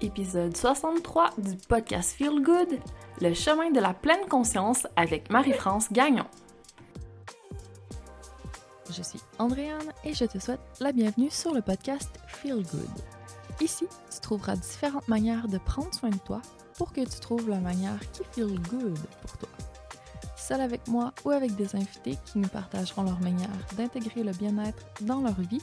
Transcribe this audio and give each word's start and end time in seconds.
épisode 0.00 0.56
63 0.56 1.30
du 1.38 1.56
podcast 1.56 2.12
Feel 2.12 2.42
Good, 2.42 2.78
le 3.20 3.34
chemin 3.34 3.70
de 3.70 3.80
la 3.80 3.94
pleine 3.94 4.26
conscience 4.28 4.86
avec 4.96 5.30
Marie-France 5.30 5.92
Gagnon. 5.92 6.26
Je 8.90 9.02
suis 9.02 9.20
Andréane 9.38 9.92
et 10.04 10.14
je 10.14 10.24
te 10.24 10.38
souhaite 10.38 10.60
la 10.80 10.92
bienvenue 10.92 11.30
sur 11.30 11.52
le 11.52 11.62
podcast 11.62 12.10
Feel 12.28 12.62
Good. 12.64 12.88
Ici, 13.60 13.86
tu 14.12 14.20
trouveras 14.20 14.56
différentes 14.56 15.08
manières 15.08 15.48
de 15.48 15.58
prendre 15.58 15.92
soin 15.92 16.10
de 16.10 16.18
toi 16.18 16.40
pour 16.76 16.92
que 16.92 17.00
tu 17.00 17.20
trouves 17.20 17.48
la 17.48 17.58
manière 17.58 17.98
qui 18.12 18.22
feel 18.32 18.60
good 18.70 18.98
pour 19.22 19.36
toi. 19.38 19.48
Seul 20.36 20.60
avec 20.60 20.86
moi 20.86 21.12
ou 21.24 21.30
avec 21.30 21.56
des 21.56 21.74
invités 21.74 22.16
qui 22.24 22.38
nous 22.38 22.48
partageront 22.48 23.02
leur 23.02 23.20
manière 23.20 23.50
d'intégrer 23.76 24.22
le 24.22 24.32
bien-être 24.32 24.86
dans 25.00 25.20
leur 25.20 25.40
vie 25.40 25.62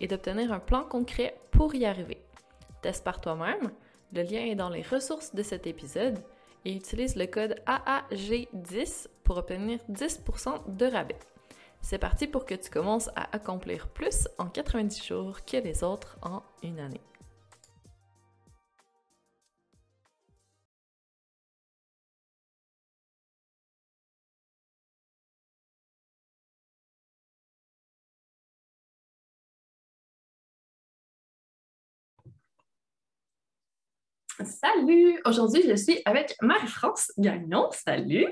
et 0.00 0.06
d'obtenir 0.06 0.52
un 0.52 0.60
plan 0.60 0.82
concret 0.84 1.36
pour 1.50 1.74
y 1.74 1.84
arriver. 1.84 2.20
Teste 2.82 3.04
par 3.04 3.20
toi-même, 3.20 3.70
le 4.12 4.22
lien 4.22 4.44
est 4.44 4.54
dans 4.54 4.68
les 4.68 4.82
ressources 4.82 5.34
de 5.34 5.42
cet 5.42 5.66
épisode 5.66 6.18
et 6.64 6.74
utilise 6.74 7.16
le 7.16 7.26
code 7.26 7.56
AAG10 7.66 9.08
pour 9.22 9.38
obtenir 9.38 9.80
10% 9.90 10.76
de 10.76 10.86
rabais. 10.86 11.18
C'est 11.80 11.98
parti 11.98 12.26
pour 12.26 12.46
que 12.46 12.54
tu 12.54 12.70
commences 12.70 13.08
à 13.16 13.34
accomplir 13.34 13.88
plus 13.88 14.28
en 14.38 14.46
90 14.46 15.04
jours 15.04 15.44
que 15.44 15.58
les 15.58 15.84
autres 15.84 16.18
en 16.22 16.42
une 16.62 16.80
année. 16.80 17.02
Salut! 34.44 35.20
Aujourd'hui, 35.24 35.62
je 35.66 35.74
suis 35.74 36.02
avec 36.04 36.36
Marie-France 36.42 37.12
Gagnon. 37.16 37.70
Salut! 37.70 38.26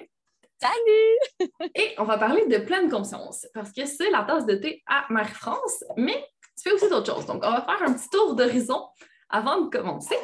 Salut! 0.61 1.49
Et 1.75 1.95
on 1.99 2.05
va 2.05 2.19
parler 2.19 2.47
de 2.47 2.59
pleine 2.59 2.91
conscience 2.91 3.47
parce 3.55 3.73
que 3.73 3.87
c'est 3.87 4.11
la 4.11 4.25
tasse 4.25 4.45
de 4.45 4.57
thé 4.57 4.83
à 4.87 5.07
Marie-France, 5.09 5.85
mais 5.97 6.25
tu 6.57 6.69
fais 6.69 6.73
aussi 6.73 6.89
d'autres 6.91 7.15
choses. 7.15 7.27
Donc, 7.27 7.43
on 7.45 7.51
va 7.51 7.63
faire 7.63 7.83
un 7.89 7.95
petit 7.95 8.11
tour 8.11 8.35
d'horizon 8.35 8.89
avant 9.31 9.63
de 9.63 9.71
commencer. 9.71 10.17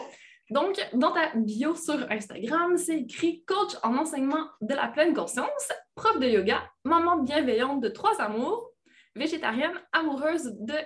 Donc, 0.50 0.78
dans 0.92 1.12
ta 1.12 1.34
bio 1.34 1.74
sur 1.74 2.10
Instagram, 2.10 2.76
c'est 2.76 3.00
écrit 3.00 3.44
coach 3.46 3.72
en 3.82 3.96
enseignement 3.96 4.46
de 4.60 4.74
la 4.74 4.88
pleine 4.88 5.14
conscience, 5.14 5.72
prof 5.94 6.18
de 6.18 6.26
yoga, 6.26 6.70
maman 6.84 7.22
bienveillante 7.22 7.80
de 7.80 7.88
trois 7.88 8.20
amours, 8.20 8.72
végétarienne, 9.14 9.80
amoureuse 9.92 10.52
de 10.58 10.76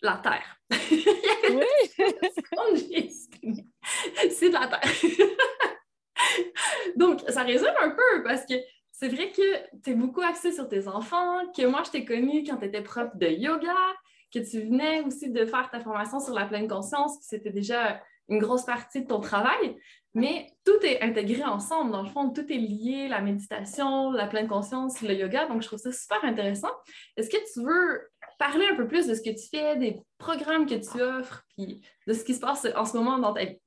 la 0.00 0.16
terre. 0.16 0.56
oui! 3.42 3.62
c'est 4.30 4.48
de 4.48 4.54
la 4.54 4.66
terre. 4.66 4.80
Donc, 6.96 7.20
ça 7.28 7.42
résonne 7.42 7.74
un 7.80 7.90
peu 7.90 8.22
parce 8.24 8.46
que 8.46 8.54
c'est 8.92 9.08
vrai 9.08 9.32
que 9.32 9.80
tu 9.82 9.90
es 9.90 9.94
beaucoup 9.94 10.20
axé 10.20 10.52
sur 10.52 10.68
tes 10.68 10.86
enfants, 10.86 11.40
que 11.56 11.66
moi, 11.66 11.82
je 11.84 11.90
t'ai 11.90 12.04
connu 12.04 12.44
quand 12.44 12.58
tu 12.58 12.66
étais 12.66 12.82
prof 12.82 13.08
de 13.16 13.26
yoga, 13.26 13.74
que 14.32 14.38
tu 14.38 14.60
venais 14.60 15.02
aussi 15.02 15.30
de 15.30 15.44
faire 15.44 15.70
ta 15.70 15.80
formation 15.80 16.20
sur 16.20 16.34
la 16.34 16.46
pleine 16.46 16.68
conscience, 16.68 17.18
que 17.18 17.24
c'était 17.24 17.50
déjà 17.50 18.00
une 18.28 18.38
grosse 18.38 18.64
partie 18.64 19.02
de 19.02 19.08
ton 19.08 19.20
travail, 19.20 19.76
mais 20.14 20.46
tout 20.64 20.78
est 20.84 21.02
intégré 21.02 21.42
ensemble. 21.42 21.90
Dans 21.90 22.02
le 22.02 22.08
fond, 22.08 22.30
tout 22.30 22.50
est 22.52 22.58
lié, 22.58 23.08
la 23.08 23.20
méditation, 23.20 24.12
la 24.12 24.26
pleine 24.26 24.46
conscience, 24.46 25.02
le 25.02 25.14
yoga. 25.14 25.46
Donc, 25.46 25.62
je 25.62 25.66
trouve 25.66 25.78
ça 25.78 25.92
super 25.92 26.24
intéressant. 26.24 26.70
Est-ce 27.16 27.28
que 27.28 27.52
tu 27.52 27.66
veux 27.66 28.08
parler 28.38 28.66
un 28.70 28.76
peu 28.76 28.86
plus 28.86 29.06
de 29.06 29.14
ce 29.14 29.20
que 29.20 29.30
tu 29.30 29.48
fais, 29.50 29.76
des 29.76 30.00
programmes 30.18 30.66
que 30.66 30.74
tu 30.74 31.00
offres, 31.00 31.44
puis 31.56 31.80
de 32.06 32.12
ce 32.12 32.24
qui 32.24 32.34
se 32.34 32.40
passe 32.40 32.66
en 32.76 32.84
ce 32.84 32.96
moment 32.96 33.18
dans 33.18 33.32
ta 33.32 33.44
vie? 33.44 33.58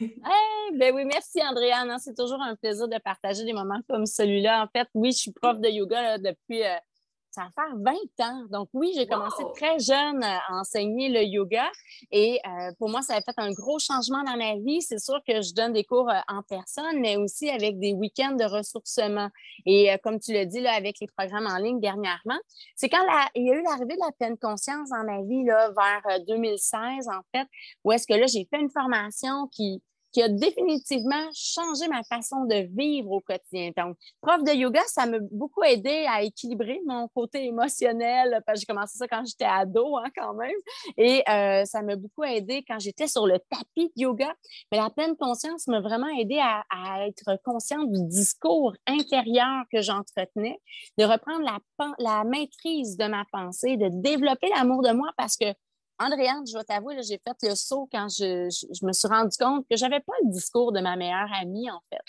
ben 0.78 0.94
oui, 0.94 1.04
merci 1.04 1.40
Andréane. 1.42 1.90
Hein. 1.90 1.98
C'est 1.98 2.16
toujours 2.16 2.40
un 2.40 2.56
plaisir 2.56 2.88
de 2.88 2.98
partager 2.98 3.44
des 3.44 3.52
moments 3.52 3.80
comme 3.88 4.06
celui-là. 4.06 4.64
En 4.64 4.68
fait, 4.68 4.88
oui, 4.94 5.12
je 5.12 5.18
suis 5.18 5.32
prof 5.32 5.58
de 5.58 5.68
yoga 5.68 6.18
depuis 6.18 6.64
euh, 6.64 6.76
ça 7.30 7.42
va 7.42 7.50
faire 7.50 7.76
20 7.76 8.26
ans. 8.26 8.44
Donc 8.50 8.68
oui, 8.72 8.92
j'ai 8.96 9.06
commencé 9.06 9.42
très 9.54 9.78
jeune 9.78 10.22
à 10.22 10.40
enseigner 10.50 11.08
le 11.08 11.22
yoga 11.22 11.70
et 12.10 12.40
euh, 12.46 12.72
pour 12.78 12.88
moi, 12.88 13.02
ça 13.02 13.14
a 13.14 13.20
fait 13.20 13.34
un 13.36 13.52
gros 13.52 13.78
changement 13.78 14.22
dans 14.24 14.36
ma 14.36 14.56
vie. 14.56 14.82
C'est 14.82 14.98
sûr 14.98 15.20
que 15.26 15.40
je 15.40 15.54
donne 15.54 15.72
des 15.72 15.84
cours 15.84 16.10
euh, 16.10 16.18
en 16.28 16.42
personne, 16.42 17.00
mais 17.00 17.16
aussi 17.16 17.48
avec 17.50 17.78
des 17.78 17.92
week-ends 17.92 18.32
de 18.32 18.44
ressourcement. 18.44 19.28
Et 19.66 19.92
euh, 19.92 19.96
comme 20.02 20.18
tu 20.18 20.32
l'as 20.32 20.44
dit 20.44 20.60
là, 20.60 20.72
avec 20.74 20.98
les 21.00 21.06
programmes 21.06 21.46
en 21.46 21.58
ligne 21.58 21.80
dernièrement, 21.80 22.38
c'est 22.74 22.88
quand 22.88 23.04
il 23.34 23.46
y 23.46 23.50
a 23.50 23.54
eu 23.54 23.62
l'arrivée 23.62 23.94
de 23.94 24.04
la 24.04 24.12
pleine 24.12 24.36
conscience 24.36 24.90
dans 24.90 25.04
ma 25.04 25.22
vie 25.22 25.44
là, 25.44 25.70
vers 25.70 26.20
2016 26.26 27.08
en 27.08 27.22
fait, 27.34 27.46
où 27.84 27.92
est-ce 27.92 28.06
que 28.06 28.14
là, 28.14 28.26
j'ai 28.26 28.46
fait 28.50 28.60
une 28.60 28.70
formation 28.70 29.46
qui, 29.48 29.82
qui 30.12 30.22
a 30.22 30.28
définitivement 30.28 31.28
changé 31.34 31.88
ma 31.88 32.02
façon 32.02 32.44
de 32.44 32.66
vivre 32.76 33.10
au 33.10 33.20
quotidien. 33.20 33.70
Donc, 33.76 33.96
prof 34.20 34.42
de 34.42 34.52
yoga, 34.52 34.82
ça 34.86 35.06
m'a 35.06 35.18
beaucoup 35.30 35.62
aidé 35.62 36.06
à 36.08 36.22
équilibrer 36.22 36.80
mon 36.86 37.08
côté 37.08 37.46
émotionnel, 37.46 38.42
j'ai 38.54 38.66
commencé 38.66 38.98
ça 38.98 39.06
quand 39.08 39.24
j'étais 39.24 39.44
ado, 39.44 39.96
hein, 39.96 40.10
quand 40.16 40.34
même. 40.34 40.50
Et 40.96 41.22
euh, 41.28 41.64
ça 41.64 41.82
m'a 41.82 41.96
beaucoup 41.96 42.24
aidé 42.24 42.64
quand 42.66 42.78
j'étais 42.78 43.06
sur 43.06 43.26
le 43.26 43.38
tapis 43.38 43.88
de 43.96 44.02
yoga. 44.02 44.32
Mais 44.70 44.78
la 44.78 44.90
pleine 44.90 45.16
conscience 45.16 45.66
m'a 45.66 45.80
vraiment 45.80 46.08
aidé 46.18 46.38
à, 46.38 46.64
à, 46.70 47.06
être 47.06 47.38
consciente 47.44 47.90
du 47.90 48.06
discours 48.08 48.74
intérieur 48.86 49.64
que 49.72 49.80
j'entretenais, 49.80 50.60
de 50.98 51.04
reprendre 51.04 51.44
la, 51.44 51.58
la 51.98 52.24
maîtrise 52.24 52.96
de 52.96 53.06
ma 53.06 53.24
pensée, 53.32 53.76
de 53.76 53.88
développer 53.92 54.48
l'amour 54.50 54.82
de 54.82 54.92
moi 54.92 55.10
parce 55.16 55.36
que 55.36 55.46
Andréane, 56.00 56.46
je 56.46 56.56
vais 56.56 56.64
t'avouer, 56.64 57.02
j'ai 57.02 57.18
fait 57.18 57.48
le 57.48 57.54
saut 57.54 57.86
quand 57.92 58.08
je, 58.08 58.46
me 58.86 58.92
suis 58.92 59.08
rendu 59.08 59.36
compte 59.38 59.66
que 59.70 59.76
j'avais 59.76 60.00
pas 60.00 60.14
le 60.24 60.30
discours 60.30 60.72
de 60.72 60.80
ma 60.80 60.96
meilleure 60.96 61.30
amie, 61.40 61.70
en 61.70 61.80
fait. 61.92 62.00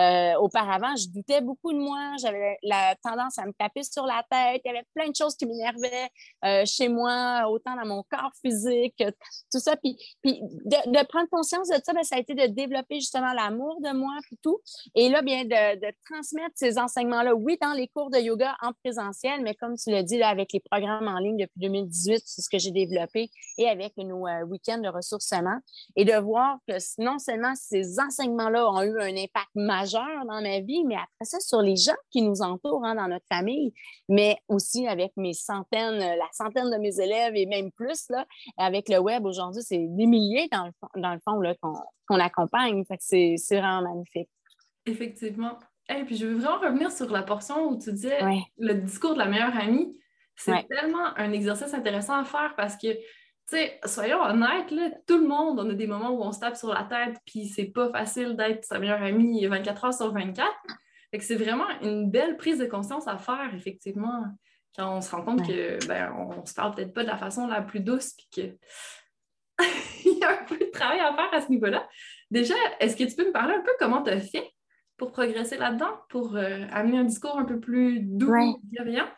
Euh, 0.00 0.34
auparavant, 0.40 0.96
je 0.96 1.08
doutais 1.08 1.40
beaucoup 1.40 1.72
de 1.72 1.78
moi, 1.78 2.14
j'avais 2.20 2.58
la 2.64 2.96
tendance 2.96 3.38
à 3.38 3.46
me 3.46 3.52
taper 3.52 3.84
sur 3.84 4.04
la 4.06 4.24
tête, 4.28 4.60
il 4.64 4.68
y 4.68 4.70
avait 4.70 4.86
plein 4.92 5.08
de 5.08 5.14
choses 5.14 5.36
qui 5.36 5.46
m'énervaient 5.46 6.08
euh, 6.44 6.64
chez 6.66 6.88
moi, 6.88 7.48
autant 7.48 7.76
dans 7.76 7.86
mon 7.86 8.02
corps 8.02 8.32
physique, 8.44 9.04
tout 9.52 9.60
ça. 9.60 9.76
Puis, 9.76 9.96
puis 10.20 10.40
de, 10.42 11.06
prendre 11.06 11.28
conscience 11.30 11.68
de 11.68 11.76
ça, 11.84 11.92
bien, 11.92 12.02
ça 12.02 12.16
a 12.16 12.18
été 12.18 12.34
de 12.34 12.46
développer 12.46 12.96
justement 12.96 13.32
l'amour 13.34 13.80
de 13.80 13.92
moi, 13.96 14.14
puis 14.24 14.36
tout. 14.42 14.58
Et 14.96 15.08
là, 15.08 15.22
bien, 15.22 15.44
de, 15.44 15.94
transmettre 16.10 16.54
ces 16.56 16.76
enseignements-là, 16.76 17.36
oui, 17.36 17.56
dans 17.62 17.72
les 17.72 17.86
cours 17.86 18.10
de 18.10 18.18
yoga 18.18 18.56
en 18.62 18.72
présentiel, 18.72 19.42
mais 19.42 19.54
comme 19.54 19.76
tu 19.76 19.90
l'as 19.90 20.02
dit, 20.02 20.20
avec 20.22 20.52
les 20.52 20.60
programmes 20.60 21.06
en 21.06 21.18
ligne 21.18 21.36
depuis 21.36 21.60
2018, 21.60 22.22
c'est 22.24 22.42
ce 22.42 22.50
que 22.50 22.58
j'ai 22.58 22.72
développé 22.72 23.30
et 23.58 23.68
avec 23.68 23.96
nos 23.96 24.26
euh, 24.26 24.44
week-ends 24.44 24.78
de 24.78 24.88
ressourcement 24.88 25.58
et 25.94 26.04
de 26.04 26.14
voir 26.14 26.58
que 26.66 26.74
non 26.98 27.20
seulement 27.20 27.54
ces 27.54 28.00
enseignements-là 28.00 28.68
ont 28.68 28.82
eu 28.82 29.00
un 29.00 29.16
impact 29.16 29.50
majeur 29.54 29.83
dans 29.92 30.40
ma 30.40 30.60
vie, 30.60 30.84
mais 30.84 30.96
après 30.96 31.24
ça, 31.24 31.40
sur 31.40 31.60
les 31.60 31.76
gens 31.76 31.94
qui 32.10 32.22
nous 32.22 32.42
entourent 32.42 32.84
hein, 32.84 32.94
dans 32.94 33.08
notre 33.08 33.26
famille, 33.28 33.72
mais 34.08 34.36
aussi 34.48 34.86
avec 34.86 35.12
mes 35.16 35.32
centaines, 35.32 36.00
euh, 36.00 36.16
la 36.16 36.28
centaine 36.32 36.70
de 36.70 36.76
mes 36.76 37.00
élèves 37.00 37.34
et 37.36 37.46
même 37.46 37.70
plus, 37.72 38.06
là, 38.10 38.26
avec 38.56 38.88
le 38.88 38.98
web 38.98 39.24
aujourd'hui, 39.24 39.62
c'est 39.62 39.78
des 39.78 40.06
milliers 40.06 40.48
dans 40.50 40.66
le 40.66 40.72
fond, 40.80 40.88
dans 40.96 41.14
le 41.14 41.20
fond 41.24 41.40
là, 41.40 41.54
qu'on, 41.60 42.18
accompagne. 42.18 42.84
c'est, 42.98 43.36
vraiment 43.50 43.82
magnifique. 43.82 44.28
Effectivement. 44.86 45.58
Et 45.88 46.04
puis 46.04 46.16
je 46.16 46.26
veux 46.26 46.38
vraiment 46.38 46.60
revenir 46.60 46.90
sur 46.90 47.10
la 47.10 47.22
portion 47.22 47.68
où 47.68 47.78
tu 47.78 47.92
disais 47.92 48.18
le 48.58 48.74
discours 48.74 49.14
de 49.14 49.18
la 49.18 49.26
meilleure 49.26 49.56
amie. 49.56 49.98
C'est 50.36 50.66
tellement 50.68 51.16
un 51.16 51.32
exercice 51.32 51.74
intéressant 51.74 52.14
à 52.14 52.24
faire 52.24 52.54
parce 52.56 52.76
que 52.76 52.88
sais, 53.46 53.80
soyons 53.84 54.22
honnêtes, 54.22 54.70
là, 54.70 54.90
tout 55.06 55.18
le 55.18 55.26
monde, 55.26 55.60
on 55.60 55.68
a 55.68 55.74
des 55.74 55.86
moments 55.86 56.10
où 56.10 56.22
on 56.22 56.32
se 56.32 56.40
tape 56.40 56.56
sur 56.56 56.72
la 56.72 56.84
tête, 56.84 57.16
puis 57.26 57.46
c'est 57.46 57.66
pas 57.66 57.90
facile 57.90 58.36
d'être 58.36 58.64
sa 58.64 58.78
meilleure 58.78 59.02
amie 59.02 59.46
24 59.46 59.84
heures 59.84 59.94
sur 59.94 60.12
24. 60.12 60.50
Fait 61.10 61.18
que 61.18 61.24
c'est 61.24 61.36
vraiment 61.36 61.68
une 61.82 62.10
belle 62.10 62.36
prise 62.36 62.58
de 62.58 62.66
conscience 62.66 63.06
à 63.06 63.18
faire, 63.18 63.50
effectivement, 63.54 64.24
quand 64.76 64.96
on 64.96 65.00
se 65.00 65.14
rend 65.14 65.22
compte 65.22 65.46
que 65.46 65.84
ben, 65.86 66.12
on 66.16 66.44
se 66.44 66.54
parle 66.54 66.74
peut-être 66.74 66.92
pas 66.92 67.02
de 67.02 67.08
la 67.08 67.16
façon 67.16 67.46
la 67.46 67.62
plus 67.62 67.80
douce, 67.80 68.14
puis 68.14 68.28
que 68.34 68.56
il 70.04 70.18
y 70.18 70.24
a 70.24 70.40
un 70.40 70.44
peu 70.44 70.58
de 70.58 70.70
travail 70.72 71.00
à 71.00 71.14
faire 71.14 71.32
à 71.32 71.40
ce 71.40 71.48
niveau-là. 71.50 71.88
Déjà, 72.30 72.54
est-ce 72.80 72.96
que 72.96 73.04
tu 73.04 73.14
peux 73.14 73.26
me 73.26 73.32
parler 73.32 73.54
un 73.54 73.62
peu 73.62 73.70
comment 73.78 74.02
tu 74.02 74.10
as 74.10 74.20
fait 74.20 74.50
pour 74.96 75.12
progresser 75.12 75.56
là-dedans, 75.56 75.92
pour 76.08 76.36
euh, 76.36 76.66
amener 76.72 76.98
un 76.98 77.04
discours 77.04 77.38
un 77.38 77.44
peu 77.44 77.60
plus 77.60 78.00
doux, 78.00 78.60
bienveillant? 78.64 79.08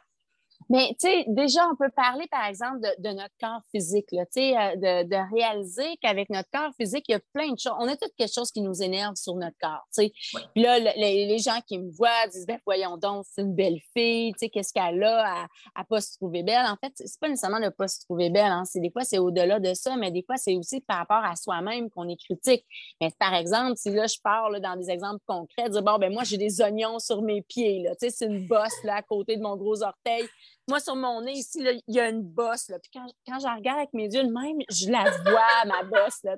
Mais 0.68 0.88
tu 1.00 1.08
sais, 1.08 1.24
déjà, 1.28 1.60
on 1.70 1.76
peut 1.76 1.90
parler, 1.94 2.26
par 2.30 2.44
exemple, 2.46 2.80
de, 2.80 3.08
notre 3.10 3.34
corps 3.40 3.62
physique, 3.70 4.06
tu 4.08 4.18
sais, 4.30 4.56
euh, 4.56 4.76
de, 4.76 5.08
de, 5.08 5.34
réaliser 5.34 5.96
qu'avec 6.02 6.28
notre 6.28 6.48
corps 6.50 6.72
physique, 6.78 7.04
il 7.08 7.12
y 7.12 7.14
a 7.14 7.20
plein 7.32 7.52
de 7.52 7.58
choses. 7.58 7.74
On 7.78 7.86
a 7.88 7.96
tout 7.96 8.08
quelque 8.16 8.32
chose 8.32 8.50
qui 8.50 8.62
nous 8.62 8.82
énerve 8.82 9.14
sur 9.14 9.36
notre 9.36 9.56
corps, 9.60 9.86
tu 9.94 10.06
sais. 10.06 10.12
Puis 10.54 10.62
là, 10.62 10.78
les, 10.78 11.38
gens 11.38 11.60
qui 11.66 11.78
me 11.78 11.90
voient 11.90 12.26
disent, 12.32 12.46
ben 12.46 12.58
voyons 12.64 12.96
donc, 12.96 13.24
c'est 13.30 13.42
une 13.42 13.54
belle 13.54 13.78
fille, 13.96 14.32
tu 14.32 14.38
sais, 14.40 14.48
qu'est-ce 14.48 14.72
qu'elle 14.72 15.02
a 15.04 15.42
à, 15.42 15.46
à 15.74 15.84
pas 15.84 16.00
se 16.00 16.16
trouver 16.16 16.42
belle? 16.42 16.66
En 16.66 16.76
fait, 16.82 16.92
c'est 16.96 17.20
pas 17.20 17.28
nécessairement 17.28 17.60
de 17.60 17.68
pas 17.68 17.88
se 17.88 18.00
trouver 18.00 18.30
belle, 18.30 18.50
hein. 18.50 18.64
C'est 18.64 18.80
des 18.80 18.90
fois, 18.90 19.04
c'est 19.04 19.18
au-delà 19.18 19.60
de 19.60 19.72
ça, 19.74 19.96
mais 19.96 20.10
des 20.10 20.24
fois, 20.24 20.36
c'est 20.36 20.56
aussi 20.56 20.80
par 20.80 20.98
rapport 20.98 21.24
à 21.24 21.36
soi-même 21.36 21.90
qu'on 21.90 22.08
est 22.08 22.16
critique. 22.16 22.64
Mais 23.00 23.10
par 23.18 23.34
exemple, 23.34 23.74
si 23.76 23.90
là, 23.90 24.06
je 24.06 24.18
parle 24.22 24.60
dans 24.60 24.76
des 24.76 24.90
exemples 24.90 25.22
concrets, 25.26 25.70
dire, 25.70 25.82
bon, 25.82 25.98
ben 25.98 26.12
moi, 26.12 26.24
j'ai 26.24 26.38
des 26.38 26.60
oignons 26.60 26.98
sur 26.98 27.22
mes 27.22 27.42
pieds, 27.42 27.82
là, 27.82 27.94
tu 27.94 28.08
sais, 28.08 28.10
c'est 28.10 28.26
une 28.26 28.46
bosse, 28.48 28.82
là, 28.82 28.96
à 28.96 29.02
côté 29.02 29.36
de 29.36 29.42
mon 29.42 29.56
gros 29.56 29.82
orteil 29.82 30.26
moi, 30.68 30.80
sur 30.80 30.96
mon 30.96 31.22
nez, 31.22 31.32
ici, 31.32 31.64
il 31.86 31.94
y 31.94 32.00
a 32.00 32.08
une 32.08 32.22
bosse. 32.22 32.68
Là. 32.68 32.78
Puis 32.80 32.90
quand, 32.92 33.06
quand 33.26 33.38
je 33.38 33.46
regarde 33.46 33.78
avec 33.78 33.92
mes 33.92 34.12
yeux, 34.12 34.24
même, 34.24 34.58
je 34.68 34.90
la 34.90 35.04
vois, 35.24 35.64
ma 35.66 35.84
bosse. 35.84 36.22
Là, 36.24 36.36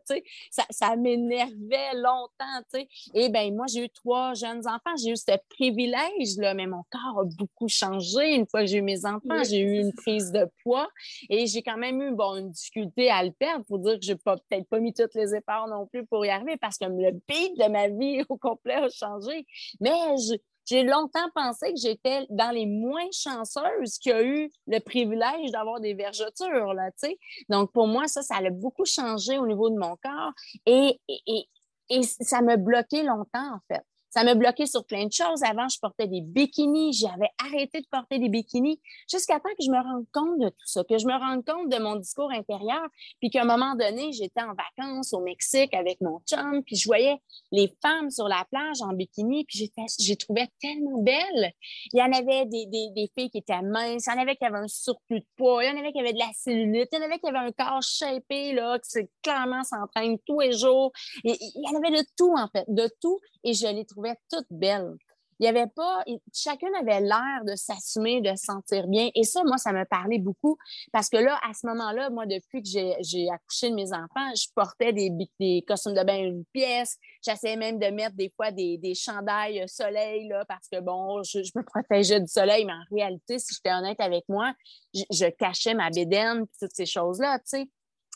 ça, 0.51 0.65
ça 0.71 0.97
m'énervait 0.97 1.95
longtemps. 1.95 2.63
sais. 2.69 2.89
Et 3.15 3.31
bien, 3.31 3.51
moi, 3.53 3.67
j'ai 3.73 3.85
eu 3.85 3.89
trois 3.89 4.35
jeunes 4.35 4.67
enfants. 4.67 4.97
J'ai 5.03 5.13
eu 5.13 5.17
ce 5.17 5.37
privilège-là, 5.49 6.55
mais 6.55 6.67
mon 6.67 6.83
corps 6.91 7.21
a 7.21 7.25
beaucoup 7.25 7.69
changé. 7.69 8.35
Une 8.35 8.47
fois 8.47 8.61
que 8.61 8.67
j'ai 8.67 8.79
eu 8.79 8.83
mes 8.83 9.07
enfants, 9.07 9.43
j'ai 9.49 9.61
eu 9.61 9.81
une 9.81 9.95
prise 9.95 10.31
de 10.31 10.47
poids 10.63 10.89
et 11.31 11.47
j'ai 11.47 11.63
quand 11.63 11.79
même 11.79 12.01
eu 12.03 12.13
bon, 12.13 12.37
une 12.37 12.51
difficulté 12.51 13.11
à 13.11 13.23
le 13.25 13.33
perdre. 13.33 13.65
Faut 13.67 13.79
dire 13.79 13.99
que 13.99 14.05
je 14.05 14.13
n'ai 14.13 14.19
peut-être 14.19 14.69
pas 14.69 14.81
mis 14.81 14.93
toutes 14.93 15.15
les 15.15 15.35
efforts 15.35 15.69
non 15.69 15.87
plus 15.87 16.05
pour 16.05 16.27
y 16.27 16.29
arriver 16.29 16.57
parce 16.59 16.77
que 16.77 16.85
le 16.85 17.13
beat 17.29 17.59
de 17.59 17.69
ma 17.71 17.89
vie 17.89 18.23
au 18.29 18.37
complet 18.37 18.75
a 18.75 18.89
changé. 18.91 19.47
Mais 19.81 19.91
je, 20.19 20.37
j'ai 20.69 20.83
longtemps 20.83 21.31
pensé 21.35 21.73
que 21.73 21.81
j'étais 21.81 22.27
dans 22.31 22.51
les 22.51 22.67
moins 22.67 23.09
chanceuses 23.11 23.99
qui 23.99 24.13
a 24.13 24.23
eu 24.23 24.51
le 24.67 24.79
privilège 24.81 25.51
d'avoir 25.51 25.81
des 25.81 25.95
vergetures, 25.95 26.75
là, 26.75 26.91
tu 26.91 27.09
sais. 27.09 27.19
Donc, 27.49 27.73
pour 27.73 27.87
moi, 27.87 28.07
ça, 28.07 28.23
ça 28.23 28.37
a 28.37 28.51
beaucoup 28.51 28.85
changé 28.85 29.39
au 29.39 29.47
niveau 29.47 29.71
de 29.71 29.79
mon 29.79 29.97
corps 29.97 30.33
et, 30.67 31.01
et, 31.09 31.49
et 31.89 32.03
ça 32.03 32.43
me 32.43 32.57
bloquait 32.57 33.03
longtemps, 33.03 33.55
en 33.55 33.61
fait. 33.69 33.83
Ça 34.11 34.25
m'a 34.25 34.35
bloqué 34.35 34.67
sur 34.67 34.85
plein 34.85 35.07
de 35.07 35.13
choses. 35.13 35.43
Avant, 35.43 35.69
je 35.69 35.79
portais 35.81 36.07
des 36.07 36.21
bikinis. 36.21 36.93
J'avais 36.93 37.31
arrêté 37.45 37.81
de 37.81 37.87
porter 37.91 38.19
des 38.19 38.29
bikinis 38.29 38.81
jusqu'à 39.11 39.41
temps 39.41 39.51
que 39.51 39.65
je 39.65 39.71
me 39.71 39.83
rende 39.83 40.07
compte 40.13 40.39
de 40.39 40.49
tout 40.49 40.67
ça, 40.67 40.83
que 40.85 40.99
je 40.99 41.07
me 41.07 41.13
rende 41.13 41.45
compte 41.45 41.69
de 41.69 41.79
mon 41.79 41.97
discours 41.97 42.31
intérieur, 42.31 42.87
puis 43.21 43.31
qu'à 43.31 43.43
un 43.43 43.45
moment 43.45 43.75
donné, 43.75 44.13
j'étais 44.13 44.43
en 44.43 44.55
vacances 44.55 45.13
au 45.13 45.21
Mexique 45.21 45.75
avec 45.75 46.01
mon 46.01 46.21
chum, 46.29 46.63
puis 46.65 46.77
je 46.77 46.87
voyais 46.87 47.17
les 47.53 47.73
femmes 47.83 48.11
sur 48.11 48.29
la 48.29 48.45
plage 48.51 48.81
en 48.83 48.93
bikini, 48.93 49.45
puis 49.45 49.71
j'ai 49.99 50.17
trouvé 50.17 50.49
tellement 50.61 51.03
belles. 51.03 51.53
Il 51.93 51.99
y 51.99 52.03
en 52.03 52.13
avait 52.13 52.47
des, 52.47 52.67
des, 52.67 52.91
des, 52.95 53.11
filles 53.17 53.31
qui 53.31 53.39
étaient 53.39 53.63
minces, 53.63 54.07
il 54.07 54.11
y 54.11 54.19
en 54.19 54.23
avait 54.23 54.37
qui 54.37 54.45
avaient 54.45 54.59
un 54.59 54.69
surplus 54.69 55.21
de 55.21 55.27
poids, 55.37 55.65
il 55.65 55.69
y 55.69 55.77
en 55.77 55.79
avait 55.79 55.93
qui 55.93 56.01
avaient 56.01 56.13
de 56.13 56.19
la 56.19 56.31
cellulite, 56.35 56.89
il 56.93 56.99
y 56.99 57.03
en 57.03 57.05
avait 57.05 57.19
qui 57.19 57.29
avaient 57.29 57.39
un 57.39 57.53
corps 57.53 57.83
shapé, 57.83 58.53
là, 58.53 58.79
qui 58.79 59.01
clairement 59.23 59.65
s'entraîne 59.65 60.19
tous 60.27 60.41
les 60.41 60.53
jours. 60.53 60.93
Il 61.25 61.35
y 61.35 61.69
en 61.75 61.79
avait 61.79 62.03
de 62.03 62.07
tout, 62.17 62.35
en 62.37 62.49
fait, 62.49 62.65
de 62.69 62.89
tout, 63.01 63.19
et 63.49 63.55
je 63.55 63.67
les 63.67 63.85
trouvais 63.85 64.15
toutes 64.31 64.47
belles. 64.51 64.95
Il 65.41 65.45
y 65.45 65.49
avait 65.49 65.69
pas, 65.69 66.05
chacune 66.35 66.75
avait 66.75 67.01
l'air 67.01 67.45
de 67.47 67.55
s'assumer, 67.55 68.21
de 68.21 68.31
se 68.31 68.45
sentir 68.47 68.89
bien. 68.89 69.09
Et 69.15 69.23
ça, 69.23 69.45
moi, 69.45 69.57
ça 69.57 69.73
me 69.73 69.85
parlait 69.85 70.19
beaucoup 70.19 70.59
parce 70.93 71.09
que 71.09 71.17
là, 71.17 71.39
à 71.49 71.55
ce 71.55 71.65
moment-là, 71.69 72.11
moi, 72.11 72.27
depuis 72.27 72.61
que 72.61 72.69
j'ai 72.69 73.31
accouché 73.31 73.71
de 73.71 73.77
mes 73.77 73.93
enfants, 73.93 74.35
je 74.35 74.47
portais 74.53 74.93
des, 74.93 75.65
costumes 75.67 75.95
de 75.95 76.03
bain 76.03 76.19
une 76.19 76.45
pièce. 76.53 76.97
J'essayais 77.25 77.57
même 77.57 77.79
de 77.79 77.87
mettre 77.87 78.17
des 78.17 78.33
fois 78.35 78.51
des, 78.51 78.79
des 78.79 78.97
chandails 78.97 79.63
soleil, 79.69 80.27
là, 80.27 80.45
parce 80.45 80.69
que 80.69 80.81
bon, 80.81 81.23
je, 81.23 81.39
me 81.55 81.63
protégeais 81.63 82.21
du 82.21 82.27
soleil, 82.29 82.65
mais 82.65 82.73
en 82.73 82.85
réalité, 82.91 83.39
si 83.39 83.55
j'étais 83.55 83.73
honnête 83.73 84.01
avec 84.01 84.25
moi, 84.29 84.53
je, 84.93 85.31
cachais 85.31 85.75
ma 85.75 85.91
bédaine, 85.91 86.47
toutes 86.61 86.75
ces 86.75 86.87
choses-là, 86.87 87.39
tu 87.39 87.45
sais. 87.47 87.71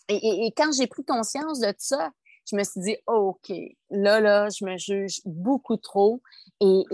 Et, 0.08 0.46
et, 0.46 0.52
quand 0.56 0.72
j'ai 0.72 0.88
pris 0.88 1.04
conscience 1.04 1.60
de 1.60 1.72
ça, 1.78 2.10
je 2.52 2.56
me 2.56 2.64
suis 2.64 2.80
dit, 2.80 2.96
OK, 3.06 3.50
là, 3.90 4.20
là, 4.20 4.48
je 4.50 4.64
me 4.64 4.76
juge 4.76 5.20
beaucoup 5.24 5.76
trop. 5.76 6.22
Et, 6.60 6.84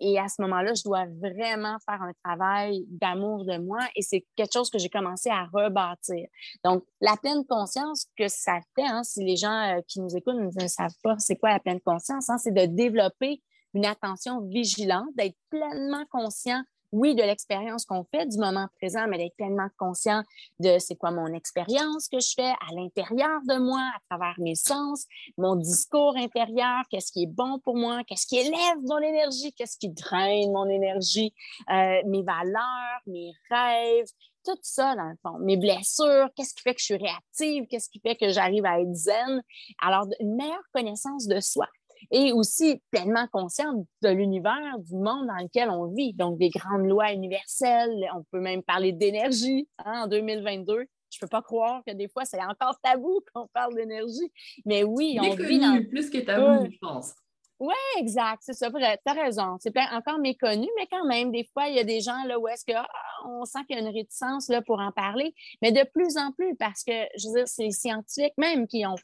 et, 0.00 0.18
à 0.18 0.28
ce 0.28 0.40
moment-là, 0.42 0.72
je 0.74 0.82
dois 0.82 1.04
vraiment 1.20 1.76
faire 1.84 2.00
un 2.00 2.12
travail 2.24 2.86
d'amour 2.88 3.44
de 3.44 3.58
moi. 3.58 3.80
Et 3.96 4.02
c'est 4.02 4.24
quelque 4.36 4.52
chose 4.52 4.70
que 4.70 4.78
j'ai 4.78 4.88
commencé 4.88 5.28
à 5.28 5.46
rebâtir. 5.52 6.26
Donc, 6.64 6.84
la 7.00 7.16
pleine 7.16 7.44
conscience 7.44 8.06
que 8.16 8.28
ça 8.28 8.60
fait, 8.74 8.86
hein, 8.86 9.02
si 9.02 9.24
les 9.24 9.36
gens 9.36 9.76
euh, 9.76 9.80
qui 9.86 10.00
nous 10.00 10.16
écoutent 10.16 10.36
ne 10.36 10.68
savent 10.68 10.96
pas 11.02 11.18
c'est 11.18 11.36
quoi 11.36 11.50
la 11.50 11.60
pleine 11.60 11.80
conscience, 11.80 12.30
hein, 12.30 12.38
c'est 12.38 12.54
de 12.54 12.66
développer 12.66 13.42
une 13.74 13.84
attention 13.84 14.40
vigilante, 14.40 15.08
d'être 15.16 15.36
pleinement 15.50 16.04
conscient 16.10 16.62
oui, 16.92 17.14
de 17.14 17.22
l'expérience 17.22 17.84
qu'on 17.84 18.04
fait 18.04 18.26
du 18.26 18.38
moment 18.38 18.66
présent, 18.78 19.06
mais 19.08 19.18
d'être 19.18 19.36
pleinement 19.36 19.68
conscient 19.78 20.22
de 20.58 20.78
c'est 20.78 20.96
quoi 20.96 21.10
mon 21.10 21.32
expérience 21.32 22.08
que 22.08 22.18
je 22.20 22.32
fais 22.34 22.50
à 22.50 22.74
l'intérieur 22.74 23.40
de 23.48 23.58
moi, 23.58 23.80
à 23.94 24.00
travers 24.08 24.34
mes 24.38 24.54
sens, 24.54 25.06
mon 25.38 25.56
discours 25.56 26.16
intérieur, 26.16 26.82
qu'est-ce 26.90 27.12
qui 27.12 27.24
est 27.24 27.32
bon 27.32 27.58
pour 27.60 27.76
moi, 27.76 28.02
qu'est-ce 28.06 28.26
qui 28.26 28.38
élève 28.38 28.78
mon 28.84 28.98
énergie, 28.98 29.52
qu'est-ce 29.52 29.78
qui 29.78 29.88
draine 29.88 30.52
mon 30.52 30.68
énergie, 30.68 31.32
euh, 31.70 32.00
mes 32.06 32.22
valeurs, 32.22 33.00
mes 33.06 33.32
rêves, 33.50 34.08
tout 34.44 34.58
ça, 34.62 34.96
dans 34.96 35.04
le 35.04 35.16
fond. 35.22 35.38
Mes 35.40 35.56
blessures, 35.56 36.28
qu'est-ce 36.34 36.54
qui 36.54 36.62
fait 36.62 36.74
que 36.74 36.80
je 36.80 36.86
suis 36.86 36.96
réactive, 36.96 37.66
qu'est-ce 37.68 37.88
qui 37.90 38.00
fait 38.00 38.16
que 38.16 38.30
j'arrive 38.30 38.64
à 38.64 38.80
être 38.80 38.94
zen. 38.94 39.42
Alors, 39.80 40.06
une 40.18 40.36
meilleure 40.36 40.64
connaissance 40.72 41.26
de 41.26 41.40
soi 41.40 41.68
et 42.10 42.32
aussi 42.32 42.82
pleinement 42.90 43.26
consciente 43.32 43.86
de 44.02 44.08
l'univers, 44.08 44.78
du 44.78 44.94
monde 44.94 45.26
dans 45.26 45.42
lequel 45.42 45.70
on 45.70 45.86
vit. 45.86 46.14
Donc, 46.14 46.38
des 46.38 46.50
grandes 46.50 46.86
lois 46.86 47.12
universelles, 47.12 48.08
on 48.14 48.24
peut 48.30 48.40
même 48.40 48.62
parler 48.62 48.92
d'énergie 48.92 49.68
hein, 49.84 50.02
en 50.04 50.06
2022. 50.06 50.86
Je 51.12 51.16
ne 51.16 51.20
peux 51.20 51.28
pas 51.28 51.42
croire 51.42 51.82
que 51.86 51.92
des 51.92 52.08
fois, 52.08 52.24
c'est 52.24 52.42
encore 52.42 52.78
tabou 52.82 53.20
qu'on 53.34 53.48
parle 53.52 53.74
d'énergie. 53.74 54.32
Mais 54.64 54.84
oui, 54.84 55.18
on 55.20 55.34
vit 55.34 55.58
dans... 55.58 55.82
plus 55.88 56.10
que 56.10 56.18
tabou, 56.18 56.68
je 56.70 56.78
pense. 56.78 57.14
Oui, 57.60 57.74
exact, 57.98 58.38
c'est 58.40 58.54
ça, 58.54 58.70
vrai. 58.70 58.98
Tu 59.06 59.12
as 59.12 59.22
raison. 59.22 59.58
C'est 59.60 59.76
encore 59.92 60.18
méconnu, 60.18 60.66
mais 60.78 60.86
quand 60.90 61.04
même, 61.04 61.30
des 61.30 61.46
fois, 61.52 61.68
il 61.68 61.76
y 61.76 61.78
a 61.78 61.84
des 61.84 62.00
gens 62.00 62.24
là 62.24 62.38
où 62.38 62.48
est-ce 62.48 62.64
que 62.64 62.72
ah, 62.74 62.88
on 63.26 63.44
sent 63.44 63.58
qu'il 63.66 63.76
y 63.76 63.78
a 63.78 63.82
une 63.82 63.94
réticence 63.94 64.48
là, 64.48 64.62
pour 64.62 64.80
en 64.80 64.92
parler, 64.92 65.34
mais 65.60 65.70
de 65.70 65.84
plus 65.92 66.16
en 66.16 66.32
plus, 66.32 66.56
parce 66.56 66.82
que 66.82 66.92
je 67.18 67.28
veux 67.28 67.34
dire, 67.34 67.48
c'est 67.48 67.64
les 67.64 67.70
scientifiques 67.70 68.32
même 68.38 68.66
qui 68.66 68.86
ont, 68.86 68.96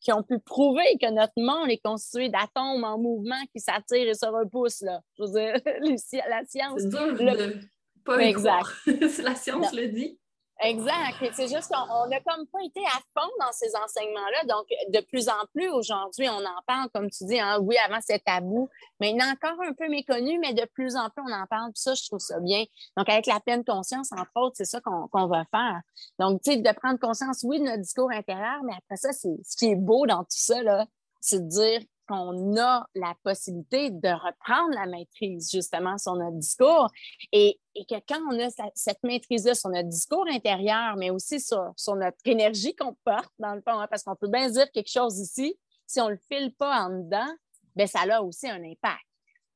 qui 0.00 0.12
ont 0.12 0.22
pu 0.22 0.38
prouver 0.38 0.96
que 1.02 1.10
notre 1.10 1.32
monde 1.36 1.68
est 1.68 1.82
constitué 1.84 2.28
d'atomes 2.28 2.84
en 2.84 2.96
mouvement 2.96 3.42
qui 3.52 3.58
s'attirent 3.58 4.08
et 4.08 4.14
se 4.14 4.26
repoussent. 4.26 4.82
Là. 4.82 5.00
Je 5.18 5.24
veux 5.24 5.32
dire, 5.32 5.60
la 6.30 6.44
science. 6.44 6.80
C'est 6.82 6.88
dur 6.88 7.12
de 7.12 7.60
pas 8.04 8.20
exact. 8.20 8.68
la 8.86 9.34
science 9.34 9.72
le 9.74 9.88
dit. 9.88 10.16
Exact. 10.62 11.16
C'est 11.34 11.48
juste 11.48 11.70
qu'on 11.70 12.06
n'a 12.06 12.20
comme 12.20 12.46
pas 12.46 12.60
été 12.64 12.80
à 12.86 12.98
fond 13.14 13.30
dans 13.40 13.52
ces 13.52 13.76
enseignements-là. 13.76 14.44
Donc, 14.48 14.66
de 14.88 15.00
plus 15.04 15.28
en 15.28 15.44
plus, 15.54 15.68
aujourd'hui, 15.68 16.30
on 16.30 16.38
en 16.38 16.62
parle, 16.66 16.88
comme 16.94 17.10
tu 17.10 17.24
dis, 17.24 17.38
hein, 17.38 17.58
oui, 17.60 17.76
avant 17.76 18.00
c'était 18.00 18.20
tabou. 18.20 18.68
Maintenant, 18.98 19.30
encore 19.30 19.62
un 19.62 19.74
peu 19.74 19.88
méconnu, 19.88 20.38
mais 20.38 20.54
de 20.54 20.64
plus 20.72 20.96
en 20.96 21.10
plus, 21.10 21.22
on 21.28 21.32
en 21.32 21.46
parle. 21.46 21.72
Puis 21.72 21.82
ça, 21.82 21.94
je 21.94 22.06
trouve 22.06 22.20
ça 22.20 22.40
bien. 22.40 22.64
Donc, 22.96 23.08
avec 23.08 23.26
la 23.26 23.38
pleine 23.40 23.64
conscience, 23.64 24.10
entre 24.12 24.30
autres, 24.36 24.56
c'est 24.56 24.64
ça 24.64 24.80
qu'on 24.80 25.26
va 25.26 25.44
faire. 25.50 25.80
Donc, 26.18 26.40
tu 26.42 26.52
sais, 26.52 26.56
de 26.56 26.72
prendre 26.72 26.98
conscience, 26.98 27.42
oui, 27.42 27.58
de 27.58 27.64
notre 27.64 27.82
discours 27.82 28.10
intérieur, 28.10 28.62
mais 28.64 28.72
après 28.72 28.96
ça, 28.96 29.12
c'est 29.12 29.36
ce 29.44 29.56
qui 29.56 29.72
est 29.72 29.76
beau 29.76 30.06
dans 30.06 30.20
tout 30.20 30.26
ça, 30.30 30.62
là, 30.62 30.86
c'est 31.20 31.40
de 31.40 31.48
dire 31.48 31.80
qu'on 32.06 32.56
a 32.56 32.86
la 32.94 33.14
possibilité 33.22 33.90
de 33.90 34.08
reprendre 34.08 34.74
la 34.74 34.86
maîtrise 34.86 35.50
justement 35.50 35.98
sur 35.98 36.14
notre 36.14 36.36
discours 36.36 36.90
et, 37.32 37.58
que 37.74 37.96
quand 38.08 38.20
on 38.30 38.40
a 38.40 38.48
cette 38.74 39.02
maîtrise-là 39.02 39.54
sur 39.54 39.68
notre 39.68 39.88
discours 39.88 40.26
intérieur, 40.28 40.96
mais 40.96 41.10
aussi 41.10 41.40
sur, 41.40 41.74
notre 41.94 42.16
énergie 42.24 42.74
qu'on 42.74 42.96
porte 43.04 43.32
dans 43.38 43.54
le 43.54 43.60
fond, 43.60 43.78
hein, 43.78 43.86
parce 43.90 44.02
qu'on 44.02 44.16
peut 44.16 44.28
bien 44.28 44.48
dire 44.48 44.70
quelque 44.72 44.90
chose 44.90 45.18
ici, 45.18 45.58
si 45.86 46.00
on 46.00 46.06
ne 46.06 46.12
le 46.12 46.20
file 46.30 46.54
pas 46.54 46.84
en 46.84 46.90
dedans, 46.90 47.28
bien, 47.74 47.86
ça 47.86 48.00
a 48.00 48.22
aussi 48.22 48.48
un 48.48 48.62
impact. 48.64 49.04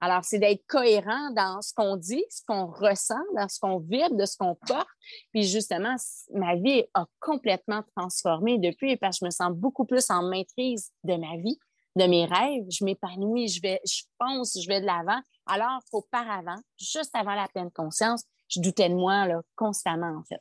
Alors, 0.02 0.24
c'est 0.24 0.38
d'être 0.38 0.66
cohérent 0.66 1.30
dans 1.32 1.60
ce 1.60 1.74
qu'on 1.74 1.96
dit, 1.96 2.24
ce 2.30 2.42
qu'on 2.46 2.66
ressent, 2.66 3.20
dans 3.36 3.48
ce 3.48 3.60
qu'on 3.60 3.78
vibre, 3.78 4.16
de 4.16 4.24
ce 4.24 4.36
qu'on 4.36 4.54
porte. 4.54 4.88
Puis 5.30 5.42
justement, 5.42 5.94
ma 6.32 6.56
vie 6.56 6.84
a 6.94 7.04
complètement 7.20 7.82
transformé 7.94 8.58
depuis 8.58 8.96
parce 8.96 9.18
que 9.18 9.24
je 9.24 9.26
me 9.26 9.30
sens 9.30 9.52
beaucoup 9.52 9.84
plus 9.84 10.10
en 10.10 10.22
maîtrise 10.22 10.90
de 11.04 11.16
ma 11.16 11.36
vie 11.36 11.58
de 11.96 12.04
mes 12.04 12.24
rêves, 12.24 12.64
je 12.70 12.84
m'épanouis, 12.84 13.48
je 13.48 13.60
vais, 13.60 13.80
je 13.84 14.02
pense, 14.18 14.58
je 14.62 14.68
vais 14.68 14.80
de 14.80 14.86
l'avant. 14.86 15.20
Alors 15.46 15.80
qu'auparavant, 15.90 16.58
juste 16.78 17.14
avant 17.14 17.34
la 17.34 17.48
pleine 17.48 17.70
conscience, 17.70 18.24
je 18.48 18.60
doutais 18.60 18.88
de 18.88 18.94
moi 18.94 19.26
là, 19.26 19.40
constamment, 19.56 20.18
en 20.18 20.22
fait. 20.22 20.40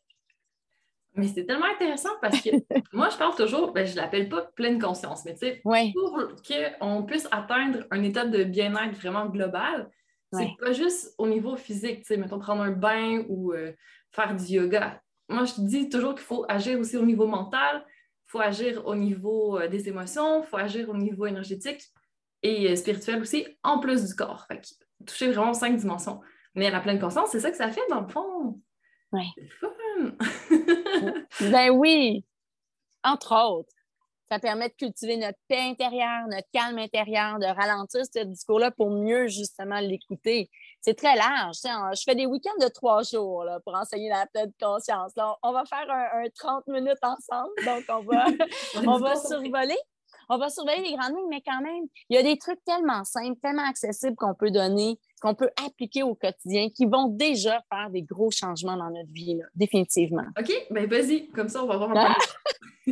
Mais 1.15 1.27
c'est 1.27 1.45
tellement 1.45 1.65
intéressant 1.65 2.11
parce 2.21 2.39
que 2.41 2.49
moi, 2.93 3.09
je 3.09 3.17
parle 3.17 3.35
toujours, 3.35 3.71
ben, 3.71 3.85
je 3.85 3.91
ne 3.91 3.97
l'appelle 3.97 4.29
pas 4.29 4.43
pleine 4.55 4.79
conscience, 4.79 5.25
mais 5.25 5.33
tu 5.33 5.47
sais, 5.47 5.61
pour 5.93 6.19
qu'on 6.79 7.03
puisse 7.03 7.27
atteindre 7.31 7.79
un 7.91 8.03
état 8.03 8.25
de 8.25 8.43
bien-être 8.43 8.95
vraiment 8.95 9.25
global, 9.25 9.89
c'est 10.31 10.55
pas 10.59 10.73
juste 10.73 11.15
au 11.17 11.27
niveau 11.27 11.55
physique, 11.55 12.01
tu 12.01 12.05
sais, 12.05 12.17
mettons 12.17 12.37
prendre 12.37 12.61
un 12.61 12.71
bain 12.71 13.23
ou 13.29 13.51
euh, 13.51 13.73
faire 14.11 14.35
du 14.35 14.45
yoga. 14.45 15.01
Moi, 15.27 15.45
je 15.45 15.53
dis 15.57 15.89
toujours 15.89 16.13
qu'il 16.13 16.23
faut 16.23 16.45
agir 16.47 16.79
aussi 16.79 16.97
au 16.97 17.05
niveau 17.05 17.25
mental, 17.25 17.83
faut 18.29 18.39
agir 18.39 18.85
au 18.85 18.95
niveau 18.95 19.59
euh, 19.59 19.67
des 19.67 19.89
émotions, 19.89 20.43
il 20.43 20.47
faut 20.47 20.57
agir 20.57 20.89
au 20.89 20.95
niveau 20.95 21.25
énergétique 21.25 21.81
et 22.43 22.71
euh, 22.71 22.75
spirituel 22.75 23.21
aussi, 23.21 23.47
en 23.63 23.79
plus 23.79 24.05
du 24.05 24.15
corps. 24.15 24.45
Fait 24.47 24.61
toucher 25.05 25.31
vraiment 25.31 25.53
cinq 25.53 25.75
dimensions. 25.77 26.21
Mais 26.55 26.69
la 26.69 26.79
pleine 26.79 26.99
conscience, 26.99 27.29
c'est 27.31 27.39
ça 27.39 27.51
que 27.51 27.57
ça 27.57 27.71
fait, 27.71 27.81
dans 27.89 28.01
le 28.01 28.07
fond. 28.07 28.61
Oui. 29.11 29.23
ben 31.51 31.69
oui, 31.71 32.23
entre 33.03 33.35
autres. 33.35 33.73
Ça 34.29 34.37
permet 34.37 34.69
de 34.69 34.75
cultiver 34.75 35.17
notre 35.17 35.39
paix 35.47 35.61
intérieure, 35.61 36.27
notre 36.29 36.47
calme 36.53 36.77
intérieur, 36.77 37.39
de 37.39 37.45
ralentir 37.45 38.01
ce 38.05 38.23
discours-là 38.23 38.69
pour 38.69 38.91
mieux 38.91 39.27
justement 39.27 39.79
l'écouter. 39.79 40.51
C'est 40.81 40.95
très 40.95 41.15
large. 41.15 41.57
Je 41.63 42.03
fais 42.05 42.15
des 42.15 42.25
week-ends 42.25 42.63
de 42.63 42.69
trois 42.69 43.03
jours 43.03 43.43
là, 43.43 43.59
pour 43.59 43.75
enseigner 43.75 44.09
la 44.09 44.25
pleine 44.27 44.51
conscience. 44.59 45.13
on 45.43 45.51
va 45.51 45.65
faire 45.65 45.89
un, 45.89 46.23
30 46.33 46.67
minutes 46.67 47.03
ensemble, 47.03 47.53
donc 47.65 47.83
on 47.89 48.01
va, 48.03 48.25
on 48.87 48.97
va 48.97 49.15
survoler 49.15 49.77
on 50.29 50.37
va 50.37 50.49
surveiller 50.49 50.83
les 50.83 50.95
grandes 50.95 51.15
lignes, 51.15 51.29
mais 51.29 51.41
quand 51.45 51.61
même, 51.61 51.85
il 52.09 52.15
y 52.15 52.19
a 52.19 52.23
des 52.23 52.37
trucs 52.37 52.63
tellement 52.63 53.03
simples, 53.03 53.39
tellement 53.41 53.67
accessibles 53.67 54.15
qu'on 54.15 54.35
peut 54.35 54.51
donner, 54.51 54.99
qu'on 55.21 55.33
peut 55.33 55.49
appliquer 55.65 56.03
au 56.03 56.13
quotidien, 56.13 56.69
qui 56.69 56.85
vont 56.85 57.07
déjà 57.07 57.63
faire 57.71 57.89
des 57.89 58.03
gros 58.03 58.29
changements 58.29 58.77
dans 58.77 58.91
notre 58.91 59.11
vie, 59.11 59.39
définitivement. 59.55 60.25
OK, 60.39 60.51
bien 60.69 60.85
vas-y, 60.85 61.27
comme 61.29 61.49
ça, 61.49 61.63
on 61.63 61.67
va 61.67 61.77
voir 61.77 61.97
un 61.97 62.13
peu. 62.13 62.91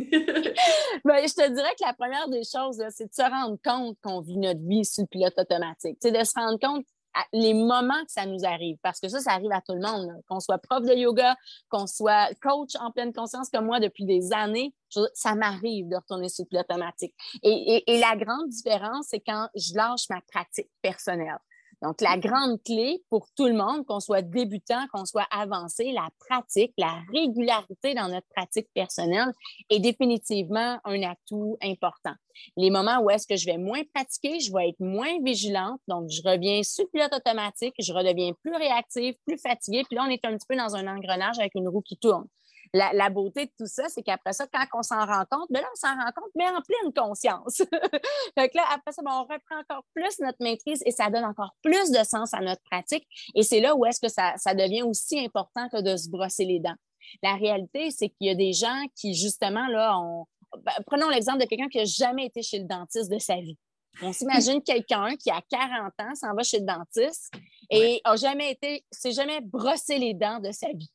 ben, 1.04 1.26
je 1.26 1.34
te 1.34 1.48
dirais 1.48 1.70
que 1.78 1.86
la 1.86 1.94
première 1.94 2.28
des 2.28 2.42
choses, 2.42 2.82
c'est 2.90 3.06
de 3.06 3.14
se 3.14 3.22
rendre 3.22 3.56
compte 3.64 3.96
qu'on 4.02 4.20
vit 4.20 4.36
notre 4.36 4.60
vie 4.66 4.84
sous 4.84 5.02
le 5.02 5.06
pilote 5.06 5.38
automatique. 5.38 5.98
C'est 6.00 6.12
de 6.12 6.24
se 6.24 6.32
rendre 6.34 6.58
compte 6.58 6.84
les 7.32 7.54
moments 7.54 8.04
que 8.04 8.12
ça 8.12 8.26
nous 8.26 8.44
arrive, 8.44 8.76
parce 8.82 9.00
que 9.00 9.08
ça, 9.08 9.20
ça 9.20 9.32
arrive 9.32 9.52
à 9.52 9.60
tout 9.60 9.74
le 9.74 9.80
monde, 9.80 10.10
qu'on 10.28 10.40
soit 10.40 10.58
prof 10.58 10.84
de 10.84 10.94
yoga, 10.94 11.36
qu'on 11.68 11.86
soit 11.86 12.28
coach 12.42 12.76
en 12.80 12.90
pleine 12.90 13.12
conscience 13.12 13.48
comme 13.50 13.66
moi 13.66 13.80
depuis 13.80 14.04
des 14.04 14.32
années, 14.32 14.74
ça 15.14 15.34
m'arrive 15.34 15.88
de 15.88 15.96
retourner 15.96 16.28
sur 16.28 16.44
le 16.44 16.48
pilote 16.48 16.66
automatique. 16.70 17.14
et, 17.42 17.98
la 17.98 18.16
grande 18.16 18.48
différence, 18.48 19.06
c'est 19.10 19.20
quand 19.20 19.48
je 19.54 19.74
lâche 19.74 20.08
ma 20.10 20.20
pratique 20.32 20.70
personnelle. 20.82 21.38
Donc, 21.82 22.00
la 22.00 22.18
grande 22.18 22.60
clé 22.64 23.02
pour 23.08 23.28
tout 23.36 23.46
le 23.46 23.54
monde, 23.54 23.86
qu'on 23.86 24.00
soit 24.00 24.22
débutant, 24.22 24.86
qu'on 24.92 25.04
soit 25.04 25.26
avancé, 25.30 25.92
la 25.92 26.08
pratique, 26.28 26.72
la 26.76 27.02
régularité 27.12 27.94
dans 27.94 28.08
notre 28.08 28.26
pratique 28.34 28.68
personnelle 28.74 29.32
est 29.70 29.78
définitivement 29.78 30.78
un 30.84 31.02
atout 31.02 31.56
important. 31.62 32.14
Les 32.56 32.70
moments 32.70 33.00
où 33.00 33.10
est-ce 33.10 33.26
que 33.26 33.36
je 33.36 33.46
vais 33.46 33.58
moins 33.58 33.82
pratiquer, 33.94 34.40
je 34.40 34.52
vais 34.52 34.70
être 34.70 34.80
moins 34.80 35.20
vigilante, 35.22 35.80
donc 35.86 36.08
je 36.10 36.22
reviens 36.22 36.62
sur 36.62 36.84
pilote 36.90 37.14
automatique, 37.14 37.74
je 37.78 37.92
redeviens 37.92 38.32
plus 38.42 38.54
réactive, 38.54 39.14
plus 39.26 39.38
fatiguée, 39.38 39.84
puis 39.84 39.96
là, 39.96 40.04
on 40.06 40.10
est 40.10 40.24
un 40.24 40.36
petit 40.36 40.46
peu 40.48 40.56
dans 40.56 40.74
un 40.74 40.86
engrenage 40.86 41.38
avec 41.38 41.54
une 41.54 41.68
roue 41.68 41.82
qui 41.82 41.96
tourne 41.96 42.26
la, 42.72 43.10
beauté 43.10 43.46
de 43.46 43.50
tout 43.58 43.66
ça, 43.66 43.88
c'est 43.88 44.02
qu'après 44.02 44.32
ça, 44.32 44.46
quand 44.46 44.64
on 44.74 44.82
s'en 44.82 45.04
rend 45.04 45.24
compte, 45.30 45.50
bien 45.50 45.62
là, 45.62 45.68
on 45.72 45.76
s'en 45.76 45.94
rend 45.94 46.10
compte, 46.14 46.30
mais 46.34 46.46
en 46.46 46.60
pleine 46.62 46.92
conscience. 46.94 47.56
fait 48.38 48.48
que 48.48 48.56
là, 48.56 48.64
après 48.74 48.92
ça, 48.92 49.02
ben, 49.02 49.12
on 49.12 49.22
reprend 49.22 49.60
encore 49.60 49.84
plus 49.94 50.18
notre 50.20 50.38
maîtrise 50.40 50.82
et 50.84 50.90
ça 50.90 51.10
donne 51.10 51.24
encore 51.24 51.54
plus 51.62 51.90
de 51.90 52.04
sens 52.04 52.34
à 52.34 52.40
notre 52.40 52.62
pratique. 52.70 53.06
Et 53.34 53.42
c'est 53.42 53.60
là 53.60 53.74
où 53.74 53.84
est-ce 53.86 54.00
que 54.00 54.08
ça, 54.08 54.34
devient 54.54 54.82
aussi 54.82 55.20
important 55.24 55.68
que 55.68 55.80
de 55.80 55.96
se 55.96 56.08
brosser 56.08 56.44
les 56.44 56.60
dents. 56.60 56.76
La 57.22 57.34
réalité, 57.34 57.90
c'est 57.90 58.08
qu'il 58.08 58.26
y 58.26 58.30
a 58.30 58.34
des 58.34 58.52
gens 58.52 58.84
qui, 58.96 59.14
justement, 59.14 59.66
là, 59.68 59.98
on... 59.98 60.26
Ben, 60.64 60.72
prenons 60.86 61.08
l'exemple 61.08 61.40
de 61.40 61.44
quelqu'un 61.44 61.68
qui 61.68 61.78
n'a 61.78 61.84
jamais 61.84 62.26
été 62.26 62.42
chez 62.42 62.58
le 62.58 62.64
dentiste 62.64 63.10
de 63.10 63.18
sa 63.18 63.36
vie. 63.36 63.58
On 64.02 64.12
s'imagine 64.12 64.62
quelqu'un 64.62 65.16
qui 65.16 65.30
a 65.30 65.40
40 65.48 65.92
ans, 66.00 66.14
s'en 66.14 66.34
va 66.34 66.42
chez 66.42 66.60
le 66.60 66.66
dentiste 66.66 67.32
et 67.70 68.00
n'a 68.04 68.16
jamais 68.16 68.52
été, 68.52 68.84
s'est 68.90 69.12
jamais 69.12 69.40
brossé 69.40 69.98
les 69.98 70.14
dents 70.14 70.38
de 70.38 70.52
sa 70.52 70.68
vie. 70.68 70.90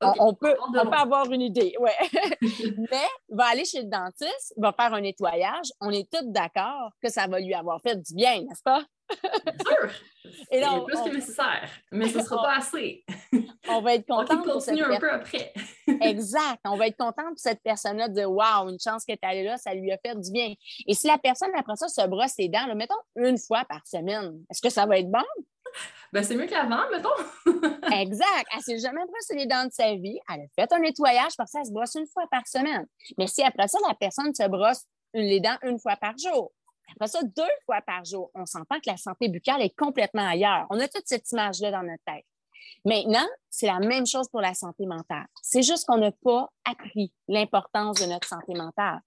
On, 0.00 0.34
peut, 0.34 0.54
avoir 0.92 1.30
une 1.30 1.40
idée, 1.40 1.74
ouais. 1.80 1.94
Mais 2.90 3.06
va 3.30 3.46
aller 3.46 3.64
chez 3.64 3.82
le 3.82 3.88
dentiste, 3.88 4.52
va 4.56 4.72
faire 4.72 4.92
un 4.92 5.00
nettoyage. 5.00 5.68
On 5.80 5.90
est 5.90 6.10
tous 6.10 6.26
d'accord 6.26 6.92
que 7.02 7.10
ça 7.10 7.26
va 7.26 7.40
lui 7.40 7.54
avoir 7.54 7.80
fait 7.80 7.96
du 7.96 8.14
bien, 8.14 8.42
n'est-ce 8.42 8.62
pas? 8.62 8.84
Bien 9.08 9.52
sûr. 9.66 9.90
Et 10.50 10.60
là, 10.60 10.80
plus 10.84 11.00
que 11.00 11.14
nécessaire, 11.14 11.70
mais 11.92 12.08
ce 12.08 12.18
ne 12.18 12.22
sera 12.24 12.36
pas 12.42 12.56
assez. 12.56 13.04
On 13.68 13.80
va 13.80 13.94
être 13.94 14.06
content. 14.06 14.40
On 14.40 14.42
continue 14.42 14.82
un 14.82 14.98
peu 14.98 15.10
après. 15.10 15.52
exact. 16.02 16.60
On 16.64 16.76
va 16.76 16.88
être 16.88 16.96
content 16.96 17.28
pour 17.28 17.38
cette 17.38 17.62
personne-là 17.62 18.08
de 18.08 18.14
dire 18.14 18.30
Waouh, 18.30 18.70
une 18.70 18.80
chance 18.80 19.04
qu'elle 19.04 19.18
est 19.22 19.26
allée 19.26 19.44
là, 19.44 19.56
ça 19.56 19.72
lui 19.72 19.92
a 19.92 19.98
fait 20.04 20.18
du 20.18 20.30
bien. 20.32 20.52
Et 20.86 20.94
si 20.94 21.06
la 21.06 21.18
personne, 21.18 21.50
après 21.56 21.76
ça, 21.76 21.88
se 21.88 22.06
brosse 22.06 22.34
les 22.38 22.48
dents, 22.48 22.74
mettons 22.74 22.94
une 23.14 23.38
fois 23.38 23.64
par 23.68 23.86
semaine, 23.86 24.42
est-ce 24.50 24.60
que 24.60 24.70
ça 24.70 24.84
va 24.84 24.98
être 24.98 25.10
bon? 25.10 25.24
Ben, 26.12 26.22
c'est 26.22 26.36
mieux 26.36 26.46
qu'avant, 26.46 26.88
mettons. 26.90 27.08
exact. 27.92 28.46
Elle 28.54 28.62
s'est 28.62 28.78
jamais 28.78 29.02
brossé 29.04 29.34
les 29.34 29.46
dents 29.46 29.66
de 29.66 29.72
sa 29.72 29.92
vie. 29.96 30.18
Elle 30.32 30.42
a 30.42 30.44
fait 30.54 30.72
un 30.72 30.78
nettoyage 30.78 31.32
parce 31.36 31.50
qu'elle 31.50 31.66
se 31.66 31.72
brosse 31.72 31.94
une 31.96 32.06
fois 32.06 32.24
par 32.30 32.46
semaine. 32.46 32.86
Mais 33.18 33.26
si 33.26 33.42
après 33.42 33.66
ça, 33.68 33.78
la 33.86 33.94
personne 33.94 34.32
se 34.32 34.48
brosse 34.48 34.84
les 35.12 35.40
dents 35.40 35.56
une 35.62 35.78
fois 35.78 35.96
par 35.96 36.16
jour, 36.16 36.52
après 36.92 37.08
ça, 37.08 37.20
deux 37.22 37.42
fois 37.66 37.80
par 37.82 38.04
jour, 38.04 38.30
on 38.34 38.46
s'entend 38.46 38.76
que 38.76 38.88
la 38.88 38.96
santé 38.96 39.28
buccale 39.28 39.62
est 39.62 39.76
complètement 39.76 40.26
ailleurs. 40.26 40.66
On 40.70 40.78
a 40.78 40.88
toute 40.88 41.06
cette 41.06 41.30
image-là 41.32 41.72
dans 41.72 41.82
notre 41.82 42.04
tête. 42.06 42.24
Maintenant, 42.84 43.26
c'est 43.50 43.66
la 43.66 43.80
même 43.80 44.06
chose 44.06 44.28
pour 44.28 44.40
la 44.40 44.54
santé 44.54 44.86
mentale. 44.86 45.26
C'est 45.42 45.62
juste 45.62 45.86
qu'on 45.86 45.98
n'a 45.98 46.12
pas 46.12 46.48
appris 46.64 47.12
l'importance 47.26 48.00
de 48.00 48.06
notre 48.06 48.28
santé 48.28 48.54
mentale. 48.54 49.00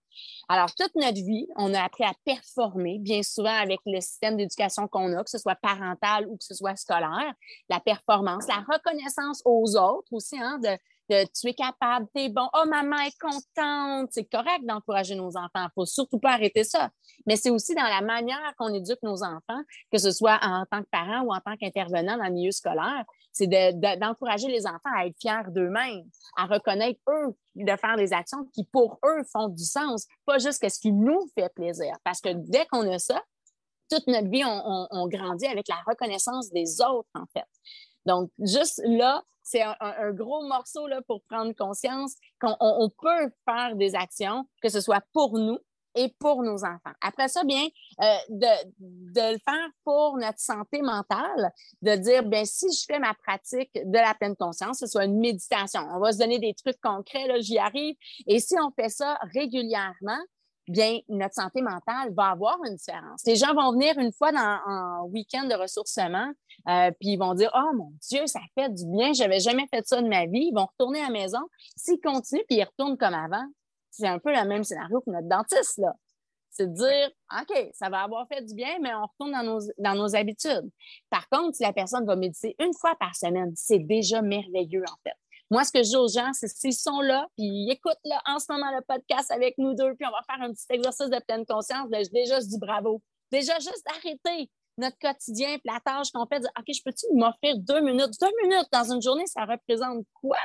Alors, 0.49 0.73
toute 0.75 0.93
notre 0.95 1.23
vie, 1.23 1.47
on 1.55 1.73
a 1.73 1.83
appris 1.83 2.03
à 2.03 2.13
performer, 2.25 2.97
bien 2.99 3.23
souvent 3.23 3.53
avec 3.53 3.79
le 3.85 4.01
système 4.01 4.35
d'éducation 4.37 4.87
qu'on 4.87 5.15
a, 5.15 5.23
que 5.23 5.29
ce 5.29 5.37
soit 5.37 5.55
parental 5.55 6.27
ou 6.27 6.35
que 6.35 6.43
ce 6.43 6.55
soit 6.55 6.75
scolaire, 6.75 7.33
la 7.69 7.79
performance, 7.79 8.47
la 8.47 8.65
reconnaissance 8.67 9.41
aux 9.45 9.77
autres 9.77 10.11
aussi, 10.11 10.37
hein, 10.37 10.59
de, 10.61 10.77
tu 11.09 11.47
es 11.47 11.53
capable, 11.53 12.07
tu 12.15 12.23
es 12.23 12.29
bon, 12.29 12.47
oh 12.53 12.65
maman 12.67 12.97
est 12.99 13.17
contente. 13.19 14.09
C'est 14.11 14.25
correct 14.25 14.63
d'encourager 14.63 15.15
nos 15.15 15.35
enfants. 15.37 15.65
Il 15.65 15.71
faut 15.73 15.85
surtout 15.85 16.19
pas 16.19 16.33
arrêter 16.33 16.63
ça. 16.63 16.89
Mais 17.25 17.35
c'est 17.35 17.49
aussi 17.49 17.73
dans 17.73 17.83
la 17.83 18.01
manière 18.01 18.53
qu'on 18.57 18.73
éduque 18.73 19.01
nos 19.03 19.23
enfants, 19.23 19.61
que 19.91 19.97
ce 19.97 20.11
soit 20.11 20.39
en 20.41 20.65
tant 20.69 20.81
que 20.83 20.89
parent 20.91 21.21
ou 21.21 21.33
en 21.33 21.39
tant 21.39 21.55
qu'intervenant 21.57 22.17
dans 22.17 22.25
le 22.25 22.31
milieu 22.31 22.51
scolaire, 22.51 23.05
c'est 23.31 23.47
d'encourager 23.47 24.47
les 24.47 24.65
enfants 24.65 24.91
à 24.95 25.05
être 25.05 25.15
fiers 25.19 25.49
d'eux-mêmes, 25.49 26.03
à 26.37 26.45
reconnaître 26.45 26.99
eux, 27.09 27.35
de 27.55 27.75
faire 27.75 27.95
des 27.95 28.13
actions 28.13 28.45
qui 28.53 28.63
pour 28.65 28.99
eux 29.05 29.23
font 29.31 29.47
du 29.47 29.63
sens, 29.63 30.07
pas 30.25 30.39
juste 30.39 30.67
ce 30.67 30.79
qui 30.79 30.91
nous 30.91 31.27
fait 31.35 31.53
plaisir. 31.53 31.95
Parce 32.03 32.21
que 32.21 32.29
dès 32.33 32.65
qu'on 32.67 32.89
a 32.91 32.99
ça, 32.99 33.21
toute 33.89 34.05
notre 34.07 34.29
vie, 34.29 34.43
on 34.45 35.07
grandit 35.07 35.47
avec 35.47 35.67
la 35.67 35.81
reconnaissance 35.87 36.51
des 36.51 36.79
autres, 36.81 37.09
en 37.15 37.25
fait. 37.33 37.45
Donc, 38.05 38.29
juste 38.39 38.81
là, 38.85 39.23
c'est 39.49 39.63
un, 39.63 40.11
gros 40.11 40.47
morceau 40.47 40.87
là, 40.87 41.01
pour 41.07 41.23
prendre 41.23 41.53
conscience 41.53 42.15
qu'on 42.39 42.89
peut 43.01 43.31
faire 43.45 43.75
des 43.75 43.95
actions, 43.95 44.45
que 44.61 44.69
ce 44.69 44.79
soit 44.79 45.03
pour 45.11 45.39
nous 45.39 45.57
et 45.95 46.13
pour 46.19 46.43
nos 46.43 46.63
enfants. 46.63 46.93
Après 47.01 47.27
ça, 47.27 47.43
bien, 47.43 47.65
euh, 48.01 48.15
de, 48.29 49.33
le 49.33 49.37
faire 49.39 49.69
pour 49.83 50.17
notre 50.17 50.39
santé 50.39 50.81
mentale, 50.81 51.51
de 51.81 51.95
dire, 51.95 52.23
bien, 52.23 52.45
si 52.45 52.67
je 52.71 52.85
fais 52.85 52.99
ma 52.99 53.13
pratique 53.13 53.71
de 53.73 53.97
la 53.97 54.13
pleine 54.13 54.35
conscience, 54.35 54.79
ce 54.79 54.87
soit 54.87 55.05
une 55.05 55.19
méditation, 55.19 55.81
on 55.93 55.99
va 55.99 56.11
se 56.11 56.17
donner 56.17 56.39
des 56.39 56.53
trucs 56.53 56.79
concrets, 56.81 57.27
là, 57.27 57.39
j'y 57.39 57.57
arrive, 57.57 57.95
et 58.27 58.39
si 58.39 58.55
on 58.59 58.71
fait 58.71 58.89
ça 58.89 59.17
régulièrement, 59.33 60.19
bien, 60.69 60.99
notre 61.09 61.33
santé 61.33 61.61
mentale 61.61 62.13
va 62.13 62.27
avoir 62.29 62.57
une 62.65 62.75
différence. 62.75 63.23
Les 63.25 63.35
gens 63.35 63.53
vont 63.53 63.71
venir 63.71 63.97
une 63.97 64.13
fois 64.13 64.31
dans 64.31 64.39
un 64.39 65.01
week-end 65.09 65.45
de 65.45 65.55
ressourcement, 65.55 66.31
euh, 66.67 66.91
puis 66.99 67.11
ils 67.11 67.17
vont 67.17 67.33
dire 67.33 67.51
Oh 67.55 67.75
mon 67.75 67.91
Dieu, 68.07 68.25
ça 68.27 68.39
fait 68.55 68.69
du 68.69 68.85
bien, 68.85 69.11
je 69.13 69.23
n'avais 69.23 69.39
jamais 69.39 69.67
fait 69.73 69.85
ça 69.85 70.01
de 70.01 70.07
ma 70.07 70.25
vie. 70.25 70.49
Ils 70.51 70.53
vont 70.53 70.67
retourner 70.67 70.99
à 70.99 71.05
la 71.05 71.09
maison. 71.09 71.41
S'ils 71.75 71.99
continuent 71.99 72.43
puis 72.47 72.57
ils 72.57 72.63
retournent 72.63 72.97
comme 72.97 73.15
avant, 73.15 73.45
c'est 73.99 74.07
un 74.07 74.19
peu 74.19 74.31
le 74.31 74.47
même 74.47 74.63
scénario 74.63 75.01
que 75.01 75.11
notre 75.11 75.27
dentiste, 75.27 75.77
là. 75.77 75.93
C'est 76.51 76.67
de 76.67 76.73
dire 76.73 77.11
OK, 77.39 77.69
ça 77.73 77.89
va 77.89 78.01
avoir 78.01 78.27
fait 78.27 78.41
du 78.41 78.55
bien, 78.55 78.79
mais 78.81 78.93
on 78.93 79.03
retourne 79.03 79.31
dans 79.31 79.43
nos, 79.43 79.59
dans 79.77 79.95
nos 79.95 80.15
habitudes. 80.15 80.69
Par 81.09 81.29
contre, 81.29 81.55
si 81.55 81.63
la 81.63 81.73
personne 81.73 82.05
va 82.05 82.15
méditer 82.15 82.55
une 82.59 82.73
fois 82.73 82.95
par 82.99 83.15
semaine, 83.15 83.53
c'est 83.55 83.79
déjà 83.79 84.21
merveilleux, 84.21 84.83
en 84.83 84.97
fait. 85.03 85.15
Moi, 85.51 85.63
ce 85.63 85.71
que 85.71 85.79
je 85.79 85.89
dis 85.89 85.95
aux 85.95 86.07
gens, 86.07 86.31
c'est 86.33 86.47
s'ils 86.47 86.73
sont 86.73 87.01
là, 87.01 87.27
puis 87.35 87.45
ils 87.45 87.71
écoutent 87.71 87.97
là, 88.03 88.21
en 88.27 88.39
ce 88.39 88.51
moment 88.51 88.69
le 88.71 88.81
podcast 88.87 89.31
avec 89.31 89.57
nous 89.57 89.73
deux, 89.73 89.95
puis 89.95 90.05
on 90.05 90.11
va 90.11 90.21
faire 90.27 90.43
un 90.43 90.51
petit 90.51 90.65
exercice 90.69 91.09
de 91.09 91.19
pleine 91.27 91.45
conscience, 91.45 91.89
ben, 91.89 92.05
déjà, 92.11 92.39
je 92.39 92.45
dis 92.45 92.59
bravo. 92.59 93.01
Déjà, 93.31 93.57
juste 93.59 93.83
arrêter 93.87 94.49
notre 94.77 94.97
quotidien, 94.99 95.57
puis 95.57 95.71
la 95.71 95.79
tâche 95.79 96.11
qu'on 96.11 96.25
fait, 96.25 96.39
dire, 96.39 96.51
OK, 96.57 96.65
je 96.67 96.81
peux-tu 96.83 97.05
m'offrir 97.13 97.57
deux 97.57 97.81
minutes? 97.81 98.13
Deux 98.19 98.31
minutes 98.43 98.67
dans 98.71 98.91
une 98.93 99.01
journée, 99.01 99.25
ça 99.27 99.45
représente 99.45 100.05
quoi? 100.13 100.37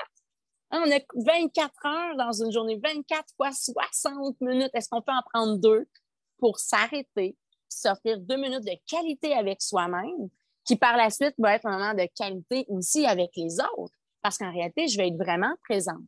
Hein, 0.75 0.83
on 0.87 0.91
a 0.91 0.99
24 1.15 1.87
heures 1.87 2.17
dans 2.17 2.33
une 2.33 2.51
journée, 2.51 2.81
24 2.83 3.25
fois 3.37 3.53
60 3.53 4.41
minutes. 4.41 4.71
Est-ce 4.75 4.89
qu'on 4.89 5.03
peut 5.03 5.13
en 5.13 5.23
prendre 5.33 5.57
deux 5.59 5.87
pour 6.39 6.59
s'arrêter, 6.59 7.37
s'offrir 7.69 8.19
deux 8.19 8.37
minutes 8.37 8.65
de 8.65 8.77
qualité 8.89 9.35
avec 9.35 9.63
soi-même, 9.63 10.29
qui 10.65 10.77
par 10.77 10.97
la 10.97 11.11
suite 11.11 11.35
va 11.39 11.55
être 11.55 11.67
un 11.67 11.79
moment 11.79 11.95
de 11.95 12.09
qualité 12.17 12.65
aussi 12.69 13.07
avec 13.07 13.31
les 13.37 13.61
autres? 13.61 13.95
parce 14.25 14.39
qu'en 14.39 14.51
réalité, 14.51 14.89
je 14.89 14.97
vais 14.97 15.09
être 15.09 15.19
vraiment 15.19 15.55
présente. 15.69 16.03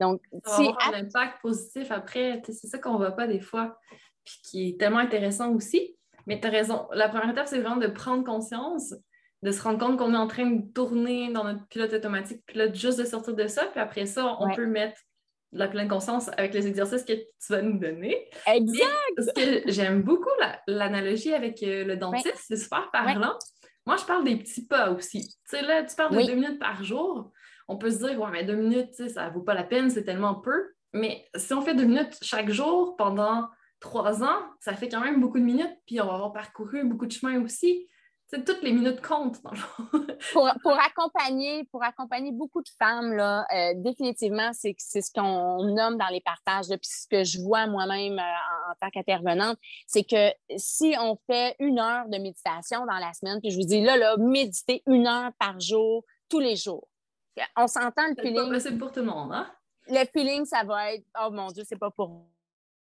Donc, 0.00 0.22
ça 0.44 0.56
si 0.56 0.68
avoir 0.68 0.94
un 0.94 1.00
impact 1.00 1.42
positif 1.42 1.90
après, 1.90 2.40
c'est 2.46 2.68
ça 2.68 2.78
qu'on 2.78 2.92
ne 2.92 2.98
voit 2.98 3.10
pas 3.10 3.26
des 3.26 3.40
fois, 3.40 3.76
puis 4.24 4.40
qui 4.44 4.68
est 4.68 4.80
tellement 4.80 4.98
intéressant 4.98 5.52
aussi. 5.52 5.96
Mais 6.28 6.40
tu 6.40 6.46
as 6.46 6.50
raison. 6.50 6.86
La 6.92 7.08
première 7.08 7.30
étape, 7.30 7.48
c'est 7.48 7.58
vraiment 7.58 7.76
de 7.76 7.88
prendre 7.88 8.24
conscience, 8.24 8.94
de 9.44 9.50
se 9.50 9.62
rendre 9.62 9.78
compte 9.78 9.98
qu'on 9.98 10.14
est 10.14 10.16
en 10.16 10.26
train 10.26 10.46
de 10.46 10.72
tourner 10.72 11.30
dans 11.30 11.44
notre 11.44 11.66
pilote 11.66 11.92
automatique, 11.92 12.42
pilote 12.46 12.74
juste 12.74 12.98
de 12.98 13.04
sortir 13.04 13.34
de 13.34 13.46
ça, 13.46 13.66
puis 13.66 13.78
après 13.78 14.06
ça, 14.06 14.38
on 14.40 14.50
peut 14.54 14.64
mettre 14.64 14.98
de 15.52 15.58
la 15.58 15.68
pleine 15.68 15.86
conscience 15.86 16.30
avec 16.38 16.54
les 16.54 16.66
exercices 16.66 17.04
que 17.04 17.12
tu 17.12 17.50
vas 17.50 17.60
nous 17.60 17.78
donner. 17.78 18.26
Exact! 18.46 18.88
parce 19.14 19.32
que 19.34 19.70
j'aime 19.70 20.00
beaucoup 20.02 20.30
l'analogie 20.66 21.34
avec 21.34 21.62
euh, 21.62 21.84
le 21.84 21.96
dentiste, 21.98 22.42
c'est 22.48 22.56
super 22.56 22.90
parlant. 22.90 23.38
Moi, 23.84 23.96
je 23.98 24.04
parle 24.06 24.24
des 24.24 24.36
petits 24.36 24.66
pas 24.66 24.90
aussi. 24.92 25.20
Tu 25.50 25.58
sais, 25.58 25.62
là, 25.62 25.84
tu 25.84 25.94
parles 25.94 26.16
de 26.16 26.26
deux 26.26 26.34
minutes 26.34 26.58
par 26.58 26.82
jour. 26.82 27.30
On 27.68 27.76
peut 27.76 27.90
se 27.90 27.98
dire, 27.98 28.18
ouais, 28.18 28.30
mais 28.32 28.44
deux 28.44 28.56
minutes, 28.56 28.94
ça 28.94 29.28
ne 29.28 29.34
vaut 29.34 29.42
pas 29.42 29.52
la 29.52 29.64
peine, 29.64 29.90
c'est 29.90 30.04
tellement 30.04 30.36
peu. 30.36 30.72
Mais 30.94 31.26
si 31.36 31.52
on 31.52 31.60
fait 31.60 31.74
deux 31.74 31.84
minutes 31.84 32.16
chaque 32.22 32.48
jour 32.48 32.96
pendant 32.96 33.50
trois 33.78 34.24
ans, 34.24 34.40
ça 34.60 34.72
fait 34.72 34.88
quand 34.88 35.02
même 35.02 35.20
beaucoup 35.20 35.38
de 35.38 35.44
minutes, 35.44 35.76
puis 35.86 36.00
on 36.00 36.06
va 36.06 36.14
avoir 36.14 36.32
parcouru 36.32 36.82
beaucoup 36.84 37.04
de 37.04 37.12
chemin 37.12 37.42
aussi 37.42 37.90
toutes 38.36 38.62
les 38.62 38.72
minutes 38.72 39.00
comptent, 39.00 39.40
pour, 40.32 40.50
pour, 40.62 40.78
accompagner, 40.78 41.64
pour 41.64 41.82
accompagner 41.82 42.32
beaucoup 42.32 42.62
de 42.62 42.68
femmes, 42.78 43.12
là, 43.12 43.46
euh, 43.54 43.72
définitivement, 43.76 44.50
c'est 44.52 44.74
ce 44.78 45.12
qu'on 45.12 45.64
nomme 45.64 45.96
dans 45.96 46.08
les 46.08 46.20
partages. 46.20 46.68
puis 46.68 46.78
ce 46.82 47.06
que 47.08 47.24
je 47.24 47.40
vois 47.40 47.66
moi-même 47.66 48.18
euh, 48.18 48.70
en, 48.70 48.74
tant 48.80 48.90
qu'intervenante, 48.90 49.58
c'est 49.86 50.04
que 50.04 50.32
si 50.56 50.94
on 50.98 51.18
fait 51.26 51.56
une 51.58 51.78
heure 51.78 52.08
de 52.08 52.18
méditation 52.18 52.86
dans 52.86 52.98
la 52.98 53.12
semaine, 53.12 53.40
puis 53.40 53.50
je 53.50 53.56
vous 53.56 53.66
dis 53.66 53.82
là, 53.82 53.96
là, 53.96 54.16
méditer 54.16 54.82
une 54.86 55.06
heure 55.06 55.32
par 55.38 55.60
jour, 55.60 56.04
tous 56.28 56.40
les 56.40 56.56
jours. 56.56 56.88
On 57.56 57.66
s'entend 57.66 58.06
le 58.08 58.22
feeling. 58.22 58.58
C'est 58.60 58.78
pour 58.78 58.92
tout 58.92 59.00
le 59.00 59.06
monde, 59.06 59.32
hein? 59.32 59.50
Le 59.88 60.04
feeling, 60.12 60.44
ça 60.44 60.62
va 60.64 60.94
être 60.94 61.04
Oh 61.22 61.30
mon 61.30 61.48
Dieu, 61.48 61.64
c'est 61.66 61.78
pas 61.78 61.90
pour 61.90 62.26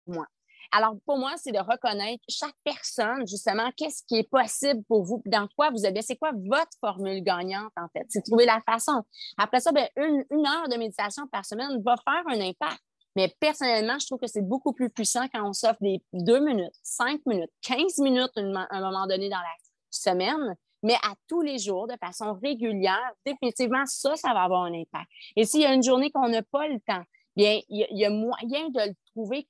moi. 0.05 0.27
Alors, 0.71 0.95
pour 1.05 1.17
moi, 1.17 1.33
c'est 1.37 1.51
de 1.51 1.59
reconnaître 1.59 2.23
chaque 2.29 2.55
personne, 2.63 3.27
justement, 3.27 3.69
qu'est-ce 3.75 4.03
qui 4.07 4.17
est 4.17 4.29
possible 4.29 4.83
pour 4.87 5.03
vous, 5.03 5.21
dans 5.25 5.47
quoi 5.55 5.69
vous 5.71 5.85
avez, 5.85 6.01
c'est 6.01 6.17
quoi 6.17 6.31
votre 6.33 6.71
formule 6.79 7.23
gagnante, 7.23 7.71
en 7.77 7.87
fait? 7.93 8.05
C'est 8.09 8.23
trouver 8.23 8.45
la 8.45 8.61
façon. 8.65 9.03
Après 9.37 9.59
ça, 9.59 9.71
bien, 9.71 9.87
une, 9.95 10.23
heure 10.45 10.69
de 10.69 10.77
méditation 10.77 11.27
par 11.27 11.45
semaine 11.45 11.81
va 11.83 11.95
faire 12.03 12.23
un 12.27 12.41
impact. 12.41 12.79
Mais 13.15 13.33
personnellement, 13.39 13.97
je 13.99 14.05
trouve 14.05 14.19
que 14.19 14.27
c'est 14.27 14.47
beaucoup 14.47 14.73
plus 14.73 14.89
puissant 14.89 15.25
quand 15.33 15.43
on 15.43 15.53
s'offre 15.53 15.81
des 15.81 16.03
deux 16.13 16.39
minutes, 16.39 16.73
cinq 16.83 17.19
minutes, 17.25 17.49
quinze 17.61 17.97
minutes 17.97 18.31
à 18.35 18.67
un 18.69 18.81
moment 18.81 19.07
donné 19.07 19.29
dans 19.29 19.37
la 19.37 19.55
semaine, 19.89 20.55
mais 20.83 20.95
à 20.95 21.15
tous 21.27 21.41
les 21.41 21.57
jours, 21.57 21.87
de 21.87 21.95
façon 21.99 22.37
régulière, 22.41 23.11
définitivement, 23.25 23.83
ça, 23.85 24.15
ça 24.15 24.33
va 24.33 24.43
avoir 24.43 24.63
un 24.63 24.73
impact. 24.73 25.09
Et 25.35 25.45
s'il 25.45 25.61
y 25.61 25.65
a 25.65 25.73
une 25.73 25.83
journée 25.83 26.11
qu'on 26.11 26.29
n'a 26.29 26.43
pas 26.43 26.67
le 26.67 26.79
temps, 26.79 27.03
bien, 27.35 27.59
il 27.69 27.87
y, 27.91 28.05
a 28.05 28.09
moyen 28.09 28.69
de 28.69 28.81
le 28.81 28.93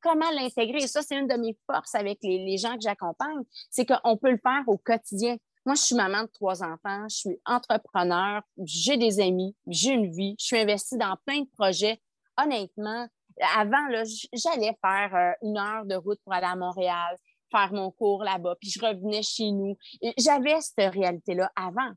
comment 0.02 0.30
l'intégrer. 0.32 0.84
Et 0.84 0.88
ça, 0.88 1.02
c'est 1.02 1.16
une 1.16 1.28
de 1.28 1.36
mes 1.36 1.58
forces 1.72 1.96
avec 1.96 2.20
les, 2.24 2.58
gens 2.58 2.76
que 2.76 2.82
j'accompagne, 2.82 3.44
c'est 3.70 3.86
qu'on 3.86 4.18
peut 4.18 4.32
le 4.32 4.38
faire 4.38 4.64
au 4.68 4.78
quotidien. 4.78 5.38
Moi, 5.66 5.76
je 5.76 5.82
suis 5.82 5.96
maman 5.96 6.24
de 6.24 6.30
trois 6.34 6.64
enfants, 6.64 7.08
je 7.10 7.16
suis 7.16 7.42
entrepreneur, 7.46 8.42
j'ai 8.64 8.98
des 8.98 9.20
amis, 9.20 9.56
j'ai 9.68 9.92
une 9.92 10.12
vie, 10.12 10.36
je 10.40 10.46
suis 10.46 10.58
investie 10.58 10.98
dans 10.98 11.18
plein 11.26 11.42
de 11.42 11.50
projets. 11.58 12.00
Honnêtement, 12.38 13.08
avant, 13.58 13.86
j'allais 14.34 14.78
faire 14.82 15.16
euh, 15.16 15.48
une 15.48 15.58
heure 15.58 15.86
de 15.86 15.96
route 15.96 16.20
pour 16.24 16.34
aller 16.34 16.48
à 16.48 16.56
Montréal, 16.56 17.18
faire 17.52 17.72
mon 17.74 17.92
cours 17.92 18.24
là-bas, 18.24 18.56
puis 18.60 18.70
je 18.70 18.80
revenais 18.80 19.22
chez 19.22 19.52
nous. 19.52 19.78
J'avais 20.18 20.60
cette 20.62 20.94
réalité-là 20.94 21.52
avant. 21.56 21.92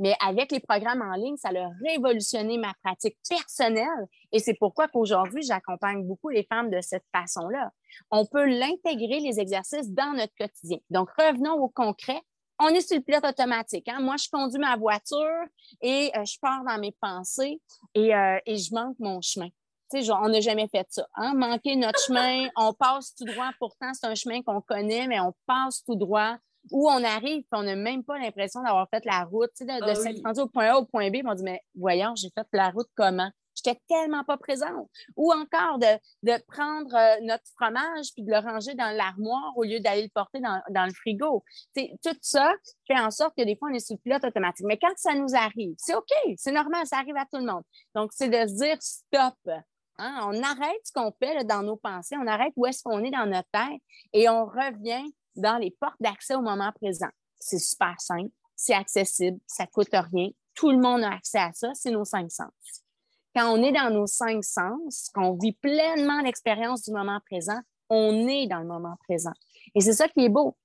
Mais 0.00 0.14
avec 0.24 0.50
les 0.50 0.60
programmes 0.60 1.02
en 1.02 1.14
ligne, 1.14 1.36
ça 1.36 1.50
a 1.50 1.70
révolutionné 1.86 2.58
ma 2.58 2.74
pratique 2.82 3.16
personnelle. 3.28 4.08
Et 4.32 4.38
c'est 4.40 4.54
pourquoi 4.54 4.88
qu'aujourd'hui, 4.88 5.42
j'accompagne 5.42 6.04
beaucoup 6.04 6.30
les 6.30 6.44
femmes 6.44 6.70
de 6.70 6.80
cette 6.80 7.04
façon-là. 7.14 7.70
On 8.10 8.26
peut 8.26 8.46
l'intégrer, 8.46 9.20
les 9.20 9.38
exercices, 9.38 9.90
dans 9.90 10.12
notre 10.14 10.34
quotidien. 10.38 10.78
Donc, 10.90 11.10
revenons 11.16 11.54
au 11.54 11.68
concret. 11.68 12.20
On 12.60 12.68
est 12.68 12.80
sur 12.80 12.96
le 12.96 13.02
pilote 13.02 13.24
automatique. 13.24 13.88
Hein? 13.88 14.00
Moi, 14.00 14.16
je 14.16 14.28
conduis 14.30 14.60
ma 14.60 14.76
voiture 14.76 15.44
et 15.80 16.10
euh, 16.16 16.24
je 16.24 16.38
pars 16.40 16.64
dans 16.64 16.78
mes 16.78 16.94
pensées 17.00 17.60
et, 17.94 18.14
euh, 18.14 18.38
je 18.46 18.74
manque 18.74 18.96
mon 18.98 19.20
chemin. 19.20 19.48
Sais, 19.90 20.10
on 20.10 20.28
n'a 20.28 20.40
jamais 20.40 20.68
fait 20.68 20.86
ça. 20.88 21.06
Hein? 21.14 21.34
Manquer 21.34 21.76
notre 21.76 22.00
chemin, 22.00 22.48
on 22.56 22.72
passe 22.72 23.14
tout 23.14 23.24
droit. 23.24 23.50
Pourtant, 23.58 23.92
c'est 23.92 24.06
un 24.06 24.14
chemin 24.14 24.40
qu'on 24.42 24.60
connaît, 24.60 25.06
mais 25.06 25.20
on 25.20 25.32
passe 25.46 25.84
tout 25.84 25.96
droit 25.96 26.36
où 26.70 26.88
on 26.88 27.04
arrive 27.04 27.40
et 27.40 27.46
on 27.52 27.62
n'a 27.62 27.76
même 27.76 28.04
pas 28.04 28.18
l'impression 28.18 28.62
d'avoir 28.62 28.88
fait 28.88 29.04
la 29.04 29.24
route, 29.24 29.50
de, 29.60 29.66
de 29.66 29.90
ah 29.90 29.94
s'être 29.94 30.22
rendu 30.24 30.40
au 30.40 30.48
point 30.48 30.66
A 30.70 30.78
au 30.78 30.84
point 30.84 31.10
B. 31.10 31.16
On 31.24 31.34
dit, 31.34 31.42
mais 31.42 31.60
voyons, 31.74 32.14
j'ai 32.16 32.30
fait 32.34 32.46
la 32.52 32.70
route 32.70 32.88
comment? 32.96 33.30
J'étais 33.54 33.80
tellement 33.88 34.24
pas 34.24 34.36
présente. 34.36 34.90
Ou 35.16 35.32
encore 35.32 35.78
de, 35.78 36.42
prendre 36.48 36.94
euh, 36.94 37.20
notre 37.22 37.44
fromage 37.56 38.06
puis 38.14 38.24
de 38.24 38.30
le 38.30 38.38
ranger 38.38 38.74
dans 38.74 38.94
l'armoire 38.96 39.52
au 39.56 39.62
lieu 39.62 39.80
d'aller 39.80 40.02
le 40.02 40.08
porter 40.12 40.40
dans, 40.40 40.86
le 40.86 40.92
frigo. 40.92 41.44
tout 41.76 42.16
ça 42.20 42.52
fait 42.86 42.98
en 42.98 43.10
sorte 43.10 43.34
que 43.36 43.44
des 43.44 43.56
fois, 43.56 43.68
on 43.70 43.74
est 43.74 43.86
sous 43.86 43.94
le 43.94 43.98
pilote 43.98 44.24
automatique. 44.24 44.66
Mais 44.66 44.78
quand 44.78 44.92
ça 44.96 45.14
nous 45.14 45.34
arrive, 45.34 45.74
c'est 45.78 45.94
OK, 45.94 46.10
c'est 46.36 46.52
normal, 46.52 46.86
ça 46.86 46.98
arrive 46.98 47.16
à 47.16 47.26
tout 47.26 47.38
le 47.38 47.46
monde. 47.46 47.62
Donc, 47.94 48.12
c'est 48.12 48.28
de 48.28 48.48
se 48.48 48.56
dire 48.56 48.76
stop. 48.80 49.34
Hein? 49.98 50.18
On 50.24 50.42
arrête 50.42 50.80
ce 50.84 50.92
qu'on 50.92 51.12
fait 51.22 51.44
dans 51.44 51.62
nos 51.62 51.76
pensées, 51.76 52.16
on 52.20 52.26
arrête 52.26 52.52
où 52.56 52.66
est-ce 52.66 52.82
qu'on 52.82 53.04
est 53.04 53.12
dans 53.12 53.26
notre 53.26 53.48
tête 53.52 53.80
et 54.12 54.28
on 54.28 54.44
revient 54.46 55.04
dans 55.36 55.58
les 55.58 55.70
portes 55.70 55.96
d'accès 56.00 56.34
au 56.34 56.42
moment 56.42 56.72
présent. 56.72 57.08
C'est 57.38 57.58
super 57.58 57.94
simple, 58.00 58.30
c'est 58.56 58.74
accessible, 58.74 59.38
ça 59.46 59.64
ne 59.64 59.70
coûte 59.70 59.88
rien. 59.92 60.28
Tout 60.54 60.70
le 60.70 60.78
monde 60.78 61.02
a 61.02 61.12
accès 61.14 61.38
à 61.38 61.52
ça, 61.52 61.70
c'est 61.74 61.90
nos 61.90 62.04
cinq 62.04 62.30
sens. 62.30 62.52
Quand 63.34 63.52
on 63.52 63.62
est 63.62 63.72
dans 63.72 63.92
nos 63.92 64.06
cinq 64.06 64.44
sens, 64.44 65.10
qu'on 65.12 65.36
vit 65.36 65.52
pleinement 65.52 66.20
l'expérience 66.20 66.82
du 66.82 66.92
moment 66.92 67.18
présent, 67.28 67.58
on 67.90 68.28
est 68.28 68.46
dans 68.46 68.60
le 68.60 68.66
moment 68.66 68.96
présent. 69.08 69.32
Et 69.74 69.80
c'est 69.80 69.92
ça 69.92 70.08
qui 70.08 70.24
est 70.24 70.28
beau. 70.28 70.56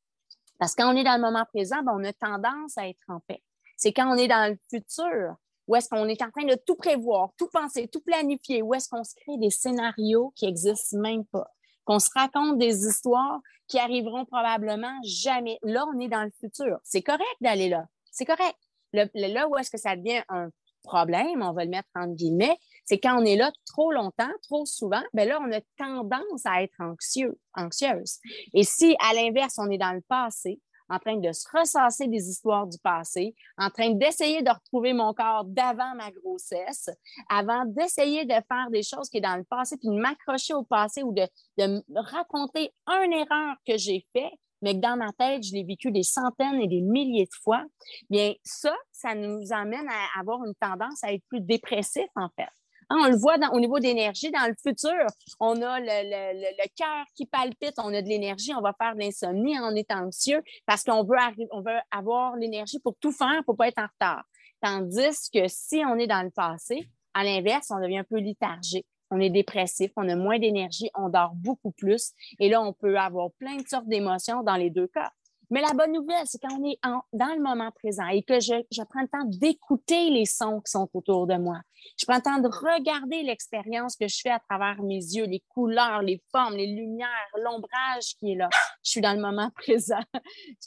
Parce 0.59 0.75
que 0.75 0.83
quand 0.83 0.93
on 0.93 0.97
est 0.97 1.03
dans 1.03 1.15
le 1.15 1.21
moment 1.21 1.45
présent, 1.45 1.81
ben, 1.83 1.93
on 1.95 2.03
a 2.03 2.13
tendance 2.13 2.77
à 2.77 2.87
être 2.87 3.03
en 3.07 3.19
paix. 3.21 3.41
C'est 3.75 3.93
quand 3.93 4.13
on 4.13 4.17
est 4.17 4.27
dans 4.27 4.51
le 4.51 4.57
futur, 4.69 5.35
où 5.67 5.75
est-ce 5.75 5.89
qu'on 5.89 6.07
est 6.07 6.21
en 6.21 6.29
train 6.31 6.45
de 6.45 6.55
tout 6.65 6.75
prévoir, 6.75 7.29
tout 7.37 7.47
penser, 7.47 7.87
tout 7.87 8.01
planifier, 8.01 8.61
où 8.61 8.73
est-ce 8.73 8.89
qu'on 8.89 9.03
se 9.03 9.15
crée 9.15 9.37
des 9.37 9.49
scénarios 9.49 10.31
qui 10.35 10.45
n'existent 10.45 10.97
même 10.99 11.25
pas 11.25 11.47
qu'on 11.89 11.97
se 11.97 12.11
raconte 12.13 12.59
des 12.59 12.85
histoires 12.85 13.39
qui 13.67 13.79
arriveront 13.79 14.23
probablement 14.23 14.95
jamais. 15.03 15.57
Là, 15.63 15.87
on 15.91 15.99
est 15.99 16.07
dans 16.07 16.21
le 16.21 16.29
futur. 16.39 16.77
C'est 16.83 17.01
correct 17.01 17.25
d'aller 17.41 17.67
là. 17.67 17.87
C'est 18.11 18.25
correct. 18.25 18.55
là 18.93 19.47
où 19.47 19.57
est-ce 19.57 19.71
que 19.71 19.79
ça 19.79 19.95
devient 19.95 20.21
un 20.29 20.49
problème, 20.83 21.41
on 21.41 21.51
va 21.51 21.63
le 21.63 21.71
mettre 21.71 21.89
entre 21.95 22.13
guillemets, 22.13 22.57
c'est 22.85 22.99
quand 22.99 23.19
on 23.19 23.25
est 23.25 23.35
là 23.35 23.51
trop 23.65 23.91
longtemps, 23.91 24.29
trop 24.43 24.65
souvent, 24.67 25.01
bien 25.13 25.25
là, 25.25 25.39
on 25.41 25.51
a 25.51 25.61
tendance 25.77 26.45
à 26.45 26.61
être 26.61 26.79
anxieux, 26.79 27.37
anxieuse. 27.55 28.19
Et 28.53 28.63
si, 28.63 28.95
à 28.99 29.15
l'inverse, 29.15 29.55
on 29.57 29.69
est 29.71 29.79
dans 29.79 29.93
le 29.93 30.01
passé, 30.01 30.59
en 30.89 30.99
train 30.99 31.17
de 31.17 31.31
se 31.31 31.47
ressasser 31.53 32.07
des 32.07 32.29
histoires 32.29 32.67
du 32.67 32.77
passé, 32.79 33.35
en 33.57 33.69
train 33.69 33.91
d'essayer 33.91 34.41
de 34.41 34.49
retrouver 34.49 34.93
mon 34.93 35.13
corps 35.13 35.45
d'avant 35.45 35.95
ma 35.95 36.11
grossesse, 36.11 36.89
avant 37.29 37.65
d'essayer 37.65 38.25
de 38.25 38.33
faire 38.33 38.69
des 38.71 38.83
choses 38.83 39.09
qui 39.09 39.17
sont 39.19 39.29
dans 39.29 39.37
le 39.37 39.43
passé, 39.43 39.77
puis 39.77 39.89
de 39.89 39.99
m'accrocher 39.99 40.53
au 40.53 40.63
passé 40.63 41.03
ou 41.03 41.13
de, 41.13 41.27
de 41.57 41.83
raconter 41.95 42.71
une 42.87 43.13
erreur 43.13 43.55
que 43.65 43.77
j'ai 43.77 44.05
faite, 44.11 44.33
mais 44.61 44.73
que 44.73 44.79
dans 44.79 44.97
ma 44.97 45.11
tête, 45.13 45.43
je 45.43 45.53
l'ai 45.53 45.63
vécu 45.63 45.91
des 45.91 46.03
centaines 46.03 46.61
et 46.61 46.67
des 46.67 46.81
milliers 46.81 47.25
de 47.25 47.43
fois, 47.43 47.63
bien 48.09 48.33
ça, 48.43 48.75
ça 48.91 49.15
nous 49.15 49.51
amène 49.51 49.87
à 49.87 50.19
avoir 50.19 50.43
une 50.43 50.55
tendance 50.55 51.03
à 51.03 51.13
être 51.13 51.23
plus 51.29 51.41
dépressif, 51.41 52.07
en 52.15 52.29
fait. 52.35 52.49
Hein, 52.89 52.97
on 53.03 53.07
le 53.09 53.17
voit 53.17 53.37
au 53.53 53.59
niveau 53.59 53.79
d'énergie. 53.79 54.31
Dans 54.31 54.47
le 54.47 54.55
futur, 54.61 55.05
on 55.39 55.61
a 55.61 55.79
le, 55.79 56.67
cœur 56.75 57.05
qui 57.15 57.25
palpite, 57.25 57.75
on 57.77 57.93
a 57.93 58.01
de 58.01 58.07
l'énergie, 58.07 58.53
on 58.55 58.61
va 58.61 58.73
faire 58.73 58.95
de 58.95 58.99
l'insomnie 58.99 59.59
en 59.59 59.75
étant 59.75 60.05
anxieux 60.05 60.41
parce 60.65 60.83
qu'on 60.83 61.03
veut, 61.03 61.17
on 61.51 61.61
veut 61.61 61.79
avoir 61.91 62.35
l'énergie 62.35 62.79
pour 62.79 62.95
tout 62.99 63.11
faire, 63.11 63.43
pour 63.45 63.53
ne 63.53 63.57
pas 63.57 63.67
être 63.67 63.79
en 63.79 63.87
retard. 63.87 64.23
Tandis 64.61 65.29
que 65.31 65.47
si 65.47 65.83
on 65.85 65.97
est 65.97 66.07
dans 66.07 66.23
le 66.23 66.31
passé, 66.31 66.89
à 67.13 67.23
l'inverse, 67.23 67.71
on 67.71 67.79
devient 67.79 67.99
un 67.99 68.03
peu 68.03 68.17
léthargique. 68.17 68.87
On 69.11 69.19
est 69.19 69.29
dépressif, 69.29 69.91
on 69.95 70.07
a 70.07 70.15
moins 70.15 70.37
d'énergie, 70.37 70.89
on 70.95 71.09
dort 71.09 71.33
beaucoup 71.33 71.71
plus. 71.71 72.11
Et 72.39 72.49
là, 72.49 72.61
on 72.61 72.73
peut 72.73 72.97
avoir 72.97 73.31
plein 73.39 73.55
de 73.55 73.67
sortes 73.67 73.87
d'émotions 73.87 74.43
dans 74.43 74.55
les 74.55 74.69
deux 74.69 74.87
cas. 74.87 75.11
Mais 75.49 75.61
la 75.61 75.73
bonne 75.73 75.93
nouvelle, 75.93 76.25
c'est 76.25 76.37
quand 76.39 76.59
on 76.59 76.69
est 76.69 76.77
dans 77.13 77.33
le 77.33 77.41
moment 77.41 77.71
présent 77.71 78.07
et 78.07 78.21
que 78.21 78.39
je, 78.39 78.83
prends 78.83 79.01
le 79.01 79.07
temps 79.07 79.25
d'écouter 79.25 80.09
les 80.11 80.25
sons 80.25 80.61
qui 80.61 80.71
sont 80.71 80.87
autour 80.93 81.25
de 81.25 81.35
moi. 81.35 81.59
Je 81.97 82.05
prends 82.05 82.17
le 82.17 82.21
temps 82.21 82.39
de 82.39 82.47
regarder 82.47 83.23
l'expérience 83.23 83.95
que 83.95 84.07
je 84.07 84.19
fais 84.21 84.29
à 84.29 84.39
travers 84.39 84.83
mes 84.83 84.97
yeux, 84.97 85.25
les 85.25 85.43
couleurs, 85.49 86.03
les 86.03 86.21
formes, 86.31 86.55
les 86.55 86.67
lumières, 86.67 87.09
l'ombrage 87.35 88.15
qui 88.19 88.33
est 88.33 88.35
là. 88.35 88.49
Je 88.83 88.91
suis 88.91 89.01
dans 89.01 89.13
le 89.13 89.21
moment 89.21 89.49
présent. 89.55 90.03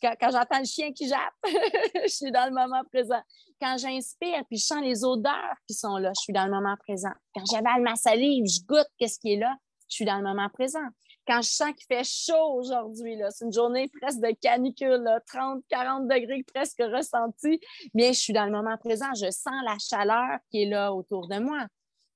Quand, 0.03 0.14
quand 0.21 0.31
j'entends 0.31 0.59
le 0.59 0.64
chien 0.64 0.92
qui 0.92 1.09
jappe, 1.09 1.21
je 1.45 2.12
suis 2.12 2.33
dans 2.33 2.47
le 2.47 2.53
moment 2.53 2.83
présent. 2.92 3.21
Quand 3.61 3.77
j'inspire 3.79 4.45
puis 4.49 4.59
je 4.59 4.64
sens 4.64 4.83
les 4.83 5.05
odeurs 5.05 5.55
qui 5.68 5.75
sont 5.75 5.97
là, 5.99 6.11
je 6.16 6.23
suis 6.23 6.33
dans 6.33 6.47
le 6.47 6.51
moment 6.51 6.77
présent. 6.79 7.12
Quand 7.35 7.45
j'avale 7.51 7.83
ma 7.83 7.95
salive, 7.95 8.47
je 8.47 8.64
goûte 8.66 8.88
qu'est-ce 8.99 9.21
qui 9.21 9.35
est 9.35 9.38
là, 9.38 9.55
je 9.88 9.97
suis 9.97 10.05
dans 10.05 10.16
le 10.16 10.25
moment 10.25 10.49
présent 10.49 10.88
quand 11.27 11.43
je 11.43 11.49
sens 11.49 11.73
qu'il 11.75 11.87
fait 11.87 12.05
chaud 12.05 12.55
aujourd'hui, 12.55 13.19
c'est 13.31 13.45
une 13.45 13.53
journée 13.53 13.89
presque 14.01 14.21
de 14.21 14.35
canicule, 14.41 15.09
30, 15.27 15.63
40 15.69 16.09
degrés 16.09 16.45
presque 16.53 16.81
ressenti, 16.81 17.61
bien, 17.95 18.13
je 18.13 18.19
suis 18.19 18.33
dans 18.33 18.45
le 18.45 18.53
moment 18.53 18.77
présent, 18.77 19.13
je 19.15 19.31
sens 19.31 19.55
la 19.65 19.77
chaleur 19.79 20.39
qui 20.51 20.63
est 20.63 20.67
là 20.67 20.93
autour 20.93 21.29
de 21.29 21.39
moi. 21.39 21.67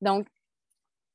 Donc, 0.01 0.27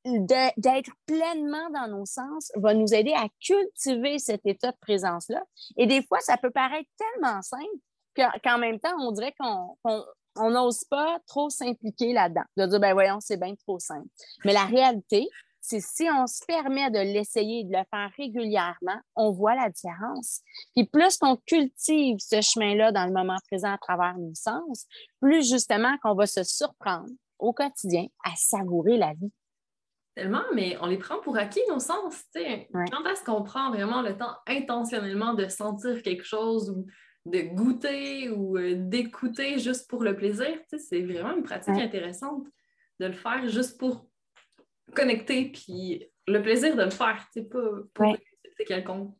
d'être 0.04 0.90
pleinement 1.06 1.70
dans 1.70 1.86
nos 1.86 2.06
sens 2.06 2.50
va 2.56 2.74
nous 2.74 2.92
aider 2.92 3.12
à 3.12 3.28
cultiver 3.40 4.18
cet 4.18 4.44
état 4.46 4.72
de 4.72 4.76
présence-là. 4.80 5.42
Et 5.76 5.86
des 5.86 6.02
fois, 6.02 6.18
ça 6.20 6.36
peut 6.36 6.50
paraître 6.50 6.90
tellement 6.96 7.40
simple 7.42 7.76
qu'en 8.42 8.58
même 8.58 8.80
temps, 8.80 8.96
on 8.98 9.12
dirait 9.12 9.34
qu'on 9.38 10.50
n'ose 10.50 10.84
pas 10.84 11.18
trop 11.26 11.50
s'impliquer 11.50 12.12
là-dedans, 12.12 12.42
de 12.56 12.66
dire, 12.66 12.80
ben 12.80 12.94
voyons, 12.94 13.20
c'est 13.20 13.36
bien 13.36 13.54
trop 13.54 13.78
simple. 13.78 14.08
Mais 14.44 14.52
la 14.52 14.64
réalité, 14.64 15.28
c'est 15.62 15.80
si 15.80 16.08
on 16.10 16.26
se 16.26 16.44
permet 16.44 16.90
de 16.90 16.98
l'essayer 16.98 17.60
et 17.60 17.64
de 17.64 17.70
le 17.70 17.84
faire 17.88 18.10
régulièrement, 18.18 19.00
on 19.14 19.30
voit 19.30 19.54
la 19.54 19.70
différence. 19.70 20.40
Puis 20.74 20.86
plus 20.86 21.16
qu'on 21.16 21.36
cultive 21.46 22.16
ce 22.18 22.40
chemin-là 22.40 22.90
dans 22.90 23.06
le 23.06 23.12
moment 23.12 23.38
présent 23.48 23.72
à 23.72 23.78
travers 23.78 24.18
nos 24.18 24.34
sens, 24.34 24.86
plus 25.20 25.48
justement 25.48 25.96
qu'on 26.02 26.14
va 26.14 26.26
se 26.26 26.42
surprendre 26.42 27.08
au 27.38 27.52
quotidien 27.52 28.06
à 28.24 28.30
savourer 28.36 28.98
la 28.98 29.14
vie. 29.14 29.32
Tellement, 30.16 30.42
mais 30.52 30.76
on 30.80 30.86
les 30.86 30.98
prend 30.98 31.20
pour 31.20 31.38
acquis, 31.38 31.62
nos 31.68 31.78
sens. 31.78 32.24
Quand 32.34 33.06
est-ce 33.06 33.24
qu'on 33.24 33.42
prend 33.44 33.70
vraiment 33.70 34.02
le 34.02 34.16
temps 34.16 34.34
intentionnellement 34.48 35.32
de 35.34 35.46
sentir 35.46 36.02
quelque 36.02 36.24
chose 36.24 36.70
ou 36.70 36.86
de 37.24 37.40
goûter 37.54 38.30
ou 38.30 38.58
euh, 38.58 38.74
d'écouter 38.76 39.60
juste 39.60 39.88
pour 39.88 40.02
le 40.02 40.16
plaisir? 40.16 40.58
C'est 40.76 41.02
vraiment 41.02 41.36
une 41.36 41.44
pratique 41.44 41.78
intéressante 41.78 42.46
de 42.98 43.06
le 43.06 43.12
faire 43.12 43.48
juste 43.48 43.78
pour 43.78 44.06
connecter, 44.94 45.50
puis 45.52 46.06
le 46.26 46.42
plaisir 46.42 46.76
de 46.76 46.82
le 46.82 46.90
faire, 46.90 47.24
c'est 47.32 47.48
pas 47.48 47.68
pour 47.94 48.16
quelconque. 48.66 49.14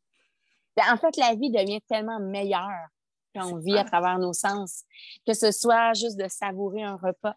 Ben, 0.77 0.85
en 0.91 0.97
fait, 0.97 1.17
la 1.17 1.35
vie 1.35 1.51
devient 1.51 1.81
tellement 1.83 2.21
meilleure 2.21 2.89
quand 3.35 3.53
on 3.53 3.57
vit 3.57 3.77
à 3.77 3.85
travers 3.85 4.19
nos 4.19 4.33
sens, 4.33 4.85
que 5.27 5.35
ce 5.35 5.51
soit 5.51 5.95
juste 5.95 6.19
de 6.19 6.29
savourer 6.29 6.83
un 6.83 6.97
repas. 6.97 7.35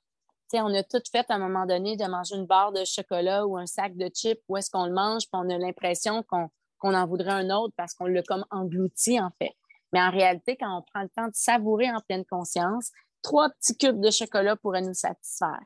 on 0.53 0.73
a 0.73 0.83
tout 0.83 1.01
fait 1.11 1.25
à 1.29 1.35
un 1.35 1.39
moment 1.39 1.65
donné 1.65 1.95
de 1.95 2.05
manger 2.05 2.35
une 2.35 2.45
barre 2.45 2.71
de 2.71 2.83
chocolat 2.85 3.45
ou 3.45 3.57
un 3.57 3.65
sac 3.65 3.95
de 3.95 4.09
chips, 4.13 4.41
où 4.47 4.57
est-ce 4.57 4.69
qu'on 4.69 4.85
le 4.85 4.93
mange, 4.93 5.23
puis 5.23 5.33
on 5.33 5.49
a 5.49 5.57
l'impression 5.57 6.23
qu'on 6.23 6.49
en 6.81 7.07
voudrait 7.07 7.31
un 7.31 7.49
autre 7.49 7.73
parce 7.77 7.93
qu'on 7.93 8.05
l'a 8.05 8.23
comme 8.23 8.45
englouti, 8.51 9.19
en 9.19 9.31
fait. 9.37 9.53
Mais 9.93 10.01
en 10.01 10.11
réalité, 10.11 10.57
quand 10.57 10.77
on 10.77 10.81
prend 10.81 11.03
le 11.03 11.09
temps 11.09 11.27
de 11.27 11.35
savourer 11.35 11.89
en 11.89 12.01
pleine 12.01 12.25
conscience, 12.25 12.91
trois 13.21 13.49
petits 13.49 13.77
cubes 13.77 14.01
de 14.01 14.11
chocolat 14.11 14.55
pourraient 14.55 14.81
nous 14.81 14.93
satisfaire 14.93 15.61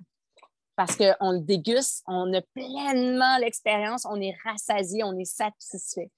parce 0.80 0.96
qu'on 0.96 1.32
le 1.34 1.42
déguste, 1.42 2.06
on 2.08 2.34
a 2.34 2.42
pleinement 2.56 3.38
l'expérience, 3.40 4.06
on 4.10 4.16
est 4.22 4.34
rassasié, 4.46 5.04
on 5.04 5.12
est 5.18 5.26
satisfait 5.26 6.10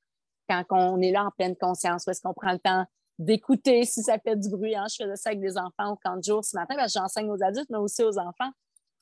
quand 0.47 0.63
on 0.69 1.01
est 1.01 1.09
là 1.09 1.25
en 1.25 1.31
pleine 1.31 1.55
conscience, 1.55 2.05
parce 2.05 2.19
qu'on 2.19 2.35
prend 2.35 2.51
le 2.51 2.59
temps 2.59 2.85
d'écouter 3.17 3.85
si 3.85 4.03
ça 4.03 4.19
fait 4.19 4.35
du 4.35 4.51
bruit. 4.51 4.75
Hein. 4.75 4.85
Je 4.87 5.03
faisais 5.03 5.15
ça 5.15 5.29
avec 5.31 5.41
des 5.41 5.57
enfants 5.57 5.93
au 5.93 5.95
camp 5.95 6.15
de 6.15 6.23
jour 6.23 6.45
ce 6.45 6.55
matin, 6.55 6.75
parce 6.75 6.93
que 6.93 6.99
j'enseigne 6.99 7.31
aux 7.31 7.41
adultes, 7.41 7.71
mais 7.71 7.79
aussi 7.79 8.03
aux 8.03 8.19
enfants. 8.19 8.51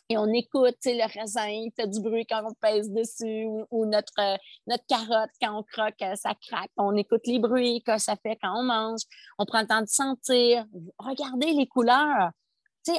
Et 0.07 0.17
on 0.17 0.27
écoute 0.27 0.77
le 0.85 1.19
raisin, 1.19 1.49
il 1.49 1.73
fait 1.75 1.87
du 1.87 1.99
bruit 1.99 2.25
quand 2.25 2.41
on 2.45 2.53
pèse 2.61 2.89
dessus, 2.89 3.45
ou, 3.69 3.85
notre, 3.85 4.37
notre 4.65 4.85
carotte, 4.87 5.31
quand 5.41 5.59
on 5.59 5.63
croque, 5.63 6.01
ça 6.15 6.35
craque. 6.41 6.71
On 6.77 6.95
écoute 6.95 7.27
les 7.27 7.39
bruits 7.39 7.83
que 7.85 7.97
ça 7.97 8.15
fait 8.15 8.37
quand 8.41 8.57
on 8.57 8.63
mange. 8.63 9.01
On 9.37 9.45
prend 9.45 9.59
le 9.59 9.67
temps 9.67 9.81
de 9.81 9.87
sentir. 9.87 10.65
Regardez 10.99 11.51
les 11.51 11.67
couleurs 11.67 12.31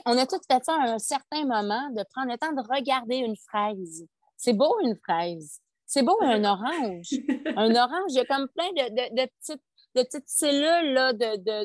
on 0.06 0.16
a 0.18 0.26
tous 0.26 0.40
fait 0.50 0.64
ça 0.64 0.74
à 0.74 0.92
un 0.92 0.98
certain 0.98 1.44
moment, 1.44 1.90
de 1.90 2.04
prendre 2.14 2.30
le 2.30 2.38
temps 2.38 2.52
de 2.52 2.62
regarder 2.68 3.16
une 3.16 3.36
fraise. 3.36 4.06
C'est 4.36 4.52
beau, 4.52 4.74
une 4.82 4.96
fraise. 4.96 5.60
C'est 5.86 6.02
beau, 6.02 6.16
un 6.22 6.44
orange. 6.44 7.10
un 7.56 7.74
orange, 7.74 8.10
il 8.10 8.16
y 8.16 8.20
a 8.20 8.24
comme 8.24 8.48
plein 8.48 8.70
de, 8.72 9.26
petites, 9.26 9.62
de 9.96 10.02
petites 10.02 10.28
cellules 10.28 11.18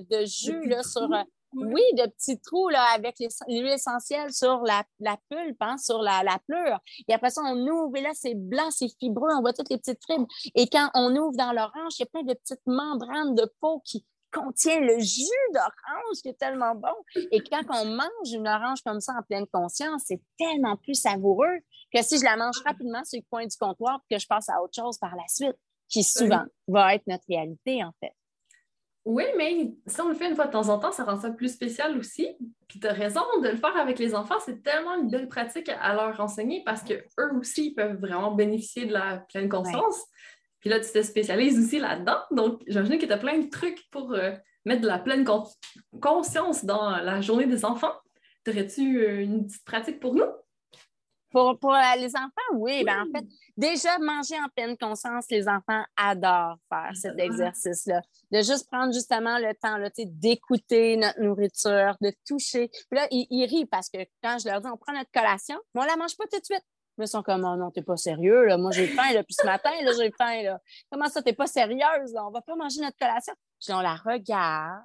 de, 0.09 0.25
jus 0.25 0.67
là, 0.67 0.83
sur. 0.83 1.03
Euh, 1.03 1.23
oui, 1.55 1.81
de 1.93 2.09
petits 2.09 2.39
trous 2.41 2.69
là, 2.69 2.83
avec 2.93 3.15
l'huile 3.47 3.67
essentielle 3.67 4.33
sur 4.33 4.61
la, 4.63 4.83
la 4.99 5.17
pulpe, 5.29 5.61
hein, 5.61 5.77
sur 5.77 6.01
la, 6.01 6.21
la, 6.23 6.38
pleure. 6.47 6.79
Et 7.07 7.13
après 7.13 7.29
ça, 7.29 7.41
on 7.45 7.57
ouvre 7.67 7.95
et 7.95 8.01
là, 8.01 8.11
c'est 8.13 8.35
blanc, 8.35 8.69
c'est 8.71 8.89
fibreux, 8.99 9.29
on 9.33 9.41
voit 9.41 9.53
toutes 9.53 9.69
les 9.69 9.77
petites 9.77 10.03
fibres. 10.05 10.27
Et 10.53 10.67
quand 10.67 10.89
on 10.95 11.15
ouvre 11.15 11.38
dans 11.38 11.53
l'orange, 11.53 11.93
il 11.97 12.01
y 12.01 12.03
a 12.03 12.07
plein 12.07 12.23
de 12.23 12.33
petites 12.33 12.65
membranes 12.65 13.35
de 13.35 13.49
peau 13.61 13.81
qui, 13.85 14.05
contient 14.36 14.80
le 14.80 15.00
jus 15.00 15.24
d'orange 15.54 16.17
qui 16.21 16.30
est 16.30 16.38
tellement 16.38 16.76
bon. 16.76 16.93
Et 17.32 17.39
quand 17.41 17.63
on 17.69 17.86
mange 17.86 18.34
une 18.34 18.48
orange 18.48 18.82
comme 18.86 19.00
ça 19.00 19.13
en 19.13 19.24
pleine 19.24 19.48
conscience, 19.52 20.04
c'est 20.06 20.21
tellement 20.38 20.76
plus 20.78 20.95
savoureux 20.95 21.60
que 21.93 22.02
si 22.02 22.17
je 22.19 22.24
la 22.24 22.36
mange 22.36 22.60
rapidement 22.65 23.04
sur 23.04 23.19
le 23.19 23.26
coin 23.30 23.45
du 23.45 23.56
comptoir 23.58 24.00
et 24.10 24.15
que 24.15 24.21
je 24.21 24.28
passe 24.28 24.50
à 24.50 24.62
autre 24.62 24.74
chose 24.76 24.98
par 24.98 25.15
la 25.15 25.28
suite, 25.28 25.58
qui 25.88 26.04
souvent 26.04 26.43
va 26.67 26.95
être 26.95 27.08
notre 27.08 27.26
réalité 27.30 27.84
en 27.84 27.93
fait. 28.00 28.13
Oui, 29.06 29.24
mais 29.38 29.71
si 29.86 30.02
on 30.02 30.10
le 30.10 30.15
fait 30.15 30.28
une 30.28 30.36
fois 30.36 30.48
de 30.48 30.52
temps 30.52 30.67
en 30.67 30.80
temps, 30.80 30.91
ça 30.91 31.04
rend 31.04 31.21
ça 31.21 31.30
plus 31.30 31.54
spécial 31.54 31.95
aussi. 31.95 32.28
Puis 32.67 32.80
tu 32.80 32.88
as 32.88 32.93
raison 32.93 33.21
de 33.39 33.50
le 33.50 33.56
faire 33.56 33.78
avec 33.78 34.00
les 34.00 34.15
enfants, 34.15 34.39
c'est 34.43 34.63
tellement 34.63 34.95
une 34.95 35.10
belle 35.10 35.28
pratique 35.28 35.69
à 35.69 35.93
leur 35.93 36.19
enseigner 36.19 36.63
parce 36.65 36.82
qu'eux 36.82 37.32
aussi 37.39 37.76
peuvent 37.76 38.00
vraiment 38.00 38.32
bénéficier 38.32 38.88
de 38.88 38.93
la 38.93 39.17
pleine 39.17 39.48
conscience. 39.48 40.06
Puis 40.65 40.71
là, 40.71 40.80
tu 40.80 40.91
te 40.91 41.04
spécialises 41.04 41.63
aussi 41.63 41.78
là-dedans. 41.78 42.17
Donc, 42.32 42.63
j'imagine 42.65 42.97
que 42.97 43.06
tu 43.06 43.12
as 43.12 43.19
plein 43.19 43.38
de 43.38 43.47
trucs 43.51 43.88
pour 43.91 44.13
euh, 44.13 44.32
mettre 44.65 44.82
de 44.82 44.88
la 44.88 44.97
pleine 44.97 45.23
conscience 46.01 46.65
dans 46.65 46.89
la 46.89 47.21
journée 47.21 47.45
des 47.45 47.63
enfants. 47.63 47.93
Aurais-tu 48.47 48.97
euh, 48.97 49.21
une 49.21 49.45
petite 49.45 49.63
pratique 49.63 49.99
pour 49.99 50.15
nous? 50.15 50.25
Pour, 51.30 51.60
pour 51.60 51.75
euh, 51.75 51.95
les 51.99 52.15
enfants, 52.15 52.56
oui. 52.56 52.84
Ben, 52.84 53.04
en 53.04 53.06
fait, 53.15 53.28
déjà, 53.56 53.99
manger 53.99 54.34
en 54.39 54.49
pleine 54.56 54.75
conscience, 54.75 55.25
les 55.30 55.47
enfants 55.47 55.84
adorent 55.97 56.58
faire 56.67 56.91
cet 56.95 57.19
exercice-là. 57.19 58.01
De 58.32 58.38
juste 58.38 58.67
prendre 58.67 58.91
justement 58.91 59.38
le 59.38 59.54
temps 59.54 59.78
d'écouter 59.99 60.97
notre 60.97 61.21
nourriture, 61.21 61.95
de 62.01 62.12
toucher. 62.28 62.69
Puis 62.69 62.99
là, 62.99 63.08
ils, 63.12 63.28
ils, 63.30 63.45
rient 63.45 63.67
parce 63.67 63.88
que 63.88 63.99
quand 64.23 64.39
je 64.39 64.49
leur 64.49 64.62
dis 64.62 64.67
on 64.67 64.78
prend 64.78 64.93
notre 64.93 65.12
collation, 65.12 65.60
mais 65.75 65.82
on 65.82 65.84
ne 65.84 65.89
la 65.89 65.95
mange 65.95 66.17
pas 66.17 66.23
tout 66.25 66.39
de 66.39 66.45
suite. 66.45 66.65
Ils 66.97 67.08
sont 67.08 67.23
comme, 67.23 67.43
oh 67.43 67.55
non, 67.58 67.71
t'es 67.71 67.81
pas 67.81 67.97
sérieux, 67.97 68.45
là. 68.45 68.58
Moi, 68.58 68.71
j'ai 68.71 68.88
faim, 68.88 69.12
là. 69.13 69.23
Puis 69.23 69.36
ce 69.38 69.45
matin, 69.45 69.71
j'ai 69.97 70.12
faim, 70.17 70.43
là. 70.43 70.60
Comment 70.89 71.08
ça, 71.08 71.21
t'es 71.21 71.34
pas 71.34 71.47
sérieuse, 71.47 72.13
là? 72.13 72.25
On 72.25 72.31
va 72.31 72.41
pas 72.41 72.55
manger 72.55 72.81
notre 72.81 72.97
collation. 72.97 73.34
Puis 73.60 73.73
on 73.73 73.81
la 73.81 73.95
regarde. 73.95 74.84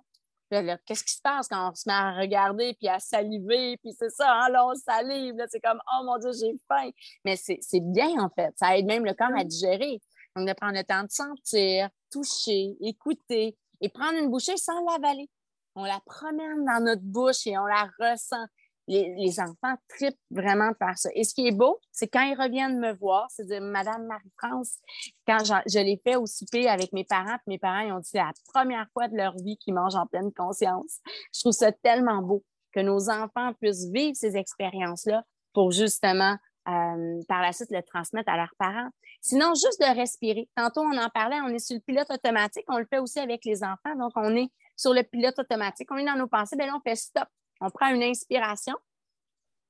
Qu'est-ce 0.85 1.05
qui 1.05 1.15
se 1.15 1.23
passe 1.23 1.47
quand 1.47 1.71
on 1.71 1.75
se 1.77 1.89
met 1.89 1.95
à 1.95 2.11
regarder 2.13 2.75
puis 2.75 2.89
à 2.89 2.99
saliver? 2.99 3.77
Puis 3.77 3.95
c'est 3.97 4.11
ça, 4.11 4.33
hein, 4.33 4.49
là, 4.49 4.67
on 4.67 4.75
salive. 4.75 5.37
C'est 5.49 5.61
comme, 5.61 5.81
oh 5.93 6.05
mon 6.05 6.19
Dieu, 6.19 6.31
j'ai 6.33 6.53
faim. 6.67 6.91
Mais 7.25 7.37
c'est 7.37 7.61
bien, 7.81 8.19
en 8.19 8.29
fait. 8.31 8.53
Ça 8.57 8.77
aide 8.77 8.87
même 8.87 9.05
le 9.05 9.15
corps 9.15 9.31
à 9.37 9.45
digérer. 9.45 10.01
Donc, 10.35 10.49
de 10.49 10.53
prendre 10.53 10.77
le 10.77 10.83
temps 10.83 11.05
de 11.05 11.11
sentir, 11.11 11.89
toucher, 12.11 12.77
écouter 12.81 13.57
et 13.81 13.89
prendre 13.89 14.19
une 14.19 14.29
bouchée 14.29 14.57
sans 14.57 14.85
l'avaler. 14.85 15.31
On 15.77 15.85
la 15.85 16.01
promène 16.05 16.65
dans 16.65 16.85
notre 16.85 17.03
bouche 17.03 17.47
et 17.47 17.57
on 17.57 17.67
la 17.67 17.89
ressent 18.01 18.45
les, 18.91 19.41
enfants 19.41 19.77
tripent 19.89 20.19
vraiment 20.31 20.73
par 20.79 20.99
ça. 20.99 21.09
Et 21.15 21.25
ce 21.25 21.35
qui 21.35 21.47
est 21.47 21.53
beau, 21.53 21.79
c'est 21.93 22.09
quand 22.09 22.23
ils 22.23 22.35
reviennent 22.35 22.79
me 22.79 22.93
voir, 22.93 23.27
c'est 23.31 23.47
de 23.47 23.59
Madame 23.59 24.07
Marie-France, 24.07 24.79
quand 25.27 25.39
je, 25.45 25.79
l'ai 25.79 26.01
fait 26.05 26.17
au 26.17 26.27
souper 26.27 26.69
avec 26.69 26.93
mes 26.93 27.05
parents, 27.05 27.37
puis 27.39 27.55
mes 27.55 27.59
parents 27.59 27.81
ils 27.81 27.93
ont 27.93 27.99
dit 27.99 28.09
c'est 28.11 28.19
la 28.19 28.33
première 28.53 28.87
fois 28.93 29.09
de 29.09 29.17
leur 29.17 29.35
vie 29.37 29.57
qu'ils 29.59 29.75
mangent 29.75 29.95
en 29.95 30.07
pleine 30.07 30.33
conscience. 30.33 30.99
Je 31.33 31.41
trouve 31.41 31.53
ça 31.53 31.73
tellement 31.73 32.23
beau 32.23 32.45
que 32.73 32.81
nos 32.81 33.09
enfants 33.11 33.53
puissent 33.61 33.89
vivre 33.93 34.17
ces 34.17 34.37
expériences-là 34.37 35.23
pour 35.53 35.71
justement 35.71 36.37
euh, 36.69 37.21
par 37.27 37.43
la 37.43 37.53
suite 37.53 37.71
le 37.71 37.83
transmettre 37.83 38.31
à 38.31 38.37
leurs 38.37 38.55
parents. 38.59 38.91
Sinon, 39.23 39.55
juste 39.55 39.81
de 39.81 39.97
respirer. 39.97 40.49
Tantôt, 40.57 40.83
on 40.83 40.97
en 40.99 41.09
parlait, 41.09 41.41
on 41.41 41.49
est 41.49 41.59
sur 41.59 41.75
le 41.75 41.81
pilote 41.81 42.11
automatique. 42.11 42.65
On 42.69 42.79
le 42.79 42.87
fait 42.89 42.99
aussi 42.99 43.19
avec 43.19 43.45
les 43.45 43.65
enfants. 43.65 43.97
Donc, 43.99 44.13
on 44.17 44.37
est 44.37 44.49
sur 44.77 44.93
le 44.93 45.03
pilote 45.03 45.39
automatique. 45.39 45.91
On 45.91 45.97
est 45.97 46.05
dans 46.05 46.17
nos 46.17 46.29
pensées. 46.29 46.57
Bien 46.57 46.67
là, 46.67 46.75
on 46.77 46.81
fait 46.81 46.97
stop 46.97 47.29
on 47.61 47.71
prend 47.71 47.95
une 47.95 48.03
inspiration, 48.03 48.75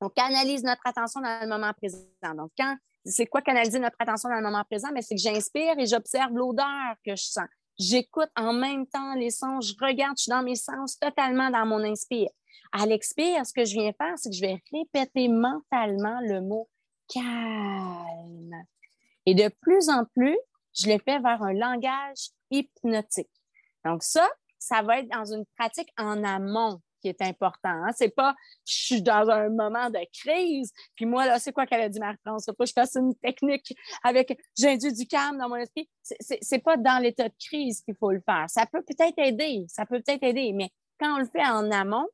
on 0.00 0.08
canalise 0.08 0.62
notre 0.62 0.82
attention 0.84 1.20
dans 1.20 1.40
le 1.42 1.48
moment 1.48 1.72
présent. 1.74 2.34
Donc, 2.34 2.50
quand 2.56 2.76
c'est 3.04 3.26
quoi 3.26 3.42
canaliser 3.42 3.78
notre 3.78 3.96
attention 3.98 4.28
dans 4.28 4.36
le 4.36 4.42
moment 4.42 4.64
présent? 4.64 4.88
Mais 4.88 5.00
ben, 5.00 5.02
c'est 5.02 5.14
que 5.14 5.20
j'inspire 5.20 5.78
et 5.78 5.86
j'observe 5.86 6.32
l'odeur 6.32 6.94
que 7.04 7.16
je 7.16 7.24
sens. 7.24 7.48
J'écoute 7.78 8.28
en 8.36 8.52
même 8.52 8.86
temps 8.86 9.14
les 9.14 9.30
sons, 9.30 9.60
je 9.60 9.74
regarde, 9.80 10.16
je 10.18 10.24
suis 10.24 10.30
dans 10.30 10.42
mes 10.42 10.56
sens 10.56 10.98
totalement 10.98 11.50
dans 11.50 11.64
mon 11.64 11.82
inspire. 11.82 12.28
À 12.72 12.86
l'expire, 12.86 13.44
ce 13.46 13.52
que 13.52 13.64
je 13.64 13.72
viens 13.72 13.92
faire, 13.92 14.12
c'est 14.16 14.30
que 14.30 14.36
je 14.36 14.42
vais 14.42 14.62
répéter 14.72 15.28
mentalement 15.28 16.20
le 16.20 16.40
mot 16.42 16.68
calme. 17.08 18.64
Et 19.26 19.34
de 19.34 19.48
plus 19.60 19.88
en 19.88 20.04
plus, 20.04 20.38
je 20.74 20.88
le 20.88 20.98
fais 20.98 21.18
vers 21.18 21.42
un 21.42 21.52
langage 21.52 22.30
hypnotique. 22.50 23.30
Donc 23.84 24.02
ça, 24.02 24.28
ça 24.58 24.82
va 24.82 24.98
être 24.98 25.08
dans 25.08 25.24
une 25.24 25.44
pratique 25.56 25.92
en 25.96 26.22
amont 26.22 26.80
qui 27.00 27.08
est 27.08 27.22
important. 27.22 27.68
Hein. 27.68 27.90
C'est 27.96 28.14
pas 28.14 28.34
je 28.66 28.74
suis 28.74 29.02
dans 29.02 29.28
un 29.28 29.48
moment 29.48 29.90
de 29.90 30.00
crise, 30.12 30.72
puis 30.94 31.06
moi, 31.06 31.26
là, 31.26 31.38
c'est 31.38 31.52
quoi 31.52 31.66
qu'elle 31.66 31.80
a 31.80 31.88
dit, 31.88 31.98
Marie-France? 31.98 32.46
Faut 32.46 32.54
que 32.54 32.66
je 32.66 32.72
fasse 32.72 32.96
une 32.96 33.14
technique 33.16 33.74
avec 34.02 34.38
j'induis 34.58 34.92
du 34.92 35.06
calme 35.06 35.38
dans 35.38 35.48
mon 35.48 35.56
esprit. 35.56 35.88
C'est 36.02 36.62
pas 36.62 36.76
dans 36.76 37.02
l'état 37.02 37.28
de 37.28 37.34
crise 37.38 37.82
qu'il 37.82 37.96
faut 37.96 38.12
le 38.12 38.22
faire. 38.24 38.46
Ça 38.48 38.66
peut 38.66 38.82
peut-être 38.82 39.18
aider, 39.18 39.64
ça 39.68 39.86
peut 39.86 40.00
peut-être 40.00 40.22
aider, 40.22 40.52
mais 40.52 40.70
quand 40.98 41.14
on 41.16 41.18
le 41.18 41.26
fait 41.26 41.44
en 41.44 41.70
amont, 41.70 42.06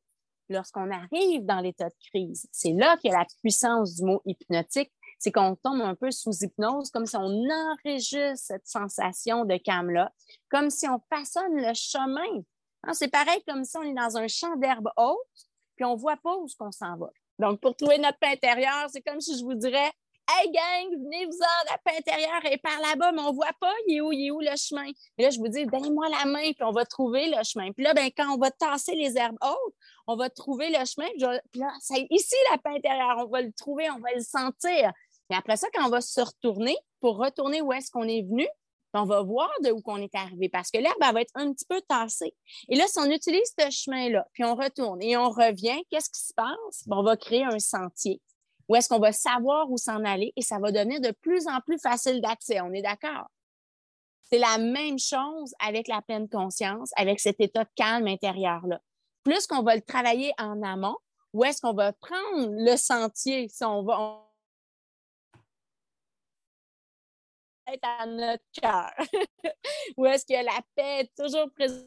lorsqu'on 0.49 0.89
arrive 0.91 1.45
dans 1.45 1.59
l'état 1.59 1.89
de 1.89 1.95
crise, 2.09 2.47
c'est 2.51 2.71
là 2.71 2.97
qu'il 2.97 3.11
y 3.11 3.13
a 3.13 3.19
la 3.19 3.25
puissance 3.41 3.95
du 3.95 4.05
mot 4.05 4.21
hypnotique, 4.25 4.91
c'est 5.19 5.31
qu'on 5.31 5.55
tombe 5.55 5.81
un 5.81 5.95
peu 5.95 6.11
sous 6.11 6.43
hypnose, 6.43 6.91
comme 6.91 7.05
si 7.05 7.17
on 7.17 7.43
enregistre 7.49 8.45
cette 8.45 8.67
sensation 8.67 9.45
de 9.45 9.57
calme-là, 9.57 10.11
comme 10.49 10.69
si 10.69 10.87
on 10.87 11.01
façonne 11.09 11.55
le 11.55 11.73
chemin 11.73 12.43
C'est 12.93 13.09
pareil 13.09 13.41
comme 13.47 13.63
si 13.63 13.77
on 13.77 13.83
est 13.83 13.93
dans 13.93 14.17
un 14.17 14.27
champ 14.27 14.55
d'herbe 14.55 14.89
haute, 14.97 15.17
puis 15.75 15.85
on 15.85 15.95
ne 15.95 15.99
voit 15.99 16.17
pas 16.17 16.35
où 16.35 16.47
qu'on 16.57 16.71
s'en 16.71 16.97
va. 16.97 17.09
Donc, 17.39 17.59
pour 17.61 17.75
trouver 17.75 17.97
notre 17.97 18.17
paix 18.19 18.33
intérieur, 18.33 18.87
c'est 18.91 19.01
comme 19.01 19.21
si 19.21 19.37
je 19.37 19.43
vous 19.43 19.53
dirais, 19.53 19.91
Hey 20.29 20.51
gang, 20.51 20.89
venez-vous-en, 20.91 21.71
la 21.71 21.77
paix 21.77 21.99
intérieure 21.99 22.43
est 22.51 22.57
par 22.57 22.77
là-bas, 22.81 23.13
mais 23.13 23.21
on 23.21 23.29
ne 23.29 23.35
voit 23.35 23.53
pas, 23.61 23.71
il 23.87 23.95
est 23.95 24.01
où, 24.01 24.11
il 24.11 24.27
est 24.27 24.31
où 24.31 24.41
le 24.41 24.57
chemin? 24.57 24.89
Et 25.17 25.23
là, 25.23 25.29
je 25.29 25.39
vous 25.39 25.47
dis, 25.47 25.65
donnez-moi 25.65 26.09
la 26.09 26.25
main, 26.25 26.51
puis 26.51 26.63
on 26.63 26.73
va 26.73 26.83
trouver 26.83 27.29
le 27.29 27.41
chemin. 27.45 27.71
Puis 27.71 27.85
là, 27.85 27.93
ben, 27.93 28.09
quand 28.15 28.33
on 28.33 28.37
va 28.37 28.51
tasser 28.51 28.93
les 28.93 29.17
herbes 29.17 29.37
hautes, 29.41 29.73
on 30.05 30.17
va 30.17 30.29
trouver 30.29 30.69
le 30.69 30.83
chemin. 30.83 31.07
Puis 31.49 31.61
là, 31.61 31.71
c'est 31.79 32.07
ici 32.09 32.35
la 32.51 32.57
paix 32.57 32.75
intérieure, 32.75 33.15
on 33.19 33.27
va 33.27 33.41
le 33.41 33.53
trouver, 33.53 33.89
on 33.89 33.99
va 33.99 34.09
le 34.15 34.21
sentir. 34.21 34.91
Et 35.29 35.35
après 35.35 35.55
ça, 35.55 35.67
quand 35.73 35.85
on 35.85 35.89
va 35.89 36.01
se 36.01 36.19
retourner 36.19 36.75
pour 36.99 37.17
retourner 37.17 37.61
où 37.61 37.71
est-ce 37.71 37.89
qu'on 37.89 38.07
est 38.07 38.23
venu, 38.23 38.47
on 38.93 39.05
va 39.05 39.21
voir 39.21 39.51
de 39.63 39.71
où 39.71 39.81
qu'on 39.81 39.97
est 39.97 40.15
arrivé 40.15 40.49
parce 40.49 40.71
que 40.71 40.79
l'herbe 40.79 40.97
va 40.99 41.21
être 41.21 41.31
un 41.35 41.51
petit 41.53 41.65
peu 41.65 41.81
tassée. 41.87 42.33
Et 42.69 42.75
là, 42.75 42.85
si 42.87 42.99
on 42.99 43.09
utilise 43.11 43.53
ce 43.59 43.69
chemin-là, 43.69 44.25
puis 44.33 44.43
on 44.43 44.55
retourne 44.55 45.01
et 45.01 45.15
on 45.17 45.29
revient, 45.29 45.79
qu'est-ce 45.91 46.09
qui 46.09 46.21
se 46.21 46.33
passe? 46.33 46.85
on 46.89 47.03
va 47.03 47.15
créer 47.15 47.43
un 47.43 47.59
sentier 47.59 48.21
où 48.67 48.75
est-ce 48.75 48.89
qu'on 48.89 48.99
va 48.99 49.11
savoir 49.11 49.69
où 49.69 49.77
s'en 49.77 50.03
aller 50.03 50.33
et 50.35 50.41
ça 50.41 50.59
va 50.59 50.71
devenir 50.71 50.99
de 50.99 51.11
plus 51.21 51.47
en 51.47 51.59
plus 51.61 51.79
facile 51.79 52.21
d'accès. 52.21 52.59
On 52.61 52.73
est 52.73 52.81
d'accord? 52.81 53.27
C'est 54.29 54.39
la 54.39 54.57
même 54.57 54.99
chose 54.99 55.53
avec 55.65 55.87
la 55.87 56.01
pleine 56.01 56.27
conscience, 56.27 56.91
avec 56.97 57.19
cet 57.19 57.39
état 57.39 57.63
de 57.63 57.69
calme 57.75 58.07
intérieur-là. 58.07 58.81
Plus 59.23 59.47
qu'on 59.47 59.63
va 59.63 59.75
le 59.75 59.81
travailler 59.81 60.33
en 60.37 60.61
amont, 60.63 60.97
où 61.33 61.45
est-ce 61.45 61.61
qu'on 61.61 61.73
va 61.73 61.93
prendre 61.93 62.49
le 62.51 62.75
sentier, 62.75 63.47
si 63.47 63.63
on 63.63 63.83
va, 63.83 64.26
être 67.71 67.83
à 67.83 68.05
notre 68.05 68.43
cœur, 68.53 68.91
où 69.97 70.05
est-ce 70.05 70.25
que 70.25 70.33
la 70.33 70.59
paix 70.75 71.01
est 71.01 71.11
toujours 71.15 71.51
présente 71.53 71.83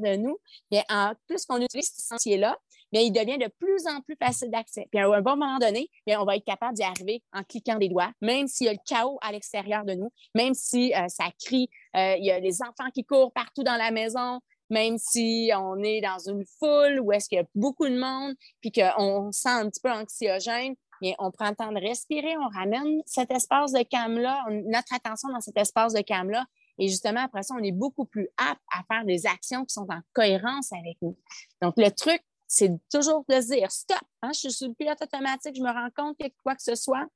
de 0.00 0.16
nous, 0.16 0.38
bien, 0.70 0.82
en 0.90 1.12
plus 1.26 1.46
qu'on 1.46 1.60
utilise 1.60 1.90
ce 1.96 2.02
sentier-là, 2.02 2.56
bien, 2.92 3.02
il 3.02 3.12
devient 3.12 3.38
de 3.38 3.48
plus 3.58 3.86
en 3.86 4.00
plus 4.02 4.16
facile 4.16 4.50
d'accès. 4.50 4.86
Puis 4.90 5.00
à 5.00 5.08
un 5.08 5.22
bon 5.22 5.36
moment 5.36 5.58
donné, 5.58 5.88
bien, 6.06 6.20
on 6.20 6.24
va 6.24 6.36
être 6.36 6.44
capable 6.44 6.74
d'y 6.74 6.82
arriver 6.82 7.22
en 7.32 7.42
cliquant 7.42 7.76
des 7.76 7.88
doigts, 7.88 8.12
même 8.20 8.46
s'il 8.46 8.66
y 8.66 8.68
a 8.68 8.72
le 8.72 8.78
chaos 8.84 9.18
à 9.22 9.32
l'extérieur 9.32 9.84
de 9.84 9.94
nous, 9.94 10.12
même 10.34 10.54
si 10.54 10.92
euh, 10.94 11.08
ça 11.08 11.30
crie, 11.42 11.70
euh, 11.96 12.16
il 12.18 12.24
y 12.24 12.30
a 12.30 12.38
les 12.40 12.62
enfants 12.62 12.90
qui 12.92 13.04
courent 13.04 13.32
partout 13.32 13.62
dans 13.62 13.76
la 13.76 13.90
maison, 13.90 14.40
même 14.70 14.98
si 14.98 15.50
on 15.56 15.82
est 15.82 16.00
dans 16.00 16.18
une 16.18 16.44
foule 16.58 17.00
où 17.00 17.12
est-ce 17.12 17.28
qu'il 17.28 17.38
y 17.38 17.40
a 17.40 17.46
beaucoup 17.54 17.88
de 17.88 17.98
monde, 17.98 18.34
puis 18.60 18.70
qu'on 18.70 19.32
sent 19.32 19.48
un 19.48 19.68
petit 19.68 19.80
peu 19.80 19.90
anxiogène, 19.90 20.74
on 21.18 21.30
prend 21.30 21.50
le 21.50 21.56
temps 21.56 21.72
de 21.72 21.80
respirer, 21.80 22.36
on 22.36 22.48
ramène 22.48 23.00
cet 23.06 23.30
espace 23.30 23.72
de 23.72 23.82
calme-là, 23.82 24.44
notre 24.66 24.94
attention 24.94 25.28
dans 25.30 25.40
cet 25.40 25.56
espace 25.56 25.92
de 25.92 26.00
calme-là, 26.00 26.46
et 26.78 26.88
justement, 26.88 27.20
après 27.20 27.42
ça, 27.42 27.54
on 27.58 27.62
est 27.62 27.72
beaucoup 27.72 28.06
plus 28.06 28.28
apte 28.38 28.62
à 28.72 28.82
faire 28.84 29.04
des 29.04 29.26
actions 29.26 29.64
qui 29.64 29.74
sont 29.74 29.86
en 29.90 30.00
cohérence 30.14 30.72
avec 30.72 30.96
nous. 31.02 31.16
Donc, 31.60 31.74
le 31.76 31.90
truc, 31.90 32.22
c'est 32.46 32.72
toujours 32.90 33.24
de 33.28 33.38
dire 33.54 33.70
stop, 33.70 34.00
hein, 34.22 34.30
je 34.32 34.40
suis 34.40 34.52
sur 34.52 34.68
le 34.68 34.74
pilote 34.74 35.00
automatique, 35.00 35.54
je 35.56 35.62
me 35.62 35.70
rends 35.70 35.90
compte 35.94 36.16
que 36.18 36.26
quoi 36.42 36.54
que 36.56 36.62
ce 36.62 36.74
soit, 36.74 37.06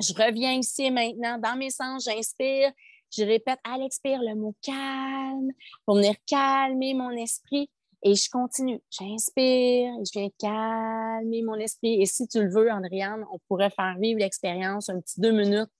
je 0.00 0.12
reviens 0.14 0.52
ici 0.52 0.90
maintenant 0.90 1.38
dans 1.38 1.56
mes 1.56 1.70
sens, 1.70 2.04
j'inspire, 2.04 2.70
je 3.10 3.24
répète 3.24 3.58
à 3.64 3.78
l'expire 3.78 4.20
le 4.20 4.34
mot 4.34 4.54
calme 4.62 5.50
pour 5.84 5.96
venir 5.96 6.14
calmer 6.26 6.94
mon 6.94 7.10
esprit 7.10 7.70
et 8.02 8.14
je 8.14 8.30
continue. 8.30 8.80
J'inspire, 8.90 9.92
je 10.04 10.18
viens 10.18 10.28
calmer 10.38 11.42
mon 11.42 11.54
esprit. 11.54 12.00
Et 12.00 12.06
si 12.06 12.26
tu 12.28 12.42
le 12.42 12.50
veux, 12.50 12.70
Andréane, 12.70 13.24
on 13.32 13.38
pourrait 13.48 13.70
faire 13.70 13.96
vivre 13.98 14.20
l'expérience 14.20 14.88
un 14.88 15.00
petit 15.00 15.20
deux 15.20 15.32
minutes 15.32 15.70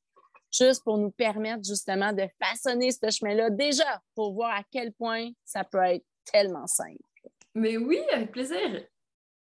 juste 0.51 0.83
pour 0.83 0.99
nous 0.99 1.11
permettre 1.11 1.65
justement 1.65 2.13
de 2.13 2.27
façonner 2.43 2.91
ce 2.91 3.11
chemin-là 3.11 3.51
déjà 3.51 4.03
pour 4.15 4.33
voir 4.33 4.51
à 4.57 4.63
quel 4.71 4.93
point 4.93 5.31
ça 5.45 5.65
peut 5.65 5.83
être 5.83 6.05
tellement 6.25 6.67
simple. 6.67 6.97
Mais 7.55 7.77
oui, 7.77 8.01
avec 8.13 8.33
plaisir. 8.33 8.87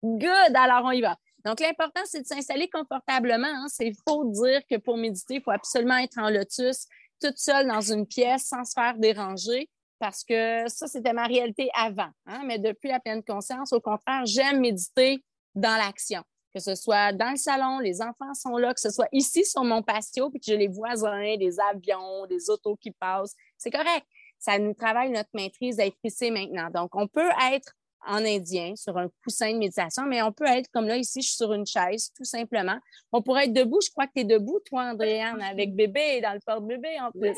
Good, 0.03 0.55
alors 0.55 0.85
on 0.85 0.91
y 0.91 1.01
va. 1.01 1.17
Donc, 1.45 1.59
l'important, 1.59 2.01
c'est 2.05 2.21
de 2.21 2.27
s'installer 2.27 2.69
confortablement. 2.69 3.47
Hein. 3.47 3.67
C'est 3.69 3.93
faux 4.07 4.25
de 4.25 4.31
dire 4.31 4.61
que 4.69 4.77
pour 4.77 4.97
méditer, 4.97 5.35
il 5.35 5.41
faut 5.41 5.51
absolument 5.51 5.97
être 5.97 6.17
en 6.17 6.29
lotus, 6.29 6.87
toute 7.21 7.37
seule 7.37 7.67
dans 7.67 7.81
une 7.81 8.05
pièce, 8.05 8.47
sans 8.47 8.63
se 8.63 8.73
faire 8.73 8.97
déranger, 8.97 9.69
parce 9.99 10.23
que 10.23 10.67
ça, 10.67 10.87
c'était 10.87 11.13
ma 11.13 11.25
réalité 11.25 11.69
avant. 11.73 12.09
Hein. 12.25 12.43
Mais 12.45 12.59
depuis 12.59 12.89
la 12.89 12.99
pleine 12.99 13.23
conscience, 13.23 13.73
au 13.73 13.79
contraire, 13.79 14.25
j'aime 14.25 14.59
méditer 14.59 15.23
dans 15.55 15.77
l'action 15.77 16.23
que 16.57 16.63
ce 16.63 16.75
soit 16.75 17.13
dans 17.13 17.29
le 17.29 17.37
salon, 17.37 17.79
les 17.79 18.01
enfants 18.01 18.33
sont 18.33 18.57
là, 18.57 18.73
que 18.73 18.79
ce 18.79 18.89
soit 18.89 19.07
ici 19.11 19.45
sur 19.45 19.63
mon 19.63 19.83
patio, 19.83 20.29
puis 20.31 20.39
que 20.39 20.45
j'ai 20.47 20.57
les 20.57 20.67
voisins, 20.67 21.37
des 21.37 21.59
avions, 21.59 22.25
des 22.27 22.49
autos 22.49 22.75
qui 22.77 22.91
passent. 22.91 23.35
C'est 23.57 23.69
correct. 23.69 24.05
Ça 24.39 24.57
nous 24.57 24.73
travaille 24.73 25.11
notre 25.11 25.29
maîtrise 25.33 25.77
d'être 25.77 25.97
ici 26.03 26.31
maintenant. 26.31 26.69
Donc, 26.73 26.95
on 26.95 27.07
peut 27.07 27.29
être 27.53 27.73
en 28.07 28.23
indien 28.23 28.73
sur 28.75 28.97
un 28.97 29.09
coussin 29.23 29.51
de 29.53 29.57
méditation, 29.57 30.03
mais 30.05 30.21
on 30.21 30.31
peut 30.31 30.45
être 30.45 30.69
comme 30.71 30.87
là, 30.87 30.97
ici, 30.97 31.21
je 31.21 31.27
suis 31.27 31.37
sur 31.37 31.53
une 31.53 31.65
chaise, 31.65 32.11
tout 32.15 32.23
simplement. 32.23 32.77
On 33.11 33.21
pourrait 33.21 33.45
être 33.45 33.53
debout. 33.53 33.79
Je 33.83 33.91
crois 33.91 34.07
que 34.07 34.13
tu 34.15 34.21
es 34.21 34.23
debout, 34.23 34.59
toi, 34.65 34.91
Andréane, 34.91 35.41
avec 35.41 35.75
bébé, 35.75 36.21
dans 36.21 36.33
le 36.33 36.39
porte-bébé 36.45 36.99
en 37.01 37.11
plus. 37.11 37.37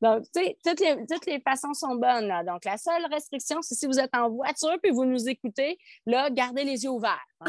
Donc, 0.00 0.24
tu 0.34 0.42
sais, 0.42 0.56
toutes 0.64 0.80
les, 0.80 0.96
toutes 1.06 1.26
les 1.26 1.40
façons 1.40 1.74
sont 1.74 1.94
bonnes. 1.94 2.26
Là. 2.26 2.42
Donc, 2.42 2.64
la 2.64 2.78
seule 2.78 3.04
restriction, 3.10 3.60
c'est 3.62 3.74
si 3.74 3.86
vous 3.86 3.98
êtes 3.98 4.14
en 4.14 4.30
voiture 4.30 4.76
puis 4.82 4.92
vous 4.92 5.04
nous 5.04 5.28
écoutez, 5.28 5.78
là, 6.06 6.30
gardez 6.30 6.64
les 6.64 6.84
yeux 6.84 6.90
ouverts. 6.90 7.24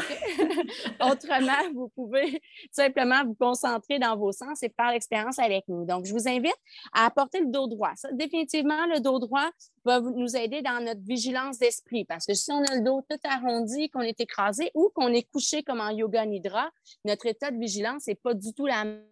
Autrement, 1.00 1.70
vous 1.74 1.88
pouvez 1.88 2.40
simplement 2.70 3.24
vous 3.24 3.34
concentrer 3.34 3.98
dans 3.98 4.16
vos 4.16 4.32
sens 4.32 4.62
et 4.62 4.72
faire 4.74 4.90
l'expérience 4.90 5.38
avec 5.38 5.64
nous. 5.68 5.84
Donc, 5.84 6.04
je 6.06 6.12
vous 6.12 6.28
invite 6.28 6.56
à 6.92 7.06
apporter 7.06 7.40
le 7.40 7.46
dos 7.46 7.66
droit. 7.66 7.92
Ça, 7.96 8.10
définitivement, 8.12 8.86
le 8.86 9.00
dos 9.00 9.18
droit 9.18 9.50
va 9.84 10.00
nous 10.00 10.36
aider 10.36 10.62
dans 10.62 10.82
notre 10.82 11.02
vigilance 11.02 11.58
d'esprit 11.58 12.04
parce 12.04 12.26
que 12.26 12.34
si 12.34 12.52
on 12.52 12.62
a 12.62 12.76
le 12.76 12.82
dos 12.82 13.02
tout 13.08 13.18
arrondi, 13.24 13.90
qu'on 13.90 14.00
est 14.00 14.20
écrasé 14.20 14.70
ou 14.74 14.90
qu'on 14.94 15.08
est 15.08 15.28
couché 15.30 15.62
comme 15.62 15.80
en 15.80 15.90
yoga 15.90 16.24
nidra, 16.26 16.70
notre 17.04 17.26
état 17.26 17.50
de 17.50 17.58
vigilance 17.58 18.06
n'est 18.06 18.14
pas 18.14 18.34
du 18.34 18.52
tout 18.54 18.66
la 18.66 18.84
même. 18.84 19.02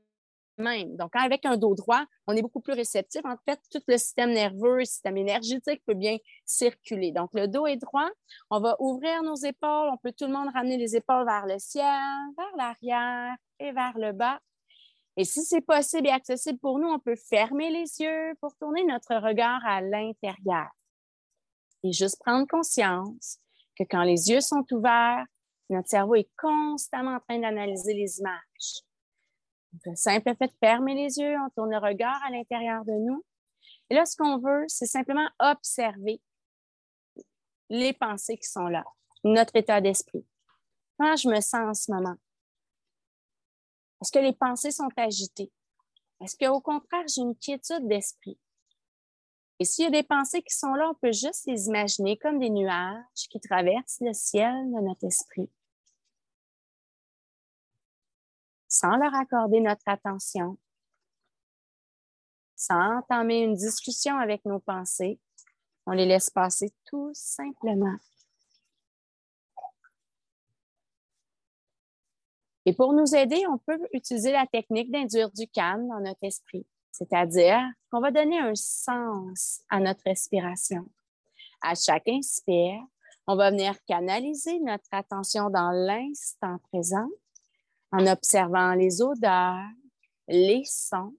Donc, 0.61 1.11
avec 1.15 1.47
un 1.47 1.57
dos 1.57 1.75
droit, 1.75 2.05
on 2.27 2.37
est 2.37 2.43
beaucoup 2.43 2.61
plus 2.61 2.75
réceptif. 2.75 3.23
En 3.25 3.37
fait, 3.49 3.59
tout 3.71 3.81
le 3.87 3.97
système 3.97 4.33
nerveux, 4.33 4.79
le 4.79 4.85
système 4.85 5.17
énergétique 5.17 5.83
peut 5.87 5.95
bien 5.95 6.19
circuler. 6.45 7.13
Donc, 7.13 7.31
le 7.35 7.49
dos 7.49 7.67
est 7.67 7.77
droit. 7.77 8.09
On 8.51 8.61
va 8.61 8.77
ouvrir 8.79 9.23
nos 9.23 9.37
épaules. 9.37 9.89
On 9.93 9.97
peut 9.97 10.13
tout 10.13 10.27
le 10.27 10.33
monde 10.33 10.49
ramener 10.53 10.77
les 10.77 10.97
épaules 10.97 11.25
vers 11.25 11.47
le 11.47 11.59
ciel, 11.59 11.85
vers 12.37 12.57
l'arrière 12.57 13.35
et 13.59 13.73
vers 13.73 13.97
le 13.97 14.13
bas. 14.13 14.39
Et 15.17 15.25
si 15.25 15.43
c'est 15.43 15.61
possible 15.61 16.07
et 16.07 16.11
accessible 16.11 16.59
pour 16.59 16.79
nous, 16.79 16.89
on 16.89 16.99
peut 16.99 17.17
fermer 17.29 17.71
les 17.71 18.01
yeux 18.01 18.35
pour 18.41 18.55
tourner 18.57 18.85
notre 18.85 19.17
regard 19.17 19.61
à 19.67 19.81
l'intérieur. 19.81 20.69
Et 21.83 21.93
juste 21.93 22.21
prendre 22.21 22.47
conscience 22.47 23.39
que 23.77 23.85
quand 23.85 24.03
les 24.03 24.29
yeux 24.31 24.41
sont 24.41 24.65
ouverts, 24.73 25.25
notre 25.71 25.89
cerveau 25.89 26.17
est 26.17 26.31
constamment 26.37 27.17
en 27.17 27.21
train 27.21 27.39
d'analyser 27.39 27.95
les 27.95 28.19
images. 28.19 28.83
Le 29.85 29.95
simple 29.95 30.35
fait 30.37 30.49
de 30.49 30.53
fermer 30.61 30.95
les 30.95 31.19
yeux, 31.19 31.37
on 31.39 31.51
tourne 31.51 31.71
le 31.71 31.79
regard 31.79 32.21
à 32.25 32.31
l'intérieur 32.31 32.85
de 32.85 32.93
nous. 32.93 33.25
Et 33.89 33.95
là, 33.95 34.05
ce 34.05 34.17
qu'on 34.17 34.39
veut, 34.39 34.65
c'est 34.69 34.87
simplement 34.87 35.29
observer 35.39 36.21
les 37.69 37.93
pensées 37.93 38.37
qui 38.37 38.49
sont 38.49 38.67
là, 38.67 38.85
notre 39.25 39.57
état 39.57 39.81
d'esprit. 39.81 40.27
Comment 40.99 41.17
je 41.17 41.29
me 41.29 41.41
sens 41.41 41.55
en 41.55 41.75
ce 41.75 41.93
moment? 41.93 42.17
Est-ce 44.01 44.13
que 44.13 44.19
les 44.19 44.33
pensées 44.33 44.71
sont 44.71 44.89
agitées? 44.97 45.53
Est-ce 46.21 46.37
qu'au 46.37 46.61
contraire, 46.61 47.05
j'ai 47.07 47.23
une 47.23 47.37
quiétude 47.37 47.87
d'esprit? 47.87 48.39
Et 49.59 49.65
s'il 49.65 49.85
y 49.85 49.89
a 49.89 49.91
des 49.91 50.03
pensées 50.03 50.43
qui 50.43 50.55
sont 50.55 50.73
là, 50.73 50.91
on 50.91 50.95
peut 50.95 51.13
juste 51.13 51.47
les 51.47 51.67
imaginer 51.67 52.17
comme 52.17 52.39
des 52.39 52.51
nuages 52.51 53.29
qui 53.31 53.41
traversent 53.41 54.01
le 54.01 54.15
ciel 54.15 54.55
de 54.73 54.81
notre 54.81 55.05
esprit. 55.05 55.51
Sans 58.71 58.97
leur 58.97 59.15
accorder 59.15 59.61
notre 59.61 59.87
attention, 59.87 60.57
sans 62.55 62.99
entamer 62.99 63.41
une 63.41 63.55
discussion 63.55 64.17
avec 64.17 64.45
nos 64.47 64.61
pensées. 64.61 65.19
On 65.87 65.93
les 65.93 66.07
laisse 66.07 66.31
passer 66.31 66.73
tout 66.87 67.11
simplement. 67.13 67.97
Et 72.65 72.73
pour 72.73 72.93
nous 72.93 73.15
aider, 73.15 73.43
on 73.49 73.59
peut 73.59 73.81
utiliser 73.93 74.31
la 74.31 74.47
technique 74.47 74.93
d'induire 74.93 75.31
du 75.33 75.49
calme 75.49 75.89
dans 75.89 76.01
notre 76.01 76.23
esprit, 76.23 76.65
c'est-à-dire 76.93 77.59
qu'on 77.91 78.01
va 78.01 78.13
donner 78.13 78.39
un 78.39 78.55
sens 78.55 79.63
à 79.69 79.81
notre 79.81 80.03
respiration. 80.05 80.89
À 81.63 81.75
chaque 81.75 82.07
inspire, 82.09 82.81
on 83.27 83.35
va 83.35 83.51
venir 83.51 83.75
canaliser 83.87 84.61
notre 84.61 84.89
attention 84.93 85.51
dans 85.51 85.71
l'instant 85.71 86.59
présent 86.71 87.09
en 87.93 88.07
observant 88.07 88.75
les 88.75 89.03
odeurs, 89.03 89.69
les 90.29 90.65
sons, 90.65 91.15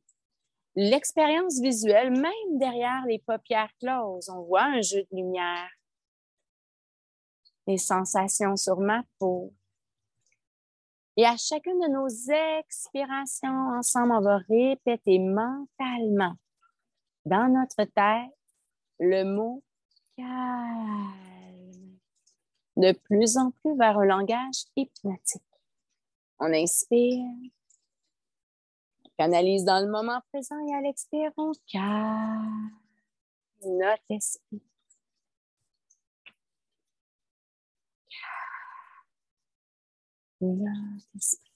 l'expérience 0.76 1.60
visuelle, 1.60 2.12
même 2.12 2.58
derrière 2.58 3.04
les 3.08 3.20
paupières 3.20 3.72
closes, 3.80 4.30
on 4.30 4.44
voit 4.44 4.64
un 4.64 4.82
jeu 4.82 5.02
de 5.12 5.18
lumière, 5.18 5.70
les 7.68 7.78
sensations 7.78 8.56
sur 8.56 8.80
ma 8.80 9.04
peau. 9.20 9.54
Et 11.18 11.26
à 11.26 11.36
chacune 11.36 11.80
de 11.80 11.90
nos 11.90 12.08
expirations 12.62 13.78
ensemble, 13.78 14.14
on 14.14 14.22
va 14.22 14.38
répéter 14.50 15.20
mentalement 15.20 16.36
dans 17.26 17.50
notre 17.50 17.84
tête 17.84 18.32
le 19.00 19.24
mot 19.24 19.62
calme, 20.16 21.98
de 22.78 22.94
plus 22.94 23.38
en 23.38 23.52
plus 23.52 23.76
vers 23.78 24.00
un 24.00 24.06
langage 24.06 24.66
hypnotique. 24.76 25.51
On 26.44 26.52
inspire 26.54 27.24
Canalise 29.16 29.64
dans 29.64 29.80
le 29.80 29.92
moment 29.92 30.20
présent 30.32 30.56
et 30.68 30.74
à 30.74 30.82
l'expire, 30.82 31.32
on 31.38 31.52
calme 31.72 32.72
notre 33.64 34.02
esprit. 34.10 34.64
Notre 40.42 41.06
esprit. 41.16 41.52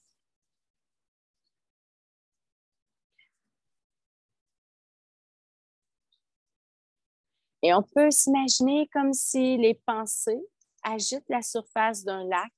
Et 7.62 7.74
on 7.74 7.82
peut 7.82 8.12
s'imaginer 8.12 8.88
comme 8.92 9.12
si 9.12 9.56
les 9.56 9.74
pensées 9.74 10.46
agitent 10.84 11.28
la 11.28 11.42
surface 11.42 12.04
d'un 12.04 12.22
lac 12.28 12.52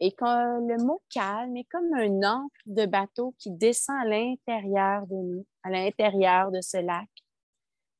et 0.00 0.14
le 0.20 0.84
mot 0.84 1.00
calme 1.10 1.56
est 1.56 1.64
comme 1.64 1.92
un 1.94 2.22
encre 2.22 2.56
de 2.66 2.86
bateau 2.86 3.34
qui 3.38 3.50
descend 3.50 3.96
à 4.00 4.04
l'intérieur 4.04 5.06
de 5.06 5.14
nous, 5.14 5.46
à 5.62 5.70
l'intérieur 5.70 6.50
de 6.50 6.60
ce 6.60 6.78
lac 6.78 7.08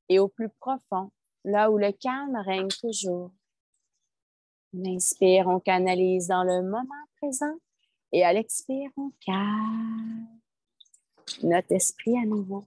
et 0.09 0.19
au 0.19 0.29
plus 0.29 0.49
profond, 0.49 1.11
là 1.45 1.71
où 1.71 1.79
le 1.79 1.93
calme 1.93 2.37
règne 2.37 2.69
toujours. 2.69 3.33
On 4.75 4.85
inspire, 4.95 5.47
on 5.47 5.59
canalise 5.59 6.29
dans 6.29 6.45
le 6.45 6.63
moment 6.63 7.07
présent 7.21 7.57
et 8.13 8.25
à 8.25 8.33
l'expire, 8.33 8.91
on 8.97 9.11
calme 9.25 10.27
notre 11.43 11.73
esprit 11.73 12.17
à 12.19 12.27
nouveau. 12.27 12.67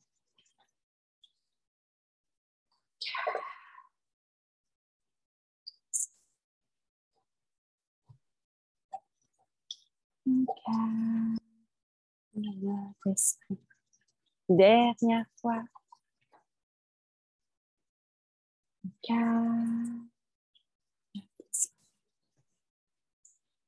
Notre 12.35 13.07
esprit. 13.07 13.59
Dernière 14.47 15.25
fois. 15.39 15.63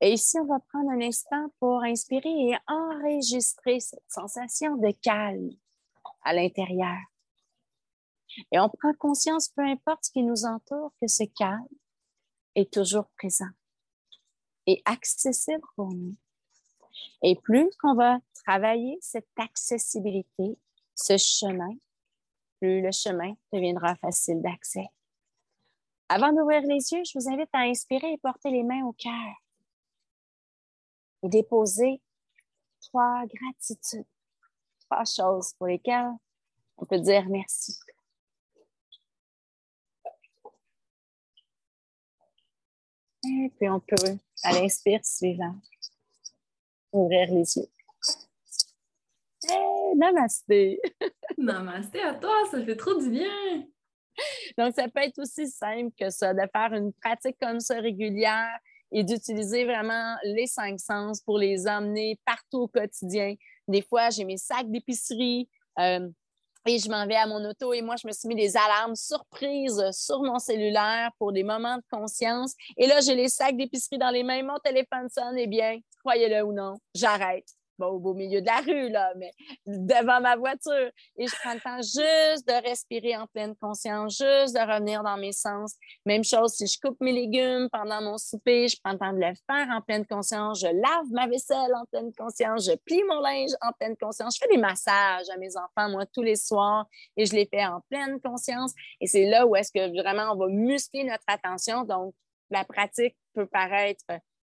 Et 0.04 0.14
ici, 0.14 0.40
on 0.40 0.46
va 0.46 0.60
prendre 0.60 0.90
un 0.92 1.02
instant 1.02 1.54
pour 1.60 1.84
inspirer 1.84 2.30
et 2.30 2.58
enregistrer 2.68 3.80
cette 3.80 4.10
sensation 4.10 4.76
de 4.78 4.92
calme 5.02 5.52
à 6.24 6.34
l'intérieur. 6.34 6.98
Et 8.52 8.60
on 8.60 8.70
prend 8.70 8.94
conscience, 8.98 9.50
peu 9.50 9.62
importe 9.62 10.06
ce 10.06 10.12
qui 10.12 10.24
nous 10.24 10.46
entoure, 10.46 10.94
que 11.00 11.08
ce 11.08 11.24
calme 11.36 11.68
est 12.56 12.72
toujours 12.74 13.08
présent 13.18 13.50
et 14.68 14.82
accessible 14.86 15.62
pour 15.76 15.94
nous. 15.94 16.16
Et 17.24 17.36
plus 17.36 17.70
qu'on 17.80 17.96
va 17.96 18.20
travailler 18.46 18.98
cette 19.02 19.30
accessibilité, 19.38 20.58
ce 20.96 21.18
chemin, 21.18 21.76
plus 22.60 22.82
le 22.82 22.92
chemin 22.92 23.34
deviendra 23.52 23.96
facile 23.96 24.42
d'accès. 24.42 24.88
Avant 26.10 26.34
d'ouvrir 26.34 26.62
les 26.62 26.92
yeux, 26.92 27.04
je 27.06 27.18
vous 27.18 27.30
invite 27.30 27.50
à 27.54 27.60
inspirer 27.60 28.14
et 28.14 28.18
porter 28.18 28.52
les 28.52 28.64
mains 28.64 28.84
au 28.86 28.94
cœur 28.94 29.36
et 31.24 31.30
déposer 31.30 32.02
trois 32.82 33.24
gratitudes, 33.28 34.06
trois 34.82 35.06
choses 35.06 35.54
pour 35.54 35.68
lesquelles 35.68 36.12
on 36.78 36.86
peut 36.86 37.00
dire 37.00 37.28
merci. 37.30 37.78
Et 43.24 43.52
puis 43.56 43.70
on 43.70 43.80
peut, 43.80 44.18
à 44.44 44.54
l'inspire 44.54 45.06
suivant, 45.06 45.56
ouvrir 46.92 47.28
les 47.32 47.58
yeux. 47.58 47.68
Hey, 49.44 49.96
namasté! 49.96 50.80
namasté 51.38 52.02
à 52.02 52.14
toi, 52.14 52.34
ça 52.50 52.64
fait 52.64 52.76
trop 52.76 53.00
du 53.00 53.10
bien! 53.10 53.66
Donc, 54.58 54.74
ça 54.76 54.88
peut 54.88 55.02
être 55.02 55.20
aussi 55.20 55.48
simple 55.48 55.92
que 56.00 56.10
ça, 56.10 56.34
de 56.34 56.42
faire 56.54 56.74
une 56.74 56.94
pratique 56.94 57.38
comme 57.42 57.60
ça 57.60 57.80
régulière 57.80 58.60
et 58.92 59.04
d'utiliser 59.04 59.64
vraiment 59.66 60.16
les 60.24 60.48
cinq 60.48 60.80
sens 60.80 61.22
pour 61.22 61.38
les 61.38 61.68
emmener 61.68 62.20
partout 62.26 62.64
au 62.64 62.68
quotidien. 62.68 63.36
Des 63.68 63.82
fois, 63.82 64.10
j'ai 64.10 64.26
mes 64.26 64.38
sacs 64.38 64.70
d'épicerie 64.70 65.50
euh, 65.80 66.08
et 66.68 66.78
je 66.78 66.90
m'en 66.90 67.06
vais 67.08 67.16
à 67.16 67.26
mon 67.26 67.44
auto 67.50 67.74
et 67.74 67.82
moi, 67.82 67.96
je 67.96 68.08
me 68.08 68.12
suis 68.12 68.28
mis 68.28 68.36
des 68.36 68.56
alarmes 68.56 68.96
surprises 68.96 69.84
sur 69.92 70.22
mon 70.22 70.40
cellulaire 70.40 71.12
pour 71.18 71.32
des 71.32 71.44
moments 71.44 71.78
de 71.78 71.84
conscience. 71.92 72.54
Et 72.78 72.88
là, 72.88 73.02
j'ai 73.02 73.16
les 73.16 73.30
sacs 73.30 73.58
d'épicerie 73.58 73.98
dans 73.98 74.12
les 74.12 74.24
mains, 74.24 74.44
mon 74.44 74.60
téléphone 74.60 75.10
sonne, 75.10 75.38
eh 75.38 75.48
bien, 75.48 75.80
croyez-le 76.04 76.44
ou 76.44 76.54
non, 76.54 76.76
j'arrête 76.94 77.61
au 77.80 78.00
beau 78.00 78.14
milieu 78.14 78.42
de 78.42 78.46
la 78.46 78.58
rue, 78.58 78.90
là, 78.90 79.14
mais 79.18 79.32
devant 79.66 80.22
ma 80.22 80.36
voiture. 80.36 80.92
Et 81.18 81.28
je 81.28 81.36
prends 81.42 81.54
le 81.54 81.60
temps 81.60 81.82
juste 81.82 82.48
de 82.48 82.68
respirer 82.68 83.16
en 83.18 83.28
pleine 83.28 83.56
conscience, 83.56 84.18
juste 84.18 84.56
de 84.56 84.60
revenir 84.60 85.04
dans 85.04 85.18
mes 85.18 85.32
sens. 85.32 85.76
Même 86.06 86.24
chose, 86.24 86.54
si 86.54 86.68
je 86.68 86.78
coupe 86.80 87.00
mes 87.02 87.12
légumes 87.12 87.68
pendant 87.72 88.02
mon 88.02 88.18
souper, 88.18 88.68
je 88.68 88.78
prends 88.84 88.94
le 88.94 89.00
temps 89.00 89.14
de 89.14 89.20
le 89.20 89.34
faire 89.50 89.68
en 89.76 89.82
pleine 89.82 90.06
conscience. 90.06 90.62
Je 90.62 90.68
lave 90.68 91.12
ma 91.12 91.28
vaisselle 91.28 91.74
en 91.76 91.86
pleine 91.92 92.14
conscience. 92.14 92.66
Je 92.66 92.76
plie 92.86 93.04
mon 93.04 93.20
linge 93.20 93.52
en 93.62 93.72
pleine 93.74 93.96
conscience. 93.98 94.36
Je 94.36 94.46
fais 94.46 94.54
des 94.54 94.62
massages 94.62 95.30
à 95.34 95.38
mes 95.38 95.56
enfants, 95.58 95.90
moi, 95.90 96.06
tous 96.06 96.24
les 96.24 96.36
soirs, 96.36 96.86
et 97.18 97.26
je 97.26 97.34
les 97.34 97.48
fais 97.52 97.66
en 97.66 97.82
pleine 97.90 98.20
conscience. 98.22 98.74
Et 99.00 99.08
c'est 99.08 99.26
là 99.26 99.46
où 99.46 99.56
est-ce 99.56 99.72
que 99.72 100.02
vraiment 100.02 100.34
on 100.34 100.38
va 100.38 100.48
muscler 100.48 101.04
notre 101.04 101.24
attention. 101.28 101.84
Donc, 101.84 102.14
la 102.50 102.66
pratique 102.66 103.16
peut 103.34 103.46
paraître 103.46 104.04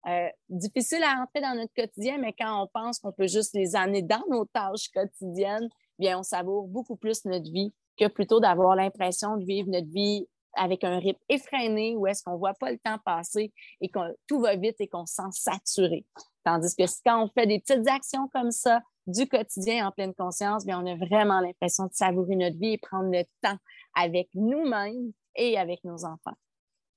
euh, 0.07 0.29
difficile 0.49 1.03
à 1.03 1.21
entrer 1.21 1.41
dans 1.41 1.55
notre 1.55 1.73
quotidien, 1.73 2.17
mais 2.17 2.33
quand 2.33 2.63
on 2.63 2.67
pense 2.73 2.99
qu'on 2.99 3.11
peut 3.11 3.27
juste 3.27 3.53
les 3.53 3.75
amener 3.75 4.01
dans 4.01 4.23
nos 4.29 4.45
tâches 4.45 4.89
quotidiennes, 4.93 5.69
bien, 5.99 6.19
on 6.19 6.23
savoure 6.23 6.67
beaucoup 6.67 6.95
plus 6.95 7.23
notre 7.25 7.51
vie 7.51 7.73
que 7.97 8.07
plutôt 8.07 8.39
d'avoir 8.39 8.75
l'impression 8.75 9.37
de 9.37 9.45
vivre 9.45 9.69
notre 9.69 9.91
vie 9.91 10.27
avec 10.53 10.83
un 10.83 10.99
rythme 10.99 11.21
effréné 11.29 11.95
où 11.95 12.07
est-ce 12.07 12.23
qu'on 12.23 12.33
ne 12.33 12.37
voit 12.37 12.53
pas 12.53 12.71
le 12.71 12.79
temps 12.79 12.97
passer 13.05 13.53
et 13.79 13.89
que 13.89 13.99
tout 14.27 14.41
va 14.41 14.55
vite 14.55 14.75
et 14.79 14.87
qu'on 14.87 15.05
se 15.05 15.15
sent 15.15 15.31
saturé. 15.31 16.05
Tandis 16.43 16.75
que 16.75 16.83
quand 17.05 17.23
on 17.23 17.27
fait 17.29 17.47
des 17.47 17.59
petites 17.59 17.87
actions 17.87 18.27
comme 18.33 18.51
ça 18.51 18.81
du 19.07 19.27
quotidien 19.27 19.87
en 19.87 19.91
pleine 19.91 20.13
conscience, 20.13 20.65
bien, 20.65 20.83
on 20.83 20.85
a 20.85 20.95
vraiment 20.95 21.39
l'impression 21.39 21.85
de 21.85 21.93
savourer 21.93 22.35
notre 22.35 22.57
vie 22.57 22.73
et 22.73 22.77
prendre 22.77 23.11
le 23.11 23.23
temps 23.41 23.57
avec 23.95 24.29
nous-mêmes 24.33 25.11
et 25.35 25.57
avec 25.57 25.83
nos 25.83 26.05
enfants. 26.05 26.35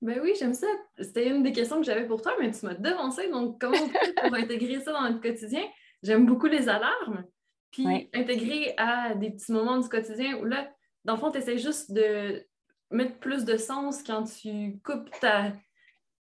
Ben 0.01 0.19
oui, 0.21 0.33
j'aime 0.37 0.53
ça. 0.53 0.67
C'était 0.99 1.27
une 1.27 1.41
des 1.43 1.51
questions 1.51 1.77
que 1.77 1.85
j'avais 1.85 2.05
pour 2.05 2.21
toi, 2.21 2.33
mais 2.39 2.51
tu 2.51 2.65
m'as 2.65 2.75
devancé. 2.75 3.29
Donc, 3.29 3.59
comment 3.59 3.77
on 3.81 3.89
fait 3.89 4.13
pour 4.13 4.33
intégrer 4.33 4.79
ça 4.81 4.91
dans 4.91 5.01
notre 5.01 5.21
quotidien? 5.21 5.63
J'aime 6.03 6.25
beaucoup 6.25 6.47
les 6.47 6.69
alarmes. 6.69 7.25
Puis, 7.71 8.09
intégrer 8.13 8.73
à 8.77 9.15
des 9.15 9.31
petits 9.31 9.51
moments 9.51 9.79
du 9.79 9.89
quotidien 9.89 10.37
où 10.37 10.45
là, 10.45 10.69
dans 11.03 11.13
le 11.13 11.19
fond, 11.19 11.31
tu 11.31 11.39
essaies 11.39 11.57
juste 11.57 11.91
de 11.91 12.45
mettre 12.91 13.17
plus 13.19 13.43
de 13.45 13.57
sens 13.57 14.01
quand 14.03 14.23
tu 14.23 14.79
coupes 14.83 15.09
ta 15.19 15.51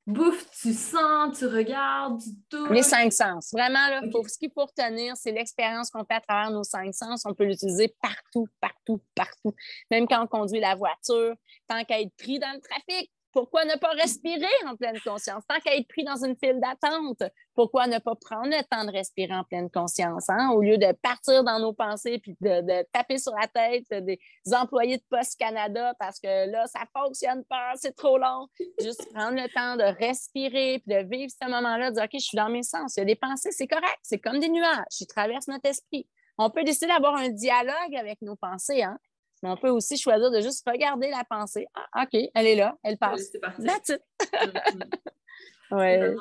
bouffe, 0.06 0.50
tu 0.50 0.72
sens, 0.72 1.38
tu 1.38 1.46
regardes, 1.46 2.20
tu 2.20 2.30
touches. 2.48 2.70
Les 2.70 2.82
cinq 2.82 3.12
sens. 3.12 3.50
Vraiment, 3.52 3.88
là, 3.88 4.00
ce 4.02 4.38
qu'il 4.38 4.50
faut 4.52 4.64
retenir, 4.64 5.16
c'est 5.16 5.32
l'expérience 5.32 5.90
qu'on 5.90 6.04
fait 6.04 6.14
à 6.14 6.20
travers 6.20 6.50
nos 6.50 6.64
cinq 6.64 6.94
sens. 6.94 7.22
On 7.24 7.34
peut 7.34 7.44
l'utiliser 7.44 7.94
partout, 8.00 8.48
partout, 8.60 9.00
partout. 9.14 9.54
Même 9.90 10.08
quand 10.08 10.22
on 10.22 10.26
conduit 10.26 10.60
la 10.60 10.74
voiture, 10.74 11.34
tant 11.68 11.84
qu'à 11.84 12.00
être 12.00 12.14
pris 12.16 12.38
dans 12.38 12.52
le 12.52 12.60
trafic, 12.60 13.12
pourquoi 13.32 13.64
ne 13.64 13.76
pas 13.78 13.90
respirer 13.90 14.46
en 14.66 14.76
pleine 14.76 14.98
conscience? 15.00 15.42
Tant 15.48 15.58
qu'à 15.60 15.76
être 15.76 15.88
pris 15.88 16.04
dans 16.04 16.22
une 16.24 16.36
file 16.36 16.60
d'attente, 16.60 17.22
pourquoi 17.54 17.86
ne 17.86 17.98
pas 17.98 18.14
prendre 18.14 18.48
le 18.48 18.62
temps 18.64 18.84
de 18.84 18.92
respirer 18.92 19.34
en 19.34 19.44
pleine 19.44 19.70
conscience? 19.70 20.28
Hein? 20.28 20.50
Au 20.50 20.60
lieu 20.60 20.78
de 20.78 20.92
partir 21.02 21.42
dans 21.42 21.58
nos 21.58 21.72
pensées 21.72 22.18
puis 22.18 22.36
de, 22.40 22.82
taper 22.92 23.18
sur 23.18 23.32
la 23.34 23.48
tête 23.48 24.04
des 24.04 24.18
employés 24.52 24.98
de 24.98 25.02
Post 25.10 25.38
Canada 25.38 25.94
parce 25.98 26.20
que 26.20 26.50
là, 26.50 26.66
ça 26.66 26.80
ne 26.80 27.00
fonctionne 27.00 27.44
pas, 27.44 27.72
c'est 27.76 27.96
trop 27.96 28.18
long. 28.18 28.48
Juste 28.80 29.12
prendre 29.12 29.36
le 29.40 29.48
temps 29.48 29.76
de 29.76 29.84
respirer 29.98 30.82
puis 30.86 30.94
de 30.94 31.08
vivre 31.08 31.30
ce 31.30 31.48
moment-là, 31.48 31.90
de 31.90 31.94
dire 31.94 32.04
OK, 32.04 32.10
je 32.14 32.18
suis 32.18 32.36
dans 32.36 32.50
mes 32.50 32.62
sens. 32.62 32.96
Il 32.96 33.00
y 33.00 33.02
a 33.02 33.06
des 33.06 33.16
pensées, 33.16 33.50
c'est 33.52 33.66
correct, 33.66 33.98
c'est 34.02 34.18
comme 34.18 34.38
des 34.38 34.48
nuages, 34.48 34.84
qui 34.90 35.06
traversent 35.06 35.48
notre 35.48 35.68
esprit. 35.68 36.06
On 36.38 36.50
peut 36.50 36.64
décider 36.64 36.86
d'avoir 36.86 37.16
un 37.16 37.28
dialogue 37.28 37.96
avec 37.96 38.20
nos 38.22 38.36
pensées. 38.36 38.82
Hein? 38.82 38.98
Mais 39.42 39.50
on 39.50 39.56
peut 39.56 39.70
aussi 39.70 39.96
choisir 39.96 40.30
de 40.30 40.40
juste 40.40 40.66
regarder 40.68 41.10
la 41.10 41.24
pensée. 41.24 41.66
Ah, 41.74 42.04
OK, 42.04 42.20
elle 42.34 42.46
est 42.46 42.56
là, 42.56 42.76
elle 42.82 42.96
passe. 42.96 43.30
C'est 43.32 43.40
parti. 43.40 43.92
ouais. 45.72 46.14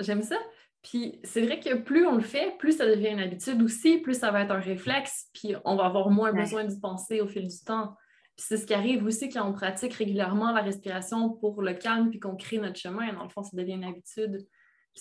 J'aime 0.00 0.22
ça. 0.22 0.36
Puis 0.82 1.20
c'est 1.24 1.42
vrai 1.42 1.58
que 1.58 1.74
plus 1.74 2.06
on 2.06 2.14
le 2.14 2.22
fait, 2.22 2.56
plus 2.58 2.76
ça 2.76 2.86
devient 2.86 3.08
une 3.08 3.20
habitude 3.20 3.60
aussi, 3.62 3.98
plus 3.98 4.14
ça 4.14 4.30
va 4.30 4.42
être 4.42 4.52
un 4.52 4.60
réflexe, 4.60 5.28
puis 5.34 5.56
on 5.64 5.74
va 5.76 5.86
avoir 5.86 6.08
moins 6.10 6.32
besoin 6.32 6.64
d'y 6.64 6.78
penser 6.78 7.20
au 7.20 7.26
fil 7.26 7.48
du 7.48 7.64
temps. 7.64 7.96
Puis 8.36 8.46
c'est 8.48 8.56
ce 8.56 8.66
qui 8.66 8.74
arrive 8.74 9.04
aussi 9.04 9.28
quand 9.28 9.44
on 9.48 9.52
pratique 9.52 9.94
régulièrement 9.94 10.52
la 10.52 10.62
respiration 10.62 11.30
pour 11.30 11.60
le 11.60 11.74
calme, 11.74 12.10
puis 12.10 12.20
qu'on 12.20 12.36
crée 12.36 12.58
notre 12.58 12.78
chemin. 12.78 13.12
Dans 13.12 13.24
le 13.24 13.28
fond, 13.28 13.42
ça 13.42 13.56
devient 13.56 13.74
une 13.74 13.84
habitude. 13.84 14.46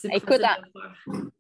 Écoute, 0.06 0.42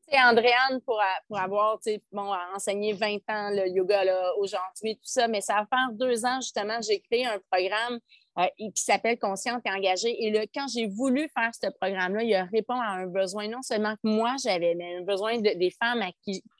C'est 0.07 0.21
Andréane, 0.21 0.81
pour, 0.85 1.01
pour 1.27 1.39
avoir 1.39 1.79
bon, 2.11 2.33
enseigné 2.55 2.93
20 2.93 3.15
ans 3.29 3.49
le 3.51 3.67
yoga 3.69 4.03
aujourd'hui, 4.37 4.95
tout 4.95 5.01
ça, 5.03 5.27
mais 5.27 5.41
ça 5.41 5.55
va 5.55 5.65
faire 5.65 5.89
deux 5.91 6.25
ans, 6.25 6.39
justement, 6.41 6.79
j'ai 6.81 6.99
créé 7.01 7.25
un 7.25 7.39
programme 7.51 7.99
euh, 8.39 8.45
qui 8.57 8.83
s'appelle 8.83 9.17
Consciente 9.17 9.61
et 9.65 9.71
engagée. 9.71 10.25
Et 10.25 10.31
là, 10.31 10.45
quand 10.53 10.67
j'ai 10.67 10.87
voulu 10.87 11.29
faire 11.37 11.51
ce 11.53 11.69
programme-là, 11.81 12.23
il 12.23 12.35
répond 12.51 12.79
à 12.79 12.89
un 12.89 13.07
besoin 13.07 13.47
non 13.47 13.61
seulement 13.61 13.95
que 13.95 14.09
moi 14.09 14.35
j'avais, 14.43 14.75
mais 14.75 14.97
un 14.97 15.01
besoin 15.01 15.39
des 15.39 15.71
femmes 15.71 16.03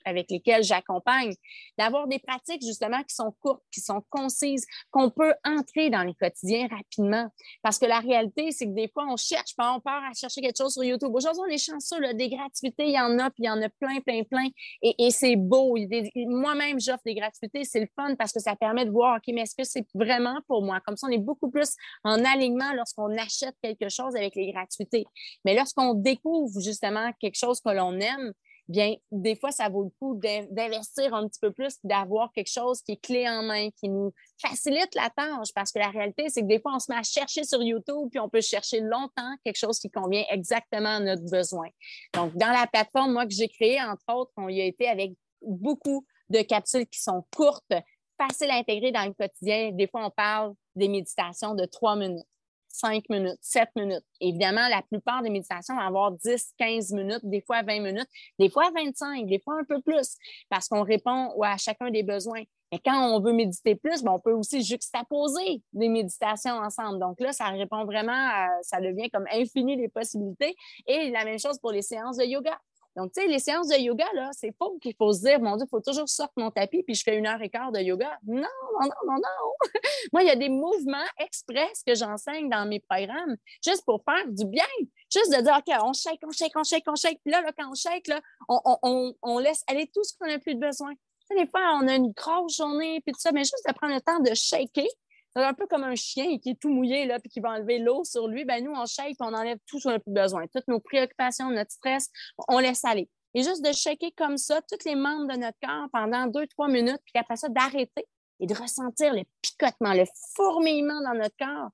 avec 0.04 0.30
lesquelles 0.30 0.64
j'accompagne, 0.64 1.34
d'avoir 1.78 2.08
des 2.08 2.18
pratiques 2.18 2.62
justement 2.62 3.02
qui 3.04 3.14
sont 3.14 3.32
courtes, 3.40 3.62
qui 3.72 3.80
sont 3.80 4.02
concises, 4.08 4.66
qu'on 4.90 5.10
peut 5.10 5.34
entrer 5.44 5.90
dans 5.90 6.02
les 6.02 6.14
quotidiens 6.14 6.66
rapidement. 6.68 7.28
Parce 7.62 7.78
que 7.78 7.86
la 7.86 8.00
réalité, 8.00 8.50
c'est 8.50 8.66
que 8.66 8.74
des 8.74 8.88
fois, 8.88 9.06
on 9.08 9.16
cherche, 9.16 9.54
on 9.58 9.80
part 9.80 10.02
à 10.04 10.12
chercher 10.14 10.40
quelque 10.40 10.56
chose 10.56 10.72
sur 10.72 10.84
YouTube. 10.84 11.14
Aujourd'hui, 11.14 11.42
on 11.46 11.50
est 11.50 11.58
chanceux, 11.58 12.00
là, 12.00 12.12
des 12.12 12.28
gratuités, 12.28 12.86
il 12.86 12.94
y 12.94 13.00
en 13.00 13.18
a, 13.18 13.30
puis 13.30 13.44
il 13.44 13.46
y 13.46 13.50
en 13.50 13.60
a 13.62 13.68
plein, 13.68 14.00
plein, 14.00 14.22
plein. 14.24 14.48
Et, 14.82 15.10
c'est 15.10 15.36
beau. 15.36 15.76
Moi-même, 16.14 16.80
j'offre 16.80 17.02
des 17.04 17.14
gratuités, 17.14 17.64
c'est 17.64 17.80
le 17.80 17.88
fun 17.96 18.14
parce 18.16 18.32
que 18.32 18.40
ça 18.40 18.56
permet 18.56 18.84
de 18.84 18.90
voir, 18.90 19.16
OK, 19.16 19.32
mais 19.34 19.42
est-ce 19.42 19.54
que 19.54 19.64
c'est 19.64 19.86
vraiment 19.94 20.38
pour 20.46 20.62
moi? 20.62 20.80
Comme 20.80 20.96
ça, 20.96 21.06
on 21.06 21.10
est 21.10 21.18
beaucoup 21.18 21.50
plus 21.50 21.67
en 22.04 22.24
alignement 22.24 22.72
lorsqu'on 22.74 23.16
achète 23.16 23.56
quelque 23.62 23.88
chose 23.88 24.16
avec 24.16 24.34
les 24.34 24.52
gratuités. 24.52 25.06
Mais 25.44 25.54
lorsqu'on 25.54 25.94
découvre 25.94 26.60
justement 26.60 27.10
quelque 27.20 27.38
chose 27.38 27.60
que 27.60 27.70
l'on 27.70 27.98
aime, 28.00 28.32
bien, 28.68 28.94
des 29.10 29.34
fois, 29.34 29.50
ça 29.50 29.68
vaut 29.68 29.84
le 29.84 29.90
coup 29.98 30.20
d'investir 30.50 31.14
un 31.14 31.26
petit 31.26 31.40
peu 31.40 31.52
plus, 31.52 31.76
d'avoir 31.84 32.30
quelque 32.32 32.52
chose 32.52 32.82
qui 32.82 32.92
est 32.92 33.02
clé 33.02 33.28
en 33.28 33.42
main, 33.42 33.70
qui 33.70 33.88
nous 33.88 34.12
facilite 34.40 34.94
la 34.94 35.10
tâche, 35.10 35.48
parce 35.54 35.72
que 35.72 35.78
la 35.78 35.88
réalité, 35.88 36.28
c'est 36.28 36.42
que 36.42 36.46
des 36.46 36.60
fois, 36.60 36.74
on 36.74 36.78
se 36.78 36.92
met 36.92 36.98
à 36.98 37.02
chercher 37.02 37.44
sur 37.44 37.62
YouTube, 37.62 38.08
puis 38.10 38.20
on 38.20 38.28
peut 38.28 38.40
chercher 38.40 38.80
longtemps 38.80 39.34
quelque 39.44 39.58
chose 39.58 39.78
qui 39.78 39.90
convient 39.90 40.24
exactement 40.30 40.96
à 40.96 41.00
notre 41.00 41.28
besoin. 41.30 41.68
Donc, 42.14 42.36
dans 42.36 42.50
la 42.52 42.66
plateforme, 42.66 43.12
moi, 43.12 43.26
que 43.26 43.34
j'ai 43.34 43.48
créée, 43.48 43.80
entre 43.82 44.04
autres, 44.14 44.32
on 44.36 44.48
y 44.48 44.60
a 44.60 44.64
été 44.64 44.86
avec 44.86 45.12
beaucoup 45.42 46.04
de 46.28 46.42
capsules 46.42 46.86
qui 46.86 47.00
sont 47.00 47.24
courtes, 47.34 47.72
faciles 48.20 48.50
à 48.50 48.56
intégrer 48.56 48.92
dans 48.92 49.04
le 49.04 49.14
quotidien. 49.14 49.70
Des 49.72 49.86
fois, 49.86 50.04
on 50.06 50.10
parle 50.10 50.52
des 50.78 50.88
méditations 50.88 51.54
de 51.54 51.64
trois 51.64 51.96
minutes, 51.96 52.26
cinq 52.68 53.08
minutes, 53.08 53.38
sept 53.40 53.68
minutes. 53.76 54.04
Évidemment, 54.20 54.68
la 54.68 54.82
plupart 54.82 55.22
des 55.22 55.30
méditations 55.30 55.74
vont 55.74 55.80
avoir 55.80 56.12
10, 56.12 56.52
15 56.58 56.92
minutes, 56.92 57.20
des 57.24 57.40
fois 57.40 57.62
20 57.62 57.80
minutes, 57.80 58.08
des 58.38 58.48
fois 58.48 58.70
25, 58.74 59.26
des 59.26 59.40
fois 59.40 59.58
un 59.60 59.64
peu 59.64 59.80
plus, 59.82 60.16
parce 60.48 60.68
qu'on 60.68 60.82
répond 60.82 61.30
à 61.42 61.56
chacun 61.56 61.90
des 61.90 62.02
besoins. 62.02 62.42
Et 62.70 62.78
quand 62.78 63.14
on 63.14 63.20
veut 63.20 63.32
méditer 63.32 63.74
plus, 63.76 64.02
ben, 64.02 64.12
on 64.12 64.20
peut 64.20 64.32
aussi 64.32 64.62
juxtaposer 64.62 65.62
des 65.72 65.88
méditations 65.88 66.54
ensemble. 66.54 66.98
Donc 66.98 67.18
là, 67.18 67.32
ça 67.32 67.46
répond 67.46 67.84
vraiment, 67.84 68.46
ça 68.62 68.80
devient 68.80 69.08
comme 69.10 69.24
infini 69.32 69.76
les 69.76 69.88
possibilités. 69.88 70.54
Et 70.86 71.10
la 71.10 71.24
même 71.24 71.38
chose 71.38 71.58
pour 71.58 71.72
les 71.72 71.82
séances 71.82 72.18
de 72.18 72.24
yoga. 72.24 72.58
Donc, 72.96 73.12
tu 73.12 73.20
sais, 73.20 73.28
les 73.28 73.38
séances 73.38 73.68
de 73.68 73.76
yoga, 73.76 74.06
là, 74.14 74.30
c'est 74.32 74.52
pas 74.52 74.66
qu'il 74.80 74.94
faut 74.96 75.12
se 75.12 75.20
dire, 75.20 75.40
mon 75.40 75.56
Dieu, 75.56 75.66
il 75.66 75.70
faut 75.70 75.80
toujours 75.80 76.08
sortir 76.08 76.32
mon 76.36 76.50
tapis 76.50 76.82
puis 76.82 76.94
je 76.94 77.02
fais 77.02 77.16
une 77.16 77.26
heure 77.26 77.40
et 77.40 77.48
quart 77.48 77.70
de 77.70 77.80
yoga. 77.80 78.18
Non, 78.26 78.42
non, 78.42 78.80
non, 78.80 78.88
non, 79.06 79.14
non. 79.14 79.52
Moi, 80.12 80.22
il 80.22 80.26
y 80.26 80.30
a 80.30 80.36
des 80.36 80.48
mouvements 80.48 81.06
express 81.18 81.82
que 81.86 81.94
j'enseigne 81.94 82.48
dans 82.48 82.66
mes 82.66 82.80
programmes 82.80 83.36
juste 83.64 83.84
pour 83.84 84.02
faire 84.04 84.26
du 84.26 84.44
bien. 84.46 84.64
Juste 85.12 85.32
de 85.36 85.42
dire, 85.42 85.56
OK, 85.58 85.74
on 85.82 85.92
shake, 85.92 86.20
on 86.26 86.32
shake, 86.32 86.52
on 86.56 86.64
shake, 86.64 86.84
on 86.88 86.96
shake. 86.96 87.20
Puis 87.24 87.32
là, 87.32 87.40
là 87.42 87.52
quand 87.56 87.70
on 87.70 87.74
shake, 87.74 88.08
là, 88.08 88.20
on, 88.48 88.60
on, 88.82 89.14
on 89.22 89.38
laisse 89.38 89.62
aller 89.68 89.90
tout 89.94 90.02
ce 90.02 90.14
qu'on 90.18 90.26
n'a 90.26 90.38
plus 90.38 90.54
de 90.54 90.60
besoin. 90.60 90.92
Tu 90.94 91.36
sais, 91.36 91.44
des 91.44 91.48
fois, 91.48 91.60
on 91.80 91.86
a 91.86 91.94
une 91.94 92.12
grosse 92.12 92.56
journée, 92.56 93.00
puis 93.04 93.12
tout 93.12 93.20
ça, 93.20 93.32
mais 93.32 93.40
juste 93.40 93.64
de 93.66 93.72
prendre 93.74 93.94
le 93.94 94.00
temps 94.00 94.20
de 94.20 94.34
shaker, 94.34 94.86
c'est 95.34 95.42
un 95.42 95.54
peu 95.54 95.66
comme 95.66 95.84
un 95.84 95.94
chien 95.94 96.38
qui 96.38 96.50
est 96.50 96.60
tout 96.60 96.70
mouillé 96.70 97.06
là, 97.06 97.18
puis 97.20 97.28
qui 97.28 97.40
va 97.40 97.50
enlever 97.50 97.78
l'eau 97.78 98.04
sur 98.04 98.28
lui. 98.28 98.44
Ben, 98.44 98.64
nous, 98.64 98.72
on 98.72 98.86
shake, 98.86 99.16
on 99.20 99.34
enlève 99.34 99.58
tout 99.66 99.78
ce 99.78 99.84
qu'on 99.84 99.90
n'a 99.90 99.98
plus 99.98 100.12
besoin. 100.12 100.46
Toutes 100.46 100.68
nos 100.68 100.80
préoccupations, 100.80 101.50
notre 101.50 101.70
stress, 101.70 102.10
on 102.48 102.58
laisse 102.58 102.84
aller. 102.84 103.08
Et 103.34 103.42
juste 103.42 103.64
de 103.64 103.72
shaker 103.72 104.10
comme 104.16 104.38
ça 104.38 104.60
tous 104.62 104.84
les 104.86 104.94
membres 104.94 105.32
de 105.32 105.38
notre 105.38 105.58
corps 105.62 105.88
pendant 105.92 106.26
deux, 106.26 106.46
trois 106.46 106.68
minutes, 106.68 107.00
puis 107.04 107.20
après 107.20 107.36
ça, 107.36 107.48
d'arrêter 107.48 108.06
et 108.40 108.46
de 108.46 108.54
ressentir 108.54 109.12
le 109.12 109.22
picotement, 109.42 109.92
le 109.92 110.04
fourmillement 110.34 111.00
dans 111.02 111.14
notre 111.14 111.36
corps. 111.38 111.70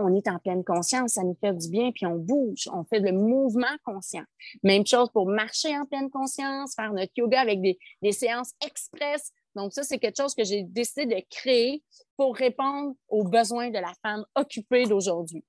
On, 0.00 0.14
est 0.14 0.26
en 0.28 0.38
pleine 0.38 0.64
conscience, 0.64 1.12
ça 1.12 1.22
nous 1.22 1.36
fait 1.40 1.52
du 1.52 1.68
bien, 1.68 1.92
puis 1.92 2.06
on 2.06 2.16
bouge, 2.16 2.68
on 2.72 2.84
fait 2.84 3.00
le 3.00 3.12
mouvement 3.12 3.66
conscient. 3.84 4.24
Même 4.62 4.86
chose 4.86 5.10
pour 5.12 5.28
marcher 5.28 5.76
en 5.76 5.84
pleine 5.84 6.10
conscience, 6.10 6.74
faire 6.74 6.92
notre 6.92 7.12
yoga 7.16 7.40
avec 7.40 7.60
des, 7.60 7.78
des 8.02 8.12
séances 8.12 8.52
express 8.64 9.30
donc, 9.58 9.72
ça, 9.72 9.82
c'est 9.82 9.98
quelque 9.98 10.16
chose 10.16 10.36
que 10.36 10.44
j'ai 10.44 10.62
décidé 10.62 11.16
de 11.16 11.20
créer 11.28 11.82
pour 12.16 12.36
répondre 12.36 12.94
aux 13.08 13.24
besoins 13.24 13.70
de 13.70 13.78
la 13.78 13.92
femme 14.02 14.24
occupée 14.36 14.84
d'aujourd'hui. 14.84 15.44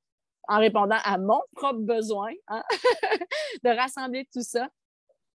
En 0.48 0.58
répondant 0.58 0.98
à 1.04 1.20
mon 1.20 1.40
propre 1.56 1.82
besoin, 1.82 2.32
hein, 2.48 2.64
de 3.64 3.70
rassembler 3.70 4.28
tout 4.34 4.42
ça. 4.42 4.68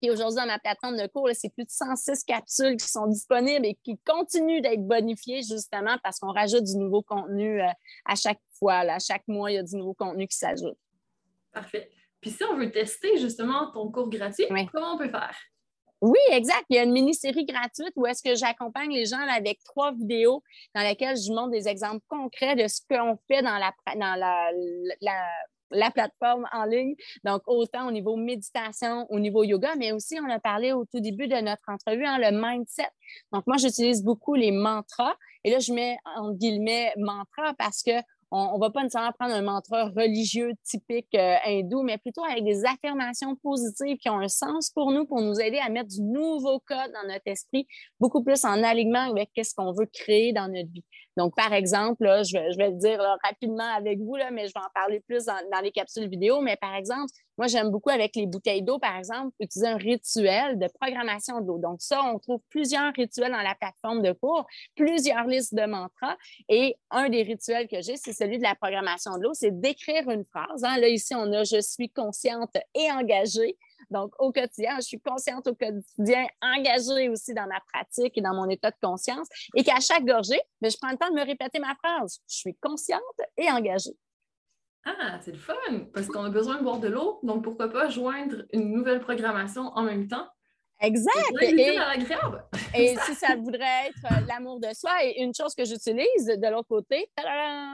Et 0.00 0.10
aujourd'hui, 0.10 0.36
dans 0.36 0.46
ma 0.46 0.58
plateforme 0.58 0.96
de 0.96 1.06
cours, 1.06 1.28
c'est 1.34 1.50
plus 1.50 1.64
de 1.64 1.70
106 1.70 2.24
capsules 2.24 2.76
qui 2.78 2.88
sont 2.88 3.06
disponibles 3.06 3.66
et 3.66 3.78
qui 3.84 3.98
continuent 4.06 4.62
d'être 4.62 4.86
bonifiées 4.86 5.42
justement 5.42 5.98
parce 6.02 6.18
qu'on 6.18 6.32
rajoute 6.32 6.64
du 6.64 6.76
nouveau 6.78 7.02
contenu 7.02 7.60
euh, 7.60 7.68
à 8.06 8.14
chaque 8.14 8.40
fois. 8.58 8.78
à 8.78 8.98
chaque 8.98 9.28
mois, 9.28 9.50
il 9.50 9.56
y 9.56 9.58
a 9.58 9.62
du 9.62 9.76
nouveau 9.76 9.92
contenu 9.92 10.26
qui 10.26 10.36
s'ajoute. 10.38 10.78
Parfait. 11.52 11.90
Puis 12.22 12.30
si 12.30 12.42
on 12.44 12.56
veut 12.56 12.70
tester 12.70 13.18
justement 13.18 13.70
ton 13.70 13.92
cours 13.92 14.08
gratuit, 14.08 14.46
comment 14.72 14.94
on 14.94 14.98
peut 14.98 15.10
faire? 15.10 15.36
Oui, 16.02 16.18
exact. 16.32 16.64
Il 16.68 16.74
y 16.74 16.78
a 16.80 16.82
une 16.82 16.90
mini-série 16.90 17.44
gratuite 17.44 17.92
où 17.94 18.06
est-ce 18.06 18.24
que 18.24 18.34
j'accompagne 18.34 18.90
les 18.90 19.06
gens 19.06 19.20
avec 19.20 19.62
trois 19.62 19.92
vidéos 19.92 20.42
dans 20.74 20.82
lesquelles 20.82 21.16
je 21.16 21.32
montre 21.32 21.52
des 21.52 21.68
exemples 21.68 22.04
concrets 22.08 22.56
de 22.56 22.66
ce 22.66 22.80
qu'on 22.90 23.16
fait 23.28 23.40
dans 23.40 23.56
la, 23.56 23.72
dans 23.94 24.18
la, 24.18 24.50
la, 25.70 25.90
plateforme 25.92 26.48
en 26.52 26.64
ligne. 26.64 26.96
Donc, 27.22 27.42
autant 27.46 27.86
au 27.86 27.92
niveau 27.92 28.16
méditation, 28.16 29.06
au 29.10 29.20
niveau 29.20 29.44
yoga, 29.44 29.76
mais 29.78 29.92
aussi, 29.92 30.18
on 30.20 30.28
a 30.28 30.40
parlé 30.40 30.72
au 30.72 30.84
tout 30.86 30.98
début 30.98 31.28
de 31.28 31.36
notre 31.36 31.62
entrevue, 31.68 32.04
hein, 32.04 32.18
le 32.18 32.30
mindset. 32.32 32.90
Donc, 33.30 33.46
moi, 33.46 33.56
j'utilise 33.56 34.02
beaucoup 34.02 34.34
les 34.34 34.50
mantras. 34.50 35.14
Et 35.44 35.52
là, 35.52 35.60
je 35.60 35.72
mets 35.72 35.98
en 36.16 36.32
guillemets 36.32 36.92
mantra 36.96 37.54
parce 37.58 37.80
que 37.84 37.92
on 38.32 38.54
ne 38.54 38.60
va 38.60 38.70
pas 38.70 38.82
nécessairement 38.82 39.12
prendre 39.18 39.34
un 39.34 39.42
mantra 39.42 39.84
religieux 39.90 40.52
typique 40.64 41.14
euh, 41.14 41.36
hindou, 41.44 41.82
mais 41.82 41.98
plutôt 41.98 42.24
avec 42.24 42.44
des 42.44 42.64
affirmations 42.64 43.36
positives 43.36 43.98
qui 43.98 44.08
ont 44.08 44.18
un 44.18 44.28
sens 44.28 44.70
pour 44.70 44.90
nous, 44.90 45.06
pour 45.06 45.20
nous 45.20 45.38
aider 45.38 45.58
à 45.58 45.68
mettre 45.68 45.88
du 45.88 46.00
nouveau 46.00 46.58
code 46.60 46.92
dans 46.94 47.06
notre 47.06 47.26
esprit, 47.26 47.66
beaucoup 48.00 48.24
plus 48.24 48.42
en 48.44 48.62
alignement 48.62 49.10
avec 49.10 49.30
ce 49.36 49.54
qu'on 49.54 49.72
veut 49.72 49.88
créer 49.92 50.32
dans 50.32 50.48
notre 50.48 50.70
vie. 50.70 50.84
Donc, 51.16 51.34
par 51.36 51.52
exemple, 51.52 52.04
je, 52.24 52.56
vais, 52.56 52.70
le 52.70 52.76
dire 52.76 53.00
rapidement 53.22 53.68
avec 53.76 53.98
vous, 53.98 54.16
mais 54.32 54.48
je 54.48 54.52
vais 54.54 54.60
en 54.60 54.70
parler 54.74 55.00
plus 55.00 55.26
dans, 55.26 55.60
les 55.62 55.70
capsules 55.70 56.08
vidéo. 56.08 56.40
Mais 56.40 56.56
par 56.56 56.74
exemple, 56.74 57.12
moi, 57.36 57.46
j'aime 57.46 57.70
beaucoup 57.70 57.90
avec 57.90 58.16
les 58.16 58.26
bouteilles 58.26 58.62
d'eau, 58.62 58.78
par 58.78 58.96
exemple, 58.96 59.34
utiliser 59.40 59.68
un 59.68 59.76
rituel 59.76 60.58
de 60.58 60.68
programmation 60.80 61.40
d'eau. 61.40 61.58
Donc, 61.58 61.82
ça, 61.82 62.02
on 62.02 62.18
trouve 62.18 62.40
plusieurs 62.48 62.92
rituels 62.94 63.32
dans 63.32 63.42
la 63.42 63.54
plateforme 63.54 64.02
de 64.02 64.12
cours, 64.12 64.46
plusieurs 64.74 65.26
listes 65.26 65.54
de 65.54 65.64
mantras. 65.66 66.16
Et 66.48 66.76
un 66.90 67.08
des 67.08 67.22
rituels 67.22 67.68
que 67.68 67.80
j'ai, 67.82 67.96
c'est 67.96 68.12
celui 68.12 68.38
de 68.38 68.42
la 68.42 68.54
programmation 68.54 69.16
de 69.16 69.22
l'eau, 69.22 69.34
c'est 69.34 69.60
d'écrire 69.60 70.08
une 70.10 70.24
phrase. 70.24 70.64
Hein. 70.64 70.78
Là, 70.78 70.88
ici, 70.88 71.14
on 71.14 71.30
a 71.32 71.44
Je 71.44 71.60
suis 71.60 71.90
consciente 71.90 72.56
et 72.74 72.90
engagée. 72.90 73.56
Donc, 73.90 74.12
au 74.18 74.32
quotidien, 74.32 74.76
je 74.76 74.82
suis 74.82 75.00
consciente 75.00 75.46
au 75.46 75.54
quotidien, 75.54 76.26
engagée 76.40 77.08
aussi 77.08 77.34
dans 77.34 77.46
ma 77.46 77.60
pratique 77.72 78.16
et 78.16 78.20
dans 78.20 78.34
mon 78.34 78.48
état 78.48 78.70
de 78.70 78.76
conscience, 78.82 79.28
et 79.54 79.64
qu'à 79.64 79.80
chaque 79.80 80.04
gorgée, 80.04 80.40
ben, 80.60 80.70
je 80.70 80.76
prends 80.80 80.90
le 80.90 80.98
temps 80.98 81.10
de 81.10 81.14
me 81.14 81.24
répéter 81.24 81.58
ma 81.58 81.74
phrase. 81.74 82.20
Je 82.28 82.36
suis 82.36 82.54
consciente 82.56 83.00
et 83.36 83.50
engagée. 83.50 83.96
Ah, 84.84 85.18
c'est 85.20 85.30
le 85.30 85.38
fun, 85.38 85.54
parce 85.94 86.08
qu'on 86.08 86.24
a 86.24 86.30
besoin 86.30 86.58
de 86.58 86.64
boire 86.64 86.80
de 86.80 86.88
l'eau, 86.88 87.20
donc 87.22 87.44
pourquoi 87.44 87.68
pas 87.68 87.88
joindre 87.88 88.42
une 88.52 88.72
nouvelle 88.72 89.00
programmation 89.00 89.66
en 89.74 89.82
même 89.82 90.08
temps? 90.08 90.26
Exact. 90.80 91.14
Et, 91.40 91.78
et 92.74 92.96
si 93.06 93.14
ça 93.14 93.36
voudrait 93.36 93.88
être 93.88 94.12
euh, 94.12 94.26
l'amour 94.26 94.58
de 94.58 94.74
soi, 94.74 95.04
et 95.04 95.22
une 95.22 95.32
chose 95.32 95.54
que 95.54 95.64
j'utilise 95.64 96.26
de 96.26 96.50
l'autre 96.50 96.68
côté, 96.68 97.08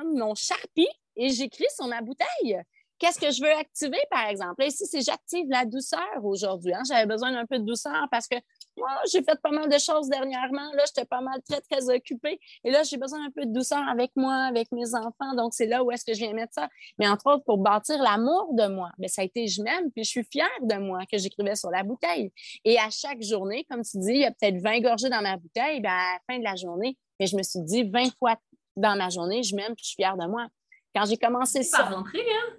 mon 0.05 0.35
charpie, 0.35 0.89
et 1.17 1.31
j'écris 1.31 1.65
sur 1.75 1.87
ma 1.87 2.03
bouteille. 2.03 2.61
Qu'est-ce 2.99 3.21
que 3.21 3.31
je 3.31 3.43
veux 3.43 3.53
activer, 3.53 4.01
par 4.11 4.27
exemple? 4.27 4.65
ici, 4.65 4.85
c'est 4.87 5.01
j'active 5.01 5.47
la 5.49 5.65
douceur 5.65 6.25
aujourd'hui. 6.25 6.75
Hein. 6.75 6.83
J'avais 6.89 7.07
besoin 7.07 7.33
d'un 7.33 7.47
peu 7.47 7.59
de 7.59 7.65
douceur 7.65 8.07
parce 8.11 8.27
que 8.27 8.37
moi, 8.77 8.89
j'ai 9.11 9.23
fait 9.23 9.41
pas 9.41 9.51
mal 9.51 9.69
de 9.69 9.79
choses 9.79 10.09
dernièrement. 10.09 10.73
Là, 10.75 10.85
j'étais 10.87 11.05
pas 11.05 11.21
mal 11.21 11.41
très, 11.49 11.61
très 11.61 11.89
occupée. 11.95 12.41
Et 12.65 12.71
là, 12.71 12.83
j'ai 12.83 12.97
besoin 12.97 13.25
d'un 13.25 13.31
peu 13.31 13.47
de 13.47 13.53
douceur 13.53 13.87
avec 13.89 14.11
moi, 14.17 14.35
avec 14.35 14.71
mes 14.73 14.95
enfants. 14.95 15.35
Donc, 15.37 15.55
c'est 15.55 15.67
là 15.67 15.85
où 15.85 15.91
est-ce 15.91 16.05
que 16.05 16.13
je 16.13 16.19
viens 16.19 16.33
mettre 16.33 16.55
ça. 16.55 16.69
Mais 16.99 17.09
entre 17.09 17.35
autres, 17.35 17.45
pour 17.45 17.59
bâtir 17.59 18.03
l'amour 18.03 18.49
de 18.53 18.67
moi. 18.67 18.91
Mais 18.99 19.09
ça 19.09 19.23
a 19.23 19.25
été 19.25 19.47
je 19.47 19.63
m'aime, 19.63 19.91
puis 19.93 20.05
je 20.05 20.11
suis 20.11 20.25
fière 20.25 20.49
de 20.63 20.77
moi 20.77 21.01
que 21.11 21.19
j'écrivais 21.19 21.55
sur 21.55 21.71
la 21.71 21.83
bouteille. 21.83 22.33
Et 22.65 22.79
à 22.79 22.91
chaque 22.91 23.23
journée, 23.23 23.65
comme 23.71 23.83
tu 23.83 23.99
dis, 23.99 24.13
il 24.13 24.21
y 24.21 24.25
a 24.25 24.33
peut-être 24.33 24.61
20 24.61 24.81
gorgées 24.81 25.09
dans 25.09 25.23
ma 25.23 25.37
bouteille. 25.37 25.81
Bien, 25.81 25.93
à 25.93 26.15
la 26.15 26.21
fin 26.29 26.39
de 26.39 26.45
la 26.45 26.57
journée, 26.57 26.97
mais 27.21 27.27
je 27.27 27.37
me 27.37 27.43
suis 27.43 27.61
dit 27.61 27.85
20 27.85 28.17
fois 28.19 28.37
dans 28.77 28.97
ma 28.97 29.09
journée, 29.09 29.43
je 29.43 29.55
m'aime, 29.55 29.75
puis 29.75 29.85
je 29.85 29.89
suis 29.89 29.97
fière 29.97 30.17
de 30.17 30.27
moi. 30.27 30.47
Quand 30.95 31.05
j'ai 31.05 31.17
commencé 31.17 31.63
ça. 31.63 31.85
Rentrer, 31.85 32.21
hein? 32.21 32.57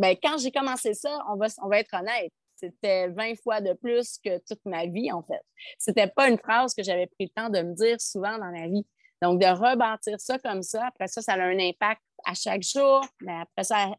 Bien, 0.00 0.14
quand 0.14 0.38
j'ai 0.38 0.50
commencé 0.50 0.94
ça, 0.94 1.10
on 1.28 1.36
va, 1.36 1.48
on 1.62 1.68
va 1.68 1.78
être 1.78 1.92
honnête, 1.92 2.32
c'était 2.56 3.08
20 3.08 3.34
fois 3.42 3.60
de 3.60 3.74
plus 3.74 4.16
que 4.24 4.38
toute 4.38 4.64
ma 4.64 4.86
vie, 4.86 5.12
en 5.12 5.22
fait. 5.22 5.42
C'était 5.76 6.06
pas 6.06 6.30
une 6.30 6.38
phrase 6.38 6.72
que 6.72 6.82
j'avais 6.82 7.06
pris 7.06 7.26
le 7.26 7.28
temps 7.28 7.50
de 7.50 7.60
me 7.60 7.74
dire 7.74 8.00
souvent 8.00 8.38
dans 8.38 8.50
la 8.50 8.66
vie. 8.66 8.86
Donc, 9.20 9.38
de 9.38 9.44
rebâtir 9.44 10.18
ça 10.18 10.38
comme 10.38 10.62
ça, 10.62 10.86
après 10.86 11.06
ça, 11.06 11.20
ça 11.20 11.34
a 11.34 11.42
un 11.42 11.58
impact 11.58 12.00
à 12.24 12.32
chaque 12.32 12.62
jour. 12.62 13.04
Mais 13.20 13.42
après 13.42 13.64
ça, 13.64 13.90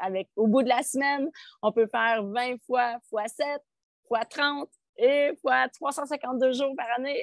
avec, 0.00 0.30
au 0.36 0.46
bout 0.46 0.62
de 0.62 0.70
la 0.70 0.82
semaine, 0.82 1.30
on 1.60 1.70
peut 1.70 1.86
faire 1.86 2.24
20 2.24 2.56
fois 2.66 2.96
fois 3.10 3.28
7, 3.28 3.60
fois 4.08 4.24
30, 4.24 4.70
Et 4.96 5.32
voilà, 5.44 5.68
352 5.68 6.52
jours 6.54 6.74
par 6.78 6.86
année. 6.96 7.22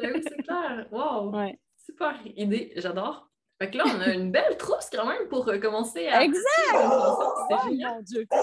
ben 0.00 0.12
oui, 0.14 0.22
c'est 0.22 0.42
clair. 0.44 0.86
Wow! 0.92 1.32
Super 1.76 2.20
idée, 2.36 2.72
j'adore. 2.76 3.28
Fait 3.60 3.70
que 3.70 3.78
là, 3.78 3.84
on 3.86 4.00
a 4.00 4.12
une 4.12 4.32
belle 4.32 4.56
trousse 4.56 4.90
quand 4.92 5.06
même 5.06 5.28
pour 5.28 5.48
euh, 5.48 5.58
commencer 5.58 6.08
à. 6.08 6.22
Exact! 6.22 6.44
Oh, 6.74 7.34
mon 7.50 8.00
Dieu! 8.02 8.26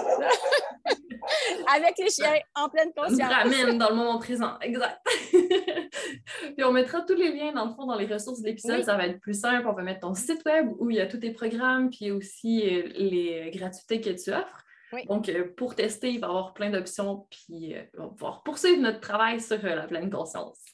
Avec 1.74 1.98
les 1.98 2.08
chiens 2.10 2.40
en 2.54 2.68
pleine 2.68 2.92
conscience. 2.96 3.20
On 3.20 3.32
ramène 3.32 3.78
dans 3.78 3.90
le 3.90 3.94
moment 3.94 4.18
présent, 4.18 4.58
exact. 4.60 4.98
Puis 5.32 6.64
on 6.64 6.72
mettra 6.72 7.02
tous 7.02 7.14
les 7.14 7.30
liens 7.30 7.52
dans 7.52 7.66
le 7.66 7.74
fond 7.74 7.86
dans 7.86 7.96
les 7.96 8.06
ressources 8.06 8.40
de 8.40 8.46
l'épisode. 8.46 8.82
Ça 8.82 8.96
va 8.96 9.06
être 9.06 9.20
plus 9.20 9.38
simple. 9.38 9.68
On 9.68 9.74
va 9.74 9.82
mettre 9.82 10.00
ton 10.00 10.14
site 10.14 10.42
web 10.46 10.70
où 10.78 10.90
il 10.90 10.96
y 10.96 11.00
a 11.00 11.06
tous 11.06 11.18
tes 11.18 11.32
programmes, 11.32 11.90
puis 11.90 12.10
aussi 12.10 12.62
euh, 12.62 12.88
les 12.94 13.50
gratuités 13.54 14.00
que 14.00 14.10
tu 14.10 14.32
offres. 14.32 14.64
Donc, 15.08 15.28
euh, 15.28 15.52
pour 15.56 15.74
tester, 15.74 16.10
il 16.10 16.20
va 16.20 16.26
y 16.26 16.30
avoir 16.30 16.54
plein 16.54 16.70
d'options, 16.70 17.26
puis 17.30 17.74
on 17.98 18.04
va 18.04 18.08
pouvoir 18.08 18.42
poursuivre 18.42 18.80
notre 18.80 19.00
travail 19.00 19.40
sur 19.40 19.62
la 19.62 19.86
pleine 19.86 20.10
conscience. 20.10 20.71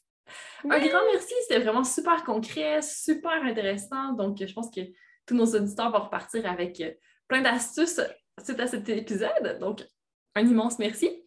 Un 0.65 0.79
grand 0.79 1.05
merci, 1.13 1.35
c'était 1.43 1.61
vraiment 1.61 1.85
super 1.85 2.25
concret, 2.25 2.83
super 2.83 3.43
intéressant. 3.45 4.13
Donc, 4.13 4.39
je 4.45 4.53
pense 4.53 4.71
que 4.71 4.81
tous 5.27 5.35
nos 5.35 5.47
auditeurs 5.47 5.91
vont 5.91 6.05
repartir 6.05 6.49
avec 6.51 6.81
euh, 6.81 6.93
plein 7.27 7.43
d'astuces 7.43 8.01
suite 8.43 8.61
à 8.61 8.67
cet 8.67 8.89
épisode. 8.89 9.59
Donc, 9.61 9.85
un 10.35 10.43
immense 10.43 10.79
merci. 10.79 11.25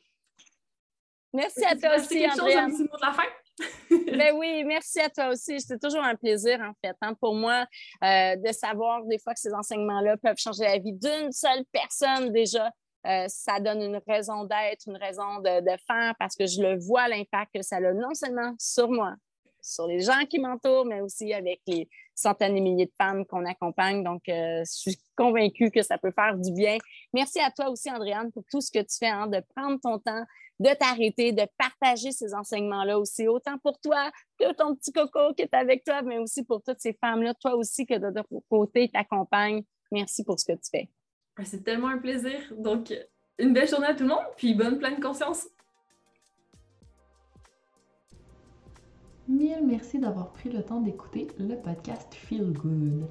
Merci 1.34 1.64
à 1.64 1.76
toi 1.76 1.96
aussi, 1.98 2.26
Andrea. 2.28 2.64
un 2.64 2.70
petit 2.70 2.84
mot 2.84 2.98
de 2.98 3.06
la 3.06 3.14
fin? 3.14 3.24
ben 4.18 4.36
oui, 4.36 4.64
merci 4.64 5.00
à 5.00 5.10
toi 5.10 5.30
aussi. 5.30 5.60
C'est 5.62 5.80
toujours 5.80 6.04
un 6.04 6.16
plaisir, 6.16 6.60
en 6.62 6.74
fait, 6.84 6.96
hein, 7.02 7.14
pour 7.20 7.36
moi, 7.36 7.66
euh, 8.04 8.36
de 8.36 8.52
savoir 8.52 9.04
des 9.06 9.20
fois 9.20 9.34
que 9.34 9.40
ces 9.40 9.54
enseignements-là 9.54 10.18
peuvent 10.18 10.38
changer 10.38 10.64
la 10.64 10.78
vie 10.78 10.94
d'une 10.94 11.32
seule 11.32 11.64
personne 11.72 12.32
déjà. 12.32 12.72
Euh, 13.08 13.26
ça 13.28 13.60
donne 13.60 13.82
une 13.82 14.02
raison 14.08 14.44
d'être, 14.44 14.88
une 14.88 14.98
raison 14.98 15.40
de, 15.40 15.62
faire 15.88 16.14
parce 16.20 16.36
que 16.36 16.46
je 16.46 16.62
le 16.62 16.80
vois 16.80 17.08
l'impact 17.08 17.56
que 17.56 17.62
ça 17.64 17.78
a 17.78 17.94
non 17.94 18.14
seulement 18.14 18.54
sur 18.60 18.90
moi, 18.90 19.16
sur 19.60 19.88
les 19.88 20.02
gens 20.02 20.26
qui 20.30 20.40
m'entourent, 20.40 20.86
mais 20.86 21.02
aussi 21.02 21.34
avec 21.34 21.62
les 21.66 21.90
centaines 22.14 22.56
et 22.56 22.62
milliers 22.62 22.86
de 22.86 22.94
femmes 22.96 23.26
qu'on 23.26 23.46
accompagne. 23.46 24.04
Donc, 24.04 24.30
euh, 24.30 24.60
je 24.60 24.72
suis 24.72 24.98
convaincue 25.16 25.72
que 25.72 25.82
ça 25.82 25.98
peut 25.98 26.12
faire 26.12 26.38
du 26.38 26.52
bien. 26.52 26.78
Merci 27.14 27.40
à 27.40 27.50
toi 27.50 27.70
aussi, 27.70 27.90
Andréane, 27.90 28.32
pour 28.32 28.44
tout 28.52 28.62
ce 28.62 28.72
que 28.72 28.80
tu 28.80 28.98
fais, 29.00 29.08
hein, 29.08 29.26
de 29.26 29.42
prendre 29.56 29.80
ton 29.82 29.98
temps, 29.98 30.24
de 30.60 30.70
t'arrêter, 30.76 31.32
de 31.32 31.48
partager 31.58 32.12
ces 32.12 32.36
enseignements-là 32.36 33.00
aussi, 33.00 33.28
autant 33.28 33.58
pour 33.58 33.80
toi 33.80 34.12
que 34.38 34.54
ton 34.54 34.76
petit 34.76 34.92
coco 34.92 35.34
qui 35.34 35.42
est 35.42 35.54
avec 35.56 35.84
toi, 35.84 36.04
mais 36.04 36.20
aussi 36.20 36.44
pour 36.44 36.62
toutes 36.62 36.80
ces 36.80 36.94
femmes-là, 36.94 37.34
toi 37.34 37.56
aussi 37.56 37.88
que 37.88 37.96
de 37.96 38.12
ton 38.12 38.44
côté 38.48 38.90
t'accompagne. 38.90 39.64
Merci 39.92 40.24
pour 40.24 40.40
ce 40.40 40.46
que 40.46 40.54
tu 40.54 40.70
fais. 40.72 40.90
Ah, 41.38 41.46
c'est 41.46 41.64
tellement 41.64 41.88
un 41.88 41.98
plaisir. 41.98 42.40
Donc, 42.58 42.94
une 43.40 43.54
belle 43.54 43.68
journée 43.68 43.88
à 43.88 43.96
tout 43.96 44.04
le 44.04 44.10
monde, 44.10 44.26
puis 44.38 44.54
bonne 44.54 44.78
pleine 44.78 45.00
conscience. 45.00 45.48
Mille 49.28 49.66
merci 49.66 49.98
d'avoir 49.98 50.34
pris 50.34 50.50
le 50.50 50.62
temps 50.62 50.82
d'écouter 50.82 51.28
le 51.40 51.56
podcast 51.56 52.14
Feel 52.14 52.52
Good. 52.52 53.08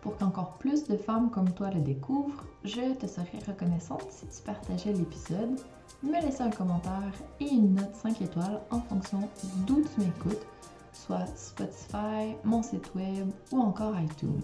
Pour 0.00 0.16
qu'encore 0.16 0.58
plus 0.58 0.84
de 0.88 0.96
femmes 0.96 1.30
comme 1.30 1.52
toi 1.52 1.70
le 1.70 1.80
découvrent, 1.80 2.46
je 2.64 2.94
te 2.94 3.06
serais 3.06 3.38
reconnaissante 3.46 4.06
si 4.10 4.26
tu 4.26 4.42
partageais 4.42 4.92
l'épisode, 4.92 5.60
me 6.02 6.20
laissais 6.22 6.42
un 6.42 6.50
commentaire 6.50 7.12
et 7.38 7.48
une 7.48 7.74
note 7.74 7.94
5 7.94 8.22
étoiles 8.22 8.60
en 8.70 8.80
fonction 8.80 9.20
d'où 9.66 9.82
tu 9.82 10.00
m'écoutes, 10.00 10.46
soit 10.92 11.26
Spotify, 11.36 12.34
mon 12.44 12.62
site 12.62 12.94
web 12.94 13.30
ou 13.52 13.60
encore 13.60 13.94
iTunes. 14.00 14.40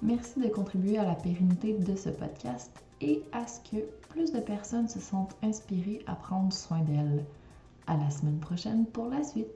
Merci 0.00 0.38
de 0.38 0.48
contribuer 0.48 0.96
à 0.98 1.04
la 1.04 1.16
pérennité 1.16 1.74
de 1.74 1.96
ce 1.96 2.08
podcast 2.08 2.70
et 3.00 3.22
à 3.32 3.46
ce 3.48 3.58
que 3.68 3.82
plus 4.10 4.32
de 4.32 4.38
personnes 4.38 4.88
se 4.88 5.00
sentent 5.00 5.36
inspirées 5.42 6.02
à 6.06 6.14
prendre 6.14 6.52
soin 6.52 6.80
d'elles. 6.80 7.24
À 7.88 7.96
la 7.96 8.08
semaine 8.10 8.38
prochaine 8.38 8.86
pour 8.86 9.08
la 9.08 9.24
suite. 9.24 9.48